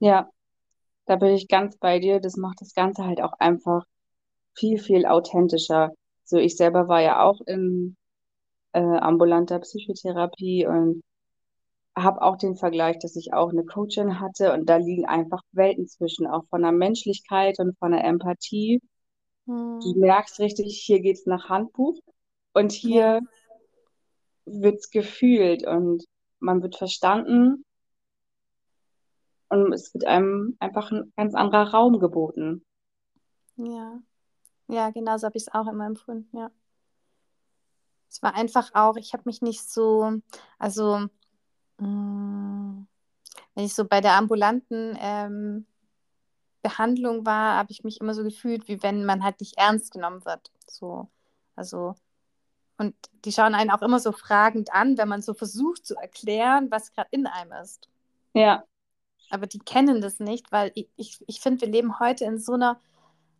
ja, 0.00 0.30
da 1.08 1.16
bin 1.16 1.30
ich 1.34 1.48
ganz 1.48 1.78
bei 1.78 1.98
dir. 2.00 2.20
Das 2.20 2.36
macht 2.36 2.60
das 2.60 2.74
Ganze 2.74 3.04
halt 3.06 3.20
auch 3.22 3.34
einfach 3.40 3.84
viel, 4.54 4.78
viel 4.78 5.06
authentischer. 5.06 5.92
So, 6.24 6.38
ich 6.38 6.56
selber 6.56 6.88
war 6.88 7.02
ja 7.02 7.22
auch 7.24 7.40
in 7.46 7.96
äh, 8.72 8.80
ambulanter 8.80 9.60
Psychotherapie 9.60 10.66
und 10.66 11.02
habe 11.96 12.22
auch 12.22 12.36
den 12.38 12.56
Vergleich, 12.56 12.98
dass 13.00 13.16
ich 13.16 13.34
auch 13.34 13.50
eine 13.50 13.64
Coachin 13.64 14.20
hatte 14.20 14.52
und 14.54 14.66
da 14.68 14.76
liegen 14.76 15.06
einfach 15.06 15.42
Welten 15.52 15.88
zwischen, 15.88 16.26
auch 16.26 16.44
von 16.50 16.62
der 16.62 16.72
Menschlichkeit 16.72 17.58
und 17.60 17.78
von 17.78 17.92
der 17.92 18.04
Empathie. 18.04 18.80
Du 19.82 19.92
Hm. 19.92 19.98
merkst 19.98 20.38
richtig, 20.38 20.80
hier 20.84 21.00
geht's 21.00 21.26
nach 21.26 21.48
Handbuch 21.48 21.98
Und 22.54 22.72
hier 22.72 23.22
wird 24.46 24.76
es 24.80 24.90
gefühlt 24.90 25.66
und 25.66 26.04
man 26.40 26.62
wird 26.62 26.76
verstanden 26.76 27.64
und 29.48 29.72
es 29.72 29.92
wird 29.94 30.06
einem 30.06 30.56
einfach 30.60 30.90
ein 30.90 31.12
ganz 31.16 31.34
anderer 31.34 31.70
Raum 31.70 31.98
geboten. 31.98 32.64
Ja. 33.56 34.00
Ja, 34.68 34.90
genau 34.90 35.16
so 35.16 35.26
habe 35.26 35.36
ich 35.36 35.44
es 35.44 35.54
auch 35.54 35.66
immer 35.66 35.86
empfunden, 35.86 36.36
ja. 36.36 36.50
Es 38.10 38.22
war 38.22 38.34
einfach 38.34 38.70
auch, 38.74 38.96
ich 38.96 39.12
habe 39.12 39.24
mich 39.26 39.42
nicht 39.42 39.68
so, 39.68 40.20
also 40.58 41.08
mh, 41.78 41.86
mm, 41.86 42.86
wenn 43.54 43.64
ich 43.64 43.74
so 43.74 43.84
bei 43.84 44.00
der 44.00 44.14
ambulanten 44.14 44.96
ähm, 45.00 45.66
Behandlung 46.62 47.26
war, 47.26 47.56
habe 47.56 47.70
ich 47.70 47.84
mich 47.84 48.00
immer 48.00 48.14
so 48.14 48.22
gefühlt, 48.22 48.68
wie 48.68 48.82
wenn 48.82 49.04
man 49.04 49.24
halt 49.24 49.40
nicht 49.40 49.58
ernst 49.58 49.92
genommen 49.92 50.24
wird. 50.24 50.50
So, 50.66 51.08
also 51.56 51.94
und 52.78 52.94
die 53.24 53.32
schauen 53.32 53.54
einen 53.54 53.70
auch 53.70 53.82
immer 53.82 53.98
so 53.98 54.12
fragend 54.12 54.72
an, 54.72 54.96
wenn 54.96 55.08
man 55.08 55.20
so 55.20 55.34
versucht 55.34 55.84
zu 55.84 55.96
erklären, 55.96 56.70
was 56.70 56.92
gerade 56.92 57.08
in 57.10 57.26
einem 57.26 57.52
ist. 57.52 57.88
Ja. 58.34 58.64
Aber 59.30 59.46
die 59.46 59.58
kennen 59.58 60.00
das 60.00 60.20
nicht, 60.20 60.50
weil 60.52 60.72
ich, 60.74 60.88
ich, 60.96 61.18
ich 61.26 61.40
finde, 61.40 61.62
wir 61.62 61.68
leben 61.68 61.98
heute 61.98 62.24
in 62.24 62.38
so 62.38 62.54
einer 62.54 62.80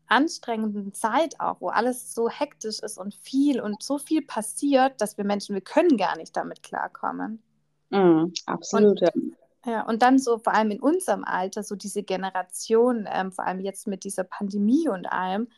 anstrengenden 0.07 0.94
Zeit 0.94 1.38
auch, 1.38 1.61
wo 1.61 1.68
alles 1.68 2.14
so 2.14 2.29
hektisch 2.29 2.81
ist 2.81 2.98
und 2.98 3.14
viel 3.14 3.61
und 3.61 3.83
so 3.83 3.98
viel 3.98 4.22
passiert, 4.22 5.01
dass 5.01 5.18
wir 5.18 5.24
Menschen, 5.24 5.55
wir 5.55 5.61
können 5.62 5.96
gar 5.96 6.16
nicht 6.16 6.37
damit 6.37 6.62
klarkommen. 6.62 7.42
Mm, 7.90 8.33
absolut, 8.46 9.03
und, 9.14 9.37
ja. 9.66 9.87
Und 9.87 10.03
dann 10.03 10.18
so 10.18 10.38
vor 10.38 10.55
allem 10.55 10.70
in 10.70 10.81
unserem 10.81 11.24
Alter, 11.24 11.62
so 11.62 11.74
diese 11.77 12.03
Generation, 12.03 13.07
ähm, 13.11 13.33
vor 13.33 13.46
allem 13.46 13.61
jetzt 13.61 13.87
mit 13.87 14.05
dieser 14.05 14.24
Pandemie 14.24 14.88
und 14.88 15.07
allem, 15.07 15.48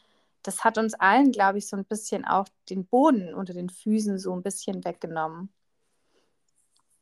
das 0.43 0.65
hat 0.65 0.79
uns 0.79 0.95
allen, 0.95 1.33
glaube 1.33 1.59
ich, 1.59 1.69
so 1.69 1.77
ein 1.77 1.85
bisschen 1.85 2.25
auch 2.25 2.47
den 2.69 2.87
Boden 2.87 3.35
unter 3.35 3.53
den 3.53 3.69
Füßen 3.69 4.19
so 4.19 4.33
ein 4.35 4.43
bisschen 4.43 4.85
weggenommen. 4.85 5.53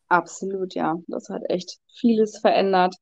Absolut, 0.08 0.74
ja. 0.74 0.96
Das 1.06 1.28
hat 1.28 1.42
echt 1.48 1.78
vieles 1.94 2.38
verändert. 2.38 2.96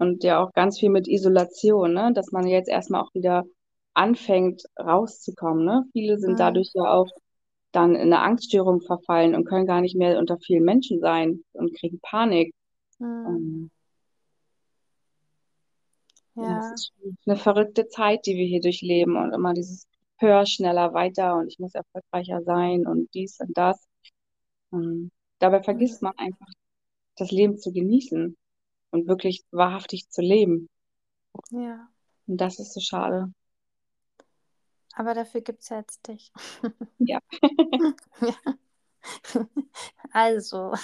Und 0.00 0.24
ja 0.24 0.42
auch 0.42 0.52
ganz 0.54 0.78
viel 0.78 0.88
mit 0.88 1.06
Isolation, 1.06 1.92
ne? 1.92 2.12
Dass 2.14 2.32
man 2.32 2.46
jetzt 2.46 2.70
erstmal 2.70 3.02
auch 3.02 3.12
wieder 3.12 3.44
anfängt 3.92 4.62
rauszukommen. 4.78 5.64
Ne? 5.64 5.84
Viele 5.92 6.18
sind 6.18 6.32
mhm. 6.32 6.36
dadurch 6.36 6.70
ja 6.72 6.90
auch 6.90 7.10
dann 7.72 7.94
in 7.94 8.12
eine 8.12 8.20
Angststörung 8.20 8.80
verfallen 8.80 9.34
und 9.34 9.44
können 9.44 9.66
gar 9.66 9.82
nicht 9.82 9.94
mehr 9.94 10.18
unter 10.18 10.38
vielen 10.38 10.64
Menschen 10.64 11.00
sein 11.00 11.44
und 11.52 11.76
kriegen 11.76 12.00
Panik. 12.00 12.54
Mhm. 12.98 13.70
ja. 16.34 16.56
Das 16.56 16.72
ist 16.72 16.92
eine 17.26 17.36
verrückte 17.36 17.88
Zeit, 17.88 18.24
die 18.24 18.36
wir 18.36 18.46
hier 18.46 18.62
durchleben 18.62 19.16
und 19.16 19.34
immer 19.34 19.52
dieses 19.52 19.86
höher, 20.16 20.46
schneller, 20.46 20.94
weiter 20.94 21.36
und 21.36 21.48
ich 21.48 21.58
muss 21.58 21.74
erfolgreicher 21.74 22.42
sein 22.42 22.86
und 22.86 23.12
dies 23.12 23.38
und 23.40 23.56
das. 23.56 23.86
Und 24.70 25.10
dabei 25.40 25.62
vergisst 25.62 26.00
mhm. 26.00 26.06
man 26.08 26.18
einfach, 26.18 26.48
das 27.16 27.30
Leben 27.30 27.58
zu 27.58 27.70
genießen 27.70 28.34
und 28.90 29.06
wirklich 29.08 29.44
wahrhaftig 29.50 30.08
zu 30.10 30.22
leben. 30.22 30.68
Ja. 31.50 31.88
Und 32.26 32.38
das 32.38 32.58
ist 32.58 32.72
so 32.74 32.80
schade. 32.80 33.32
Aber 34.94 35.14
dafür 35.14 35.40
gibt 35.40 35.62
es 35.62 35.68
jetzt 35.68 36.06
dich. 36.08 36.32
Ja. 36.98 37.18
Also, 40.12 40.74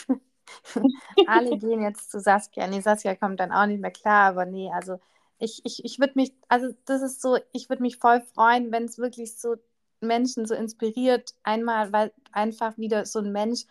alle 1.26 1.58
gehen 1.58 1.82
jetzt 1.82 2.10
zu 2.10 2.20
Saskia. 2.20 2.66
Nee, 2.66 2.80
Saskia 2.80 3.14
kommt 3.14 3.40
dann 3.40 3.52
auch 3.52 3.66
nicht 3.66 3.80
mehr 3.80 3.90
klar, 3.90 4.30
aber 4.30 4.46
nee, 4.46 4.70
also 4.72 4.98
ich, 5.38 5.60
ich, 5.64 5.84
ich 5.84 5.98
würde 5.98 6.14
mich, 6.16 6.32
also 6.48 6.74
das 6.86 7.02
ist 7.02 7.20
so, 7.20 7.38
ich 7.52 7.68
würde 7.68 7.82
mich 7.82 7.98
voll 7.98 8.20
freuen, 8.20 8.72
wenn 8.72 8.84
es 8.84 8.98
wirklich 8.98 9.36
so 9.36 9.56
Menschen 10.00 10.46
so 10.46 10.54
inspiriert, 10.54 11.34
einmal, 11.42 11.92
weil 11.92 12.12
einfach 12.32 12.78
wieder 12.78 13.06
so 13.06 13.18
ein 13.18 13.32
Mensch 13.32 13.64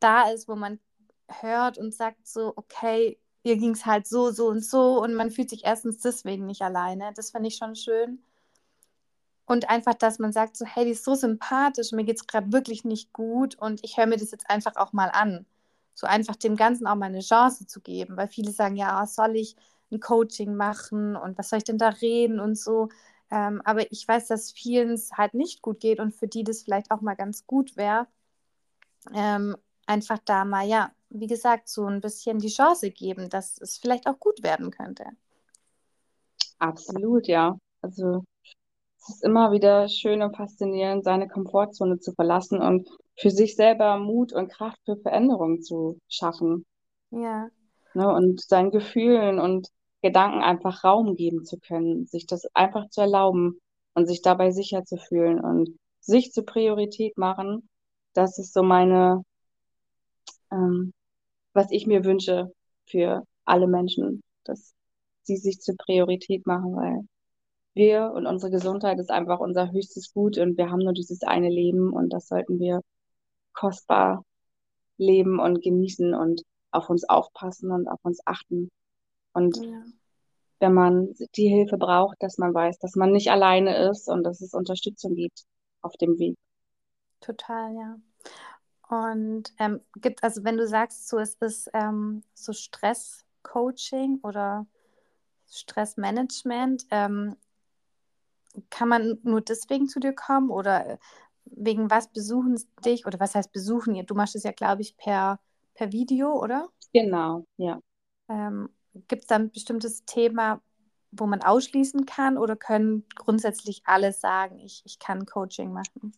da 0.00 0.30
ist, 0.30 0.48
wo 0.48 0.56
man 0.56 0.80
hört 1.28 1.78
und 1.78 1.94
sagt 1.94 2.26
so, 2.26 2.52
okay, 2.56 3.18
ihr 3.48 3.56
ging 3.56 3.72
es 3.72 3.86
halt 3.86 4.06
so, 4.06 4.30
so 4.30 4.48
und 4.48 4.64
so 4.64 5.02
und 5.02 5.14
man 5.14 5.30
fühlt 5.30 5.50
sich 5.50 5.64
erstens 5.64 6.00
deswegen 6.00 6.46
nicht 6.46 6.62
alleine. 6.62 7.12
Das 7.14 7.30
fand 7.30 7.46
ich 7.46 7.56
schon 7.56 7.74
schön. 7.74 8.20
Und 9.46 9.70
einfach, 9.70 9.94
dass 9.94 10.18
man 10.18 10.32
sagt, 10.32 10.56
so, 10.56 10.66
hey, 10.66 10.84
die 10.84 10.90
ist 10.90 11.04
so 11.04 11.14
sympathisch, 11.14 11.92
mir 11.92 12.04
geht 12.04 12.16
es 12.16 12.26
gerade 12.26 12.52
wirklich 12.52 12.84
nicht 12.84 13.12
gut 13.14 13.56
und 13.56 13.82
ich 13.82 13.96
höre 13.96 14.06
mir 14.06 14.18
das 14.18 14.30
jetzt 14.30 14.50
einfach 14.50 14.76
auch 14.76 14.92
mal 14.92 15.08
an. 15.08 15.46
So 15.94 16.06
einfach 16.06 16.36
dem 16.36 16.54
Ganzen 16.56 16.86
auch 16.86 16.96
mal 16.96 17.06
eine 17.06 17.20
Chance 17.20 17.66
zu 17.66 17.80
geben, 17.80 18.16
weil 18.16 18.28
viele 18.28 18.52
sagen, 18.52 18.76
ja, 18.76 19.04
soll 19.06 19.36
ich 19.36 19.56
ein 19.90 20.00
Coaching 20.00 20.54
machen 20.54 21.16
und 21.16 21.38
was 21.38 21.48
soll 21.48 21.58
ich 21.58 21.64
denn 21.64 21.78
da 21.78 21.88
reden 21.88 22.40
und 22.40 22.58
so. 22.58 22.90
Ähm, 23.30 23.62
aber 23.64 23.90
ich 23.90 24.06
weiß, 24.06 24.28
dass 24.28 24.52
vielen 24.52 24.90
es 24.90 25.12
halt 25.12 25.34
nicht 25.34 25.62
gut 25.62 25.80
geht 25.80 26.00
und 26.00 26.14
für 26.14 26.28
die 26.28 26.44
das 26.44 26.62
vielleicht 26.62 26.90
auch 26.90 27.00
mal 27.00 27.16
ganz 27.16 27.46
gut 27.46 27.76
wäre, 27.76 28.06
ähm, 29.14 29.56
einfach 29.86 30.18
da 30.24 30.44
mal, 30.44 30.66
ja, 30.66 30.92
wie 31.10 31.26
gesagt, 31.26 31.68
so 31.68 31.86
ein 31.86 32.00
bisschen 32.00 32.38
die 32.38 32.48
Chance 32.48 32.90
geben, 32.90 33.28
dass 33.28 33.58
es 33.60 33.78
vielleicht 33.78 34.06
auch 34.06 34.18
gut 34.18 34.42
werden 34.42 34.70
könnte. 34.70 35.04
Absolut, 36.58 37.26
ja. 37.26 37.56
Also 37.82 38.24
es 38.98 39.08
ist 39.08 39.24
immer 39.24 39.52
wieder 39.52 39.88
schön 39.88 40.22
und 40.22 40.36
faszinierend, 40.36 41.04
seine 41.04 41.28
Komfortzone 41.28 41.98
zu 41.98 42.12
verlassen 42.12 42.60
und 42.60 42.88
für 43.16 43.30
sich 43.30 43.56
selber 43.56 43.98
Mut 43.98 44.32
und 44.32 44.48
Kraft 44.48 44.78
für 44.84 44.96
Veränderungen 44.96 45.62
zu 45.62 45.98
schaffen. 46.08 46.66
Ja. 47.10 47.48
Ne, 47.94 48.12
und 48.12 48.40
seinen 48.40 48.70
Gefühlen 48.70 49.38
und 49.38 49.68
Gedanken 50.02 50.42
einfach 50.42 50.84
Raum 50.84 51.16
geben 51.16 51.44
zu 51.44 51.58
können, 51.58 52.06
sich 52.06 52.26
das 52.26 52.46
einfach 52.54 52.88
zu 52.90 53.00
erlauben 53.00 53.58
und 53.94 54.06
sich 54.06 54.22
dabei 54.22 54.50
sicher 54.50 54.84
zu 54.84 54.96
fühlen 54.96 55.40
und 55.40 55.76
sich 56.00 56.32
zur 56.32 56.44
Priorität 56.44 57.16
machen. 57.16 57.68
Das 58.12 58.38
ist 58.38 58.52
so 58.52 58.62
meine, 58.62 59.24
ähm, 60.52 60.92
was 61.58 61.72
ich 61.72 61.88
mir 61.88 62.04
wünsche 62.04 62.52
für 62.86 63.24
alle 63.44 63.66
Menschen, 63.66 64.22
dass 64.44 64.74
sie 65.22 65.36
sich 65.36 65.60
zur 65.60 65.74
Priorität 65.76 66.46
machen, 66.46 66.76
weil 66.76 67.00
wir 67.74 68.12
und 68.12 68.26
unsere 68.26 68.52
Gesundheit 68.52 69.00
ist 69.00 69.10
einfach 69.10 69.40
unser 69.40 69.72
höchstes 69.72 70.12
Gut 70.12 70.38
und 70.38 70.56
wir 70.56 70.70
haben 70.70 70.78
nur 70.78 70.92
dieses 70.92 71.22
eine 71.22 71.48
Leben 71.48 71.92
und 71.92 72.12
das 72.12 72.28
sollten 72.28 72.60
wir 72.60 72.80
kostbar 73.54 74.24
leben 74.98 75.40
und 75.40 75.60
genießen 75.60 76.14
und 76.14 76.42
auf 76.70 76.90
uns 76.90 77.08
aufpassen 77.08 77.72
und 77.72 77.88
auf 77.88 77.98
uns 78.02 78.20
achten. 78.24 78.68
Und 79.32 79.56
ja. 79.56 79.82
wenn 80.60 80.74
man 80.74 81.12
die 81.34 81.48
Hilfe 81.48 81.76
braucht, 81.76 82.22
dass 82.22 82.38
man 82.38 82.54
weiß, 82.54 82.78
dass 82.78 82.94
man 82.94 83.10
nicht 83.10 83.32
alleine 83.32 83.90
ist 83.90 84.08
und 84.08 84.22
dass 84.22 84.40
es 84.40 84.54
Unterstützung 84.54 85.16
gibt 85.16 85.42
auf 85.82 85.96
dem 85.96 86.20
Weg. 86.20 86.36
Total, 87.20 87.74
ja. 87.74 87.96
Und 88.88 89.52
ähm, 89.58 89.80
gibt, 89.96 90.22
also 90.24 90.44
wenn 90.44 90.56
du 90.56 90.66
sagst, 90.66 91.08
so 91.08 91.18
ist 91.18 91.42
es 91.42 91.68
ähm, 91.74 92.22
so 92.34 92.52
Stress-Coaching 92.52 94.20
oder 94.22 94.66
Stressmanagement, 95.50 96.86
ähm, 96.90 97.36
kann 98.70 98.88
man 98.88 99.18
nur 99.22 99.42
deswegen 99.42 99.88
zu 99.88 100.00
dir 100.00 100.14
kommen 100.14 100.50
oder 100.50 100.98
wegen 101.44 101.90
was 101.90 102.08
besuchen 102.08 102.58
dich 102.84 103.06
oder 103.06 103.20
was 103.20 103.34
heißt 103.34 103.52
besuchen? 103.52 104.04
Du 104.06 104.14
machst 104.14 104.34
es 104.36 104.42
ja, 104.42 104.52
glaube 104.52 104.82
ich, 104.82 104.96
per, 104.96 105.38
per 105.74 105.92
Video, 105.92 106.32
oder? 106.32 106.68
Genau, 106.92 107.46
ja. 107.56 107.80
Ähm, 108.28 108.70
Gibt 109.06 109.22
es 109.22 109.28
da 109.28 109.36
ein 109.36 109.50
bestimmtes 109.50 110.04
Thema, 110.06 110.60
wo 111.10 111.26
man 111.26 111.42
ausschließen 111.42 112.06
kann 112.06 112.38
oder 112.38 112.56
können 112.56 113.04
grundsätzlich 113.14 113.82
alle 113.84 114.12
sagen, 114.12 114.58
ich, 114.58 114.82
ich 114.84 114.98
kann 114.98 115.26
Coaching 115.26 115.72
machen? 115.72 116.14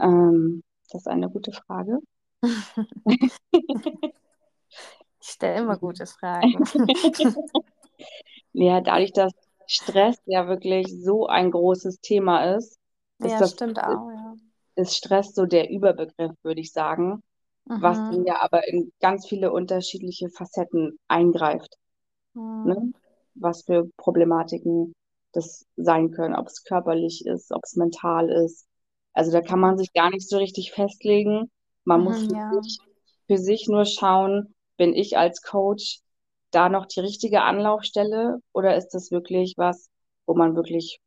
Ähm, 0.00 0.62
das 0.90 1.02
ist 1.02 1.08
eine 1.08 1.28
gute 1.30 1.52
Frage. 1.52 1.98
ich 3.04 3.32
stelle 5.20 5.60
immer 5.60 5.76
gute 5.78 6.06
Fragen. 6.06 6.64
ja, 8.52 8.80
dadurch, 8.80 9.12
dass 9.12 9.32
Stress 9.66 10.16
ja 10.26 10.48
wirklich 10.48 10.86
so 11.02 11.26
ein 11.26 11.50
großes 11.50 12.00
Thema 12.00 12.56
ist. 12.56 12.78
ist 13.18 13.32
ja, 13.32 13.38
das, 13.38 13.52
stimmt 13.52 13.78
auch, 13.78 14.10
ja. 14.10 14.34
Ist 14.76 14.96
Stress 14.96 15.34
so 15.34 15.44
der 15.44 15.70
Überbegriff, 15.70 16.32
würde 16.42 16.60
ich 16.60 16.72
sagen, 16.72 17.22
mhm. 17.66 17.82
was 17.82 17.98
dann 17.98 18.24
ja 18.24 18.40
aber 18.40 18.66
in 18.68 18.92
ganz 19.00 19.26
viele 19.26 19.52
unterschiedliche 19.52 20.30
Facetten 20.30 20.98
eingreift. 21.08 21.76
Mhm. 22.34 22.64
Ne? 22.64 22.92
Was 23.34 23.62
für 23.64 23.88
Problematiken 23.96 24.94
das 25.32 25.66
sein 25.76 26.10
können, 26.10 26.34
ob 26.34 26.46
es 26.46 26.64
körperlich 26.64 27.26
ist, 27.26 27.52
ob 27.52 27.62
es 27.64 27.76
mental 27.76 28.30
ist. 28.30 28.67
Also 29.18 29.32
da 29.32 29.42
kann 29.42 29.60
man 29.60 29.78
sich 29.78 29.92
gar 29.92 30.10
nicht 30.10 30.28
so 30.28 30.38
richtig 30.38 30.72
festlegen. 30.72 31.50
Man 31.84 32.02
mhm, 32.02 32.04
muss 32.04 32.26
für, 32.26 32.36
ja. 32.36 32.62
sich, 32.62 32.78
für 33.26 33.38
sich 33.38 33.68
nur 33.68 33.84
schauen, 33.84 34.54
bin 34.78 34.94
ich 34.94 35.18
als 35.18 35.42
Coach 35.42 36.00
da 36.52 36.68
noch 36.70 36.86
die 36.86 37.00
richtige 37.00 37.42
Anlaufstelle 37.42 38.38
oder 38.52 38.76
ist 38.76 38.90
das 38.90 39.10
wirklich 39.10 39.54
was, 39.58 39.90
wo 40.26 40.34
man 40.34 40.56
wirklich 40.56 41.00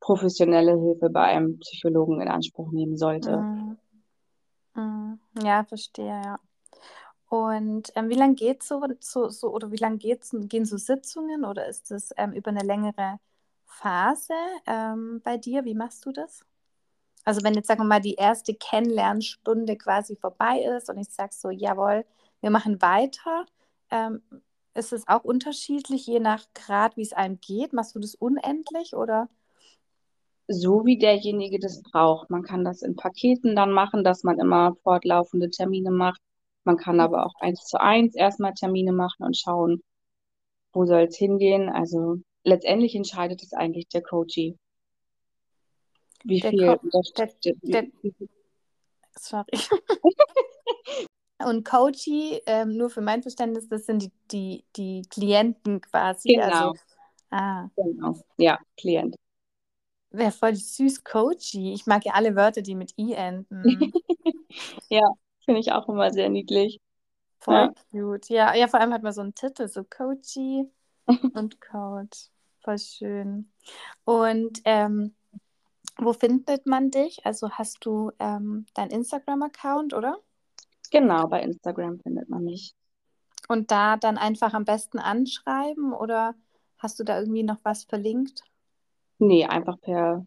professionelle 0.00 0.72
Hilfe 0.78 1.10
bei 1.10 1.22
einem 1.24 1.58
Psychologen 1.60 2.20
in 2.22 2.28
Anspruch 2.28 2.72
nehmen 2.72 2.96
sollte? 2.96 3.46
Mhm. 3.46 3.78
Mhm. 4.74 5.20
Ja, 5.44 5.64
verstehe, 5.64 6.06
ja. 6.24 6.40
Und 7.28 7.92
ähm, 7.96 8.10
wie 8.10 8.14
lange 8.14 8.34
geht 8.36 8.62
so, 8.64 8.82
so, 9.00 9.28
so 9.30 9.52
oder 9.52 9.72
wie 9.72 9.76
lange 9.78 9.98
gehen 9.98 10.66
so 10.66 10.78
Sitzungen 10.78 11.44
oder 11.44 11.66
ist 11.68 11.90
das 11.90 12.10
ähm, 12.18 12.32
über 12.32 12.50
eine 12.50 12.62
längere 12.64 13.20
Phase 13.66 14.34
ähm, 14.66 15.22
bei 15.24 15.38
dir? 15.38 15.64
Wie 15.66 15.74
machst 15.74 16.06
du 16.06 16.12
das? 16.12 16.44
Also 17.26 17.42
wenn 17.44 17.54
jetzt, 17.54 17.66
sagen 17.68 17.80
wir 17.82 17.86
mal, 17.86 18.00
die 18.00 18.14
erste 18.14 18.54
Kennenlernstunde 18.54 19.76
quasi 19.76 20.16
vorbei 20.16 20.60
ist 20.76 20.88
und 20.90 20.98
ich 20.98 21.10
sage 21.10 21.32
so, 21.34 21.50
jawohl, 21.50 22.06
wir 22.40 22.50
machen 22.50 22.80
weiter, 22.82 23.46
ähm, 23.90 24.22
ist 24.74 24.92
es 24.92 25.08
auch 25.08 25.24
unterschiedlich, 25.24 26.06
je 26.06 26.20
nach 26.20 26.44
Grad, 26.54 26.96
wie 26.96 27.02
es 27.02 27.12
einem 27.12 27.40
geht? 27.40 27.72
Machst 27.72 27.94
du 27.96 27.98
das 27.98 28.14
unendlich 28.14 28.94
oder? 28.94 29.28
So 30.48 30.84
wie 30.86 30.98
derjenige 30.98 31.58
das 31.58 31.82
braucht. 31.82 32.30
Man 32.30 32.42
kann 32.44 32.64
das 32.64 32.82
in 32.82 32.94
Paketen 32.94 33.56
dann 33.56 33.72
machen, 33.72 34.04
dass 34.04 34.22
man 34.22 34.38
immer 34.38 34.76
fortlaufende 34.84 35.50
Termine 35.50 35.90
macht. 35.90 36.20
Man 36.64 36.76
kann 36.76 37.00
aber 37.00 37.26
auch 37.26 37.34
eins 37.40 37.64
zu 37.64 37.80
eins 37.80 38.14
erstmal 38.14 38.54
Termine 38.54 38.92
machen 38.92 39.24
und 39.24 39.36
schauen, 39.36 39.82
wo 40.72 40.86
soll 40.86 41.02
es 41.02 41.16
hingehen. 41.16 41.68
Also 41.68 42.18
letztendlich 42.44 42.94
entscheidet 42.94 43.42
es 43.42 43.52
eigentlich 43.52 43.88
der 43.88 44.02
Coachie. 44.02 44.56
Wie 46.26 46.40
Der 46.40 46.50
viel 46.50 46.76
Co 46.76 47.02
der, 47.16 47.30
der, 47.62 47.86
sorry. 49.18 49.46
Und 51.44 51.68
Coachie, 51.68 52.40
ähm, 52.46 52.76
nur 52.76 52.90
für 52.90 53.02
mein 53.02 53.22
Verständnis, 53.22 53.68
das 53.68 53.86
sind 53.86 54.02
die, 54.02 54.12
die, 54.32 54.64
die 54.74 55.02
Klienten 55.08 55.80
quasi. 55.80 56.36
Also, 56.38 56.72
genau, 56.72 56.74
ah, 57.30 57.68
genau. 57.76 58.18
Ja, 58.38 58.58
Klient. 58.76 59.14
wäre 60.10 60.32
voll 60.32 60.54
süß, 60.54 61.04
Coachie. 61.04 61.74
Ich 61.74 61.86
mag 61.86 62.04
ja 62.04 62.14
alle 62.14 62.34
Wörter, 62.34 62.62
die 62.62 62.74
mit 62.74 62.92
I 62.98 63.12
enden. 63.12 63.92
Ja, 64.88 65.02
finde 65.44 65.60
ich 65.60 65.72
auch 65.72 65.86
immer 65.88 66.10
sehr 66.12 66.30
niedlich. 66.30 66.80
Voll 67.40 67.54
Ja, 67.54 67.74
cute. 67.90 68.30
Ja, 68.30 68.54
ja, 68.54 68.68
vor 68.68 68.80
allem 68.80 68.94
hat 68.94 69.02
man 69.02 69.12
so 69.12 69.20
einen 69.20 69.34
Titel, 69.34 69.68
so 69.68 69.84
Coachie 69.84 70.64
und 71.34 71.60
Coach. 71.60 72.30
Voll 72.64 72.78
schön. 72.78 73.52
Und 74.04 74.60
ähm, 74.64 75.14
wo 75.98 76.12
findet 76.12 76.66
man 76.66 76.90
dich? 76.90 77.24
Also 77.24 77.50
hast 77.50 77.84
du 77.84 78.12
ähm, 78.18 78.66
deinen 78.74 78.90
Instagram-Account, 78.90 79.94
oder? 79.94 80.18
genau, 80.90 81.26
bei 81.26 81.42
Instagram 81.42 81.98
findet 82.00 82.28
man 82.28 82.44
mich. 82.44 82.74
Und 83.48 83.70
da 83.70 83.96
dann 83.96 84.18
einfach 84.18 84.54
am 84.54 84.64
besten 84.64 84.98
anschreiben 84.98 85.92
oder 85.92 86.34
hast 86.78 86.98
du 86.98 87.04
da 87.04 87.18
irgendwie 87.18 87.42
noch 87.42 87.58
was 87.62 87.84
verlinkt? 87.84 88.42
Nee, 89.18 89.46
einfach 89.46 89.80
per 89.80 90.26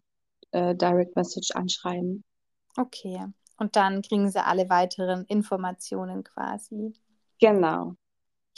äh, 0.52 0.74
Direct 0.74 1.16
Message 1.16 1.50
anschreiben. 1.52 2.24
Okay. 2.76 3.24
Und 3.58 3.76
dann 3.76 4.02
kriegen 4.02 4.30
sie 4.30 4.42
alle 4.42 4.70
weiteren 4.70 5.24
Informationen 5.26 6.24
quasi. 6.24 6.94
Genau. 7.40 7.94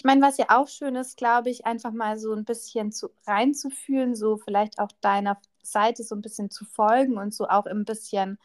Ich 0.03 0.05
meine, 0.05 0.21
was 0.21 0.37
ja 0.37 0.47
auch 0.49 0.67
schön 0.67 0.97
ist, 0.97 1.17
glaube 1.17 1.49
ich, 1.49 1.65
einfach 1.65 1.93
mal 1.93 2.19
so 2.19 2.33
ein 2.35 2.45
bisschen 2.45 2.91
zu, 2.91 3.11
reinzufühlen, 3.25 4.17
so 4.17 4.37
vielleicht 4.37 4.81
auch 4.81 4.89
deiner 5.01 5.39
Seite 5.63 6.03
so 6.03 6.17
ein 6.17 6.23
bisschen 6.23 6.51
zu 6.51 6.65
folgen 6.65 7.19
und 7.19 7.33
so 7.33 7.47
auch 7.49 7.67
ein 7.67 7.85
bisschen 7.85 8.37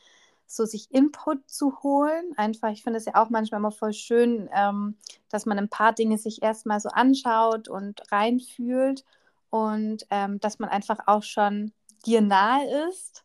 so 0.45 0.65
sich 0.65 0.91
Input 0.91 1.49
zu 1.49 1.81
holen. 1.81 2.31
Einfach, 2.37 2.69
ich 2.69 2.83
finde 2.83 2.99
es 2.99 3.05
ja 3.05 3.15
auch 3.15 3.31
manchmal 3.31 3.57
immer 3.59 3.71
voll 3.71 3.93
schön, 3.93 4.47
ähm, 4.53 4.97
dass 5.29 5.47
man 5.47 5.57
ein 5.57 5.67
paar 5.67 5.93
Dinge 5.93 6.19
sich 6.19 6.43
erstmal 6.43 6.79
so 6.79 6.89
anschaut 6.89 7.69
und 7.69 8.03
reinfühlt 8.11 9.03
und 9.49 10.05
ähm, 10.11 10.39
dass 10.39 10.59
man 10.59 10.69
einfach 10.69 10.99
auch 11.07 11.23
schon 11.23 11.73
dir 12.05 12.21
nahe 12.21 12.87
ist. 12.87 13.23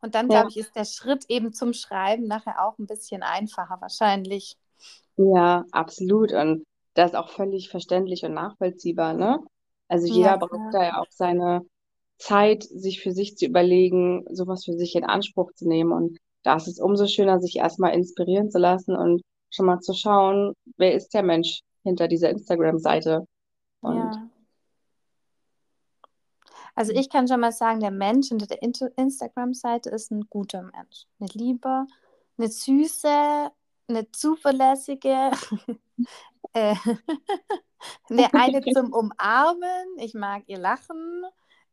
Und 0.00 0.14
dann, 0.14 0.28
Ja, 0.28 0.30
glaube 0.30 0.48
ich, 0.50 0.56
ist 0.58 0.76
der 0.76 0.86
Schritt 0.86 1.26
eben 1.28 1.52
zum 1.52 1.74
Schreiben 1.74 2.26
nachher 2.26 2.64
auch 2.64 2.78
ein 2.78 2.86
bisschen 2.86 3.22
einfacher 3.22 3.82
wahrscheinlich. 3.82 4.56
ja, 5.16 5.64
absolut. 5.72 6.32
Und 6.32 6.64
das 6.96 7.12
ist 7.12 7.16
auch 7.16 7.28
völlig 7.28 7.68
verständlich 7.68 8.24
und 8.24 8.34
nachvollziehbar, 8.34 9.12
ne? 9.12 9.38
Also 9.88 10.06
Ja, 10.08 10.14
jeder 10.14 10.38
braucht 10.38 10.50
klar. 10.52 10.70
da 10.72 10.84
ja 10.84 11.00
auch 11.00 11.10
seine 11.10 11.62
Zeit, 12.18 12.64
sich 12.64 13.02
für 13.02 13.12
sich 13.12 13.36
zu 13.36 13.46
überlegen, 13.46 14.24
sowas 14.30 14.64
für 14.64 14.72
sich 14.72 14.96
in 14.96 15.04
Anspruch 15.04 15.52
zu 15.54 15.68
nehmen. 15.68 15.92
Und 15.92 16.18
da 16.42 16.56
ist 16.56 16.68
es 16.68 16.80
umso 16.80 17.06
schöner, 17.06 17.40
sich 17.40 17.56
erstmal 17.56 17.94
inspirieren 17.94 18.50
zu 18.50 18.58
lassen 18.58 18.96
und 18.96 19.22
schon 19.50 19.66
mal 19.66 19.80
zu 19.80 19.92
schauen, 19.92 20.54
wer 20.76 20.94
ist 20.94 21.12
der 21.14 21.22
Mensch 21.22 21.60
hinter 21.82 22.08
dieser 22.08 22.30
Instagram-Seite. 22.30 23.26
Ja. 23.82 24.28
Also 26.74 26.92
ich 26.92 27.08
kann 27.08 27.28
schon 27.28 27.40
mal 27.40 27.52
sagen, 27.52 27.80
der 27.80 27.90
Mensch 27.90 28.28
hinter 28.28 28.46
der 28.46 28.62
Instagram-Seite 28.62 29.90
ist 29.90 30.10
ein 30.10 30.26
guter 30.28 30.62
Mensch. 30.62 31.06
Eine 31.20 31.28
Liebe, 31.32 31.86
eine 32.38 32.48
süße, 32.48 33.50
eine 33.88 34.10
zuverlässige, 34.10 35.30
äh, 36.52 36.74
eine, 38.10 38.34
eine 38.34 38.62
zum 38.72 38.92
Umarmen. 38.92 39.98
Ich 39.98 40.14
mag 40.14 40.44
ihr 40.46 40.58
Lachen. 40.58 41.24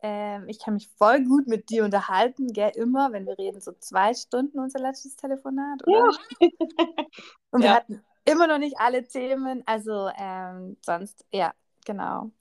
Ähm, 0.01 0.49
ich 0.49 0.59
kann 0.59 0.73
mich 0.73 0.89
voll 0.97 1.23
gut 1.23 1.47
mit 1.47 1.69
dir 1.69 1.85
unterhalten, 1.85 2.51
gell, 2.51 2.71
immer, 2.75 3.13
wenn 3.13 3.25
wir 3.25 3.37
reden, 3.37 3.61
so 3.61 3.71
zwei 3.71 4.13
Stunden 4.13 4.59
unser 4.59 4.79
letztes 4.79 5.15
Telefonat, 5.15 5.81
ja, 5.87 5.99
oder? 5.99 6.17
Und 7.51 7.61
wir 7.61 7.69
ja, 7.69 7.75
hatten 7.75 8.03
immer 8.25 8.47
noch 8.47 8.57
nicht 8.57 8.77
alle 8.79 9.07
Themen. 9.07 9.63
Also 9.65 10.09
ähm, 10.17 10.75
sonst, 10.81 11.25
ja, 11.31 11.53
genau. 11.85 12.31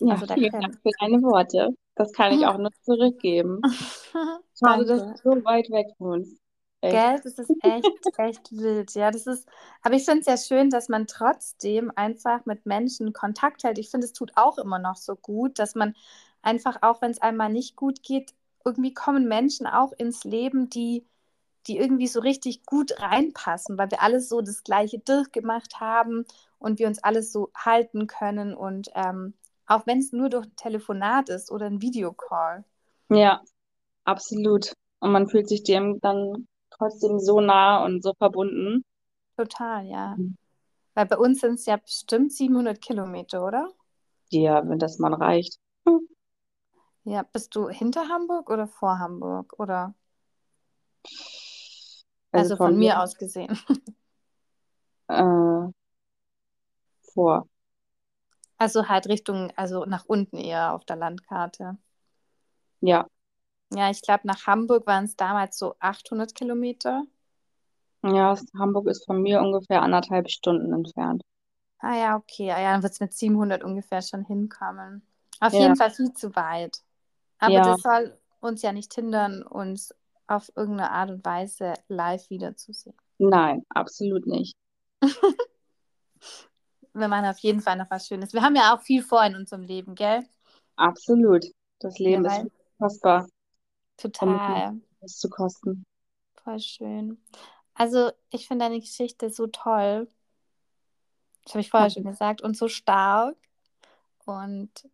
ja, 0.00 0.14
Also 0.14 0.26
da 0.26 0.34
vielen 0.34 0.50
Dank 0.50 0.74
für 0.82 0.90
deine 0.98 1.22
Worte. 1.22 1.76
Das 1.94 2.12
kann 2.12 2.32
ich 2.32 2.44
auch 2.44 2.58
nur 2.58 2.72
zurückgeben. 2.82 3.60
Schade, 4.58 4.84
dass 4.84 5.22
du 5.22 5.30
so 5.36 5.44
weit 5.44 5.70
weg 5.70 5.94
wohnst. 5.98 6.41
Echt. 6.82 6.94
Gell, 6.94 7.20
das 7.22 7.38
ist 7.38 7.50
echt, 7.62 8.18
echt 8.18 8.52
wild. 8.52 8.94
Ja, 8.94 9.12
das 9.12 9.28
ist, 9.28 9.48
aber 9.82 9.94
ich 9.94 10.04
finde 10.04 10.20
es 10.20 10.26
ja 10.26 10.36
schön, 10.36 10.68
dass 10.68 10.88
man 10.88 11.06
trotzdem 11.06 11.92
einfach 11.94 12.44
mit 12.44 12.66
Menschen 12.66 13.12
Kontakt 13.12 13.62
hält. 13.62 13.78
Ich 13.78 13.88
finde, 13.88 14.06
es 14.06 14.12
tut 14.12 14.32
auch 14.34 14.58
immer 14.58 14.80
noch 14.80 14.96
so 14.96 15.14
gut, 15.14 15.60
dass 15.60 15.76
man 15.76 15.94
einfach, 16.42 16.78
auch 16.82 17.00
wenn 17.00 17.12
es 17.12 17.22
einmal 17.22 17.50
nicht 17.50 17.76
gut 17.76 18.02
geht, 18.02 18.34
irgendwie 18.64 18.92
kommen 18.92 19.28
Menschen 19.28 19.68
auch 19.68 19.92
ins 19.92 20.24
Leben, 20.24 20.70
die, 20.70 21.06
die 21.68 21.78
irgendwie 21.78 22.08
so 22.08 22.18
richtig 22.18 22.66
gut 22.66 23.00
reinpassen, 23.00 23.78
weil 23.78 23.92
wir 23.92 24.02
alles 24.02 24.28
so 24.28 24.40
das 24.40 24.64
Gleiche 24.64 24.98
durchgemacht 24.98 25.78
haben 25.78 26.24
und 26.58 26.80
wir 26.80 26.88
uns 26.88 26.98
alles 26.98 27.30
so 27.30 27.52
halten 27.54 28.08
können. 28.08 28.54
Und 28.54 28.90
ähm, 28.96 29.34
auch 29.66 29.86
wenn 29.86 30.00
es 30.00 30.10
nur 30.10 30.30
durch 30.30 30.46
ein 30.46 30.56
Telefonat 30.56 31.28
ist 31.28 31.52
oder 31.52 31.66
ein 31.66 31.80
Videocall. 31.80 32.64
Ja, 33.08 33.40
absolut. 34.02 34.72
Und 34.98 35.12
man 35.12 35.28
fühlt 35.28 35.48
sich 35.48 35.62
dem 35.62 36.00
dann 36.00 36.48
trotzdem 36.82 37.18
so 37.20 37.40
nah 37.40 37.84
und 37.84 38.02
so 38.02 38.14
verbunden. 38.14 38.84
Total, 39.36 39.84
ja. 39.86 40.20
Weil 40.94 41.06
bei 41.06 41.18
uns 41.18 41.40
sind 41.40 41.54
es 41.54 41.66
ja 41.66 41.76
bestimmt 41.78 42.32
700 42.32 42.80
Kilometer, 42.82 43.44
oder? 43.46 43.70
Ja, 44.30 44.68
wenn 44.68 44.80
das 44.80 44.98
mal 44.98 45.14
reicht. 45.14 45.60
Hm. 45.86 46.08
Ja, 47.04 47.22
bist 47.22 47.54
du 47.54 47.68
hinter 47.68 48.08
Hamburg 48.08 48.50
oder 48.50 48.66
vor 48.66 48.98
Hamburg? 48.98 49.54
Oder 49.58 49.94
Also 52.32 52.50
also 52.50 52.56
von 52.56 52.76
von 52.76 52.78
mir 52.78 52.90
mir 52.90 53.00
aus 53.00 53.16
gesehen. 53.16 53.58
äh, 55.08 55.72
vor. 57.14 57.46
Also 58.56 58.88
halt 58.88 59.08
Richtung, 59.08 59.52
also 59.56 59.84
nach 59.84 60.06
unten 60.06 60.38
eher 60.38 60.72
auf 60.72 60.86
der 60.86 60.96
Landkarte. 60.96 61.76
Ja, 62.80 63.06
Ja, 63.74 63.90
ich 63.90 64.02
glaube, 64.02 64.24
nach 64.28 64.46
Hamburg 64.46 64.86
waren 64.86 65.04
es 65.04 65.16
damals 65.16 65.58
so 65.58 65.74
800 65.80 66.34
Kilometer. 66.36 67.02
ja, 68.04 68.36
Hamburg 68.56 68.86
ist 68.86 69.06
von 69.06 69.20
mir 69.22 69.40
ungefähr 69.40 69.82
anderthalb 69.82 70.30
Stunden 70.30 70.72
entfernt. 70.72 71.22
Ah 71.80 71.96
ja, 71.96 72.16
okay. 72.16 72.50
Ah, 72.52 72.60
ja, 72.60 72.72
dann 72.72 72.82
wird 72.82 72.92
es 72.92 73.00
mit 73.00 73.12
700 73.12 73.62
ungefähr 73.64 74.00
schon 74.02 74.24
hinkommen. 74.24 75.06
Auf 75.40 75.58
Ja, 75.58 75.58
jeden 75.58 75.76
Fall 75.76 75.90
viel 75.90 76.12
zu 76.14 76.34
weit. 76.36 76.78
Aber 77.38 77.60
ja, 77.60 77.62
das 77.62 77.82
soll 77.82 78.18
uns 78.40 78.62
ja 78.62 78.72
nicht 78.72 78.94
hindern, 78.94 79.42
uns 79.44 79.94
auf 80.28 80.50
irgendeine 80.56 80.90
Art 80.92 81.10
und 81.10 81.24
Weise 81.24 81.74
live 81.88 82.30
wiederzusehen. 82.30 82.96
nein, 83.18 83.62
absolut 83.70 84.26
nicht. 84.26 84.54
Wir 86.94 87.08
machen 87.08 87.26
auf 87.26 87.38
jeden 87.40 87.60
Fall 87.60 87.76
noch 87.76 87.90
was 87.90 88.06
Schönes. 88.06 88.32
Wir 88.32 88.40
haben 88.42 88.56
ja 88.56 88.74
auch 88.74 88.80
viel 88.82 89.02
vor 89.02 89.22
in 89.24 89.36
unserem 89.36 89.62
Leben, 89.62 89.94
gell? 89.94 90.24
Absolut. 90.76 91.46
Das 91.80 91.98
Ja, 92.04 92.22
Leben 92.22 92.26
ist 92.26 92.42
weil 92.42 92.50
um 94.04 94.12
total. 94.12 94.80
es 95.00 95.18
zu 95.18 95.28
kosten. 95.28 95.84
Voll 96.42 96.60
schön. 96.60 97.22
Also, 97.74 98.10
ich 98.30 98.46
finde 98.46 98.64
deine 98.66 98.80
Geschichte 98.80 99.30
so 99.30 99.46
toll. 99.46 100.08
Das 101.44 101.54
habe 101.54 101.60
ich 101.60 101.70
vorher 101.70 101.90
schon 101.90 102.04
gesagt. 102.04 102.42
Und 102.42 102.56
so 102.56 102.68
stark. 102.68 103.36
Und 104.24 104.88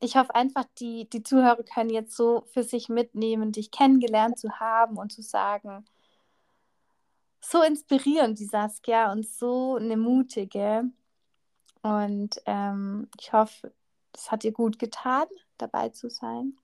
ich 0.00 0.16
hoffe 0.16 0.34
einfach, 0.34 0.64
die, 0.78 1.08
die 1.08 1.22
Zuhörer 1.22 1.62
können 1.62 1.90
jetzt 1.90 2.16
so 2.16 2.44
für 2.52 2.62
sich 2.62 2.88
mitnehmen, 2.88 3.52
dich 3.52 3.70
kennengelernt 3.70 4.38
zu 4.38 4.60
haben 4.60 4.96
und 4.96 5.12
zu 5.12 5.22
sagen, 5.22 5.84
so 7.40 7.62
inspirierend, 7.62 8.38
die 8.38 8.44
Saskia, 8.44 9.12
und 9.12 9.26
so 9.26 9.76
eine 9.76 9.96
mutige. 9.96 10.84
Und 11.82 12.40
ähm, 12.46 13.08
ich 13.18 13.32
hoffe, 13.32 13.72
es 14.12 14.30
hat 14.30 14.42
dir 14.42 14.52
gut 14.52 14.78
getan, 14.78 15.26
dabei 15.56 15.88
zu 15.90 16.10
sein. 16.10 16.56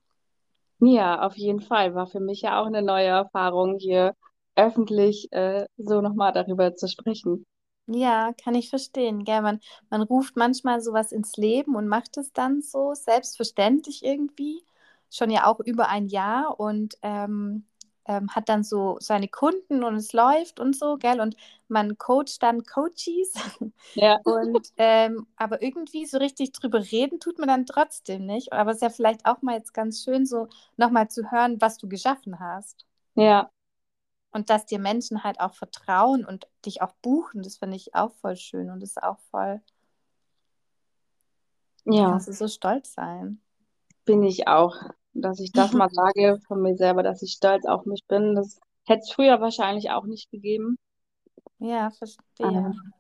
Ja, 0.78 1.20
auf 1.26 1.36
jeden 1.36 1.60
Fall. 1.60 1.94
War 1.96 2.06
für 2.06 2.20
mich 2.20 2.42
ja 2.42 2.60
auch 2.60 2.66
eine 2.66 2.82
neue 2.82 3.06
Erfahrung, 3.06 3.78
hier 3.78 4.14
öffentlich 4.56 5.32
äh, 5.32 5.66
so 5.76 6.00
nochmal 6.00 6.32
darüber 6.32 6.74
zu 6.76 6.86
sprechen. 6.88 7.44
Ja, 7.86 8.32
kann 8.42 8.54
ich 8.54 8.70
verstehen. 8.70 9.24
Gell? 9.24 9.42
Man, 9.42 9.60
man 9.90 10.02
ruft 10.02 10.36
manchmal 10.36 10.80
sowas 10.80 11.12
ins 11.12 11.36
Leben 11.36 11.76
und 11.76 11.86
macht 11.88 12.16
es 12.16 12.32
dann 12.32 12.62
so, 12.62 12.94
selbstverständlich 12.94 14.02
irgendwie. 14.04 14.64
Schon 15.10 15.30
ja 15.30 15.46
auch 15.46 15.60
über 15.60 15.88
ein 15.88 16.08
Jahr. 16.08 16.58
Und 16.58 16.96
ähm, 17.02 17.66
ähm, 18.06 18.28
hat 18.34 18.48
dann 18.48 18.64
so 18.64 18.96
seine 19.00 19.28
Kunden 19.28 19.82
und 19.82 19.96
es 19.96 20.12
läuft 20.12 20.60
und 20.60 20.76
so, 20.76 20.96
gell? 20.96 21.20
Und 21.20 21.36
man 21.68 21.96
coacht 21.98 22.42
dann 22.42 22.64
Coaches. 22.64 23.34
Ja. 23.94 24.18
Und 24.24 24.72
ähm, 24.76 25.26
aber 25.36 25.62
irgendwie 25.62 26.06
so 26.06 26.18
richtig 26.18 26.52
drüber 26.52 26.80
reden 26.80 27.20
tut 27.20 27.38
man 27.38 27.48
dann 27.48 27.66
trotzdem 27.66 28.26
nicht. 28.26 28.52
Aber 28.52 28.70
es 28.70 28.78
ist 28.78 28.82
ja 28.82 28.90
vielleicht 28.90 29.24
auch 29.26 29.42
mal 29.42 29.56
jetzt 29.56 29.72
ganz 29.72 30.02
schön, 30.02 30.26
so 30.26 30.48
nochmal 30.76 31.08
zu 31.08 31.30
hören, 31.30 31.60
was 31.60 31.78
du 31.78 31.88
geschaffen 31.88 32.40
hast. 32.40 32.86
Ja. 33.14 33.50
Und 34.32 34.50
dass 34.50 34.66
dir 34.66 34.80
Menschen 34.80 35.22
halt 35.22 35.38
auch 35.38 35.54
vertrauen 35.54 36.24
und 36.24 36.48
dich 36.66 36.82
auch 36.82 36.92
buchen, 37.02 37.42
das 37.42 37.58
finde 37.58 37.76
ich 37.76 37.94
auch 37.94 38.12
voll 38.14 38.36
schön 38.36 38.70
und 38.70 38.82
ist 38.82 39.00
auch 39.00 39.18
voll. 39.30 39.60
Ja. 41.84 42.10
Kannst 42.10 42.28
du 42.28 42.32
so 42.32 42.48
stolz 42.48 42.94
sein. 42.94 43.40
Bin 44.04 44.22
ich 44.22 44.48
auch. 44.48 44.74
Dass 45.14 45.40
ich 45.40 45.52
das 45.52 45.72
mal 45.72 45.88
sage 45.90 46.38
von 46.46 46.60
mir 46.60 46.76
selber, 46.76 47.02
dass 47.02 47.22
ich 47.22 47.32
stolz 47.32 47.64
auf 47.66 47.86
mich 47.86 48.04
bin. 48.06 48.34
Das 48.34 48.60
hätte 48.86 49.00
es 49.00 49.12
früher 49.12 49.40
wahrscheinlich 49.40 49.90
auch 49.90 50.04
nicht 50.04 50.30
gegeben. 50.30 50.76
Ja, 51.58 51.90
verstehe. 51.90 52.18
Ähm, 52.40 52.92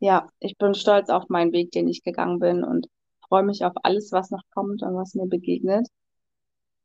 ja, 0.00 0.28
ich 0.38 0.56
bin 0.58 0.74
stolz 0.74 1.08
auf 1.08 1.28
meinen 1.28 1.52
Weg, 1.52 1.72
den 1.72 1.88
ich 1.88 2.02
gegangen 2.02 2.38
bin 2.38 2.62
und 2.62 2.86
freue 3.28 3.42
mich 3.42 3.64
auf 3.64 3.72
alles, 3.82 4.12
was 4.12 4.30
noch 4.30 4.42
kommt 4.52 4.82
und 4.82 4.94
was 4.94 5.14
mir 5.14 5.26
begegnet. 5.26 5.88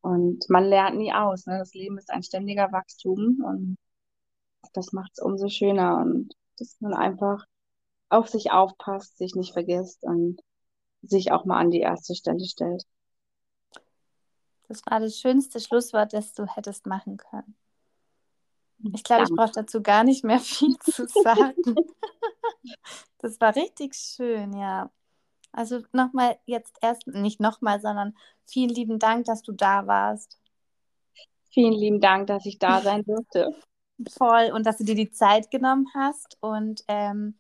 Und 0.02 0.50
man 0.50 0.66
lernt 0.66 0.98
nie 0.98 1.14
aus. 1.14 1.46
Ne? 1.46 1.58
Das 1.60 1.74
Leben 1.74 1.98
ist 1.98 2.10
ein 2.10 2.24
ständiger 2.24 2.72
Wachstum 2.72 3.44
und 3.44 3.78
das 4.74 4.94
macht 4.94 5.12
es 5.14 5.20
umso 5.22 5.50
schöner 5.50 5.98
und 5.98 6.34
dass 6.58 6.78
man 6.80 6.94
einfach 6.94 7.46
auf 8.10 8.28
sich 8.28 8.52
aufpasst, 8.52 9.18
sich 9.18 9.36
nicht 9.36 9.54
vergisst 9.54 10.04
und 10.04 10.42
sich 11.02 11.32
auch 11.32 11.46
mal 11.46 11.60
an 11.60 11.72
die 11.72 11.80
erste 11.80 12.16
Stelle 12.16 12.46
stellt. 12.46 12.84
Das 14.70 14.84
war 14.86 15.00
das 15.00 15.20
schönste 15.20 15.60
Schlusswort, 15.60 16.14
das 16.14 16.34
du 16.34 16.46
hättest 16.46 16.86
machen 16.86 17.18
können. 17.18 17.56
Ich 18.94 19.04
glaube, 19.04 19.24
ich 19.24 19.30
brauche 19.30 19.52
dazu 19.52 19.82
gar 19.82 20.04
nicht 20.04 20.24
mehr 20.24 20.40
viel 20.40 20.78
zu 20.78 21.08
sagen. 21.08 21.56
das 23.18 23.42
war 23.42 23.56
richtig 23.56 23.96
schön, 23.96 24.54
ja. 24.54 24.92
Also 25.52 25.82
nochmal 25.92 26.38
jetzt 26.46 26.78
erst, 26.82 27.08
nicht 27.08 27.40
nochmal, 27.40 27.82
sondern 27.82 28.16
vielen 28.46 28.70
lieben 28.70 29.00
Dank, 29.00 29.26
dass 29.26 29.42
du 29.42 29.52
da 29.52 29.88
warst. 29.88 30.40
Vielen 31.50 31.74
lieben 31.74 32.00
Dank, 32.00 32.28
dass 32.28 32.46
ich 32.46 32.60
da 32.60 32.80
sein 32.82 33.04
durfte. 33.04 33.56
Voll 34.18 34.52
und 34.54 34.68
dass 34.68 34.78
du 34.78 34.84
dir 34.84 34.96
die 34.96 35.10
Zeit 35.10 35.50
genommen 35.50 35.88
hast. 35.96 36.38
Und 36.42 36.84
ähm, 36.88 37.40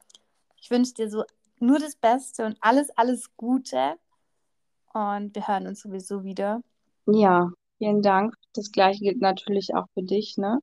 ich 0.59 0.71
wünsche 0.71 0.95
dir 0.95 1.09
so 1.11 1.23
nur 1.59 1.77
das 1.77 1.95
Beste 1.95 2.47
und 2.47 2.57
alles, 2.59 2.89
alles 2.97 3.37
Gute. 3.37 3.99
Und 4.93 5.35
wir 5.35 5.47
hören 5.47 5.67
uns 5.67 5.81
sowieso 5.81 6.23
wieder. 6.23 6.63
Ja, 7.13 7.51
vielen 7.77 8.01
Dank. 8.01 8.35
Das 8.53 8.71
gleiche 8.71 9.03
gilt 9.03 9.21
natürlich 9.21 9.75
auch 9.75 9.85
für 9.93 10.03
dich, 10.03 10.37
ne? 10.37 10.59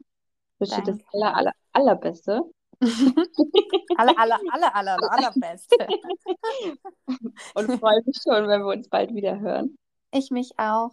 Ich 0.59 0.61
wünsche 0.61 0.83
dir 0.83 0.93
das 0.93 1.01
aller, 1.13 1.37
aller, 1.37 1.53
allerbeste. 1.73 2.43
aller, 3.97 4.19
aller, 4.19 4.41
aller, 4.51 4.75
aller, 4.75 5.13
allerbeste. 5.13 5.77
und 7.55 7.79
freue 7.79 8.03
mich 8.05 8.19
schon, 8.23 8.49
wenn 8.49 8.63
wir 8.63 8.73
uns 8.77 8.89
bald 8.89 9.15
wieder 9.15 9.41
hören. 9.41 9.77
Ich 10.13 10.31
mich 10.31 10.59
auch. 10.59 10.93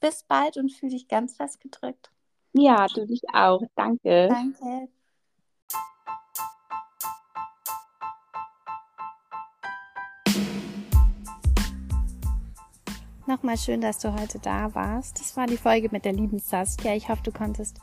Bis 0.00 0.22
bald 0.24 0.56
und 0.56 0.72
fühle 0.72 0.92
dich 0.92 1.08
ganz 1.08 1.36
fest 1.36 1.60
gedrückt. 1.60 2.10
Ja, 2.52 2.86
du 2.86 3.06
dich 3.06 3.22
auch. 3.32 3.62
Danke. 3.74 4.28
Danke. 4.28 4.88
Nochmal 13.28 13.58
schön, 13.58 13.80
dass 13.80 13.98
du 13.98 14.12
heute 14.12 14.38
da 14.38 14.72
warst. 14.76 15.18
Das 15.18 15.36
war 15.36 15.48
die 15.48 15.56
Folge 15.56 15.88
mit 15.90 16.04
der 16.04 16.12
lieben 16.12 16.38
Saskia. 16.38 16.94
Ich 16.94 17.08
hoffe, 17.08 17.24
du 17.24 17.32
konntest 17.32 17.80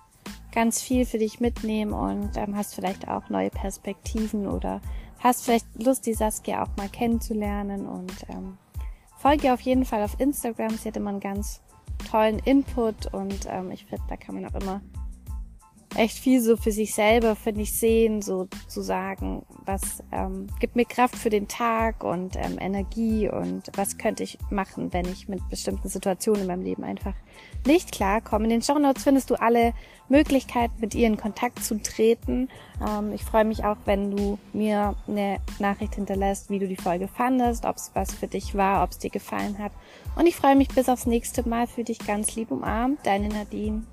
ganz 0.53 0.81
viel 0.81 1.05
für 1.05 1.17
dich 1.17 1.41
mitnehmen 1.41 1.91
und 1.91 2.37
ähm, 2.37 2.55
hast 2.55 2.75
vielleicht 2.75 3.09
auch 3.09 3.27
neue 3.27 3.49
Perspektiven 3.49 4.47
oder 4.47 4.79
hast 5.19 5.43
vielleicht 5.43 5.65
Lust, 5.83 6.05
die 6.05 6.13
Saskia 6.13 6.63
auch 6.63 6.77
mal 6.77 6.87
kennenzulernen 6.87 7.85
und 7.85 8.13
ähm, 8.29 8.57
folge 9.17 9.51
auf 9.51 9.59
jeden 9.59 9.83
Fall 9.83 10.03
auf 10.03 10.17
Instagram. 10.17 10.77
Sie 10.77 10.87
hat 10.87 10.95
immer 10.95 11.09
einen 11.09 11.19
ganz 11.19 11.59
tollen 12.09 12.39
Input 12.39 13.13
und 13.13 13.45
ähm, 13.49 13.71
ich 13.71 13.85
finde, 13.85 14.03
da 14.07 14.15
kann 14.15 14.35
man 14.35 14.45
auch 14.45 14.61
immer 14.61 14.79
echt 15.95 16.17
viel 16.17 16.41
so 16.41 16.57
für 16.57 16.71
sich 16.71 16.93
selber, 16.93 17.35
finde 17.35 17.61
ich, 17.61 17.73
sehen, 17.73 18.21
so 18.21 18.47
zu 18.67 18.81
sagen, 18.81 19.45
was 19.65 20.03
ähm, 20.11 20.47
gibt 20.59 20.75
mir 20.75 20.85
Kraft 20.85 21.15
für 21.15 21.29
den 21.29 21.47
Tag 21.47 22.03
und 22.03 22.35
ähm, 22.35 22.57
Energie 22.59 23.29
und 23.29 23.69
was 23.75 23.97
könnte 23.97 24.23
ich 24.23 24.37
machen, 24.49 24.93
wenn 24.93 25.05
ich 25.05 25.27
mit 25.27 25.47
bestimmten 25.49 25.89
Situationen 25.89 26.41
in 26.41 26.47
meinem 26.47 26.63
Leben 26.63 26.83
einfach 26.83 27.13
nicht 27.65 27.91
klarkomme. 27.91 28.45
In 28.45 28.49
den 28.49 28.61
Show 28.61 28.77
Notes 28.77 29.03
findest 29.03 29.29
du 29.29 29.35
alle 29.35 29.73
Möglichkeiten, 30.09 30.73
mit 30.79 30.95
ihr 30.95 31.07
in 31.07 31.17
Kontakt 31.17 31.63
zu 31.63 31.81
treten. 31.81 32.49
Ähm, 32.85 33.13
ich 33.13 33.23
freue 33.23 33.45
mich 33.45 33.63
auch, 33.63 33.77
wenn 33.85 34.11
du 34.15 34.37
mir 34.51 34.95
eine 35.07 35.37
Nachricht 35.59 35.95
hinterlässt, 35.95 36.49
wie 36.49 36.59
du 36.59 36.67
die 36.67 36.75
Folge 36.75 37.07
fandest, 37.07 37.65
ob 37.65 37.77
es 37.77 37.91
was 37.93 38.13
für 38.13 38.27
dich 38.27 38.55
war, 38.55 38.83
ob 38.83 38.91
es 38.91 38.99
dir 38.99 39.09
gefallen 39.09 39.59
hat. 39.59 39.71
Und 40.15 40.27
ich 40.27 40.35
freue 40.35 40.55
mich 40.55 40.69
bis 40.69 40.89
aufs 40.89 41.05
nächste 41.05 41.47
Mal 41.47 41.67
für 41.67 41.83
dich 41.83 41.99
ganz 41.99 42.35
lieb 42.35 42.51
umarmt, 42.51 42.99
deine 43.03 43.29
Nadine. 43.29 43.83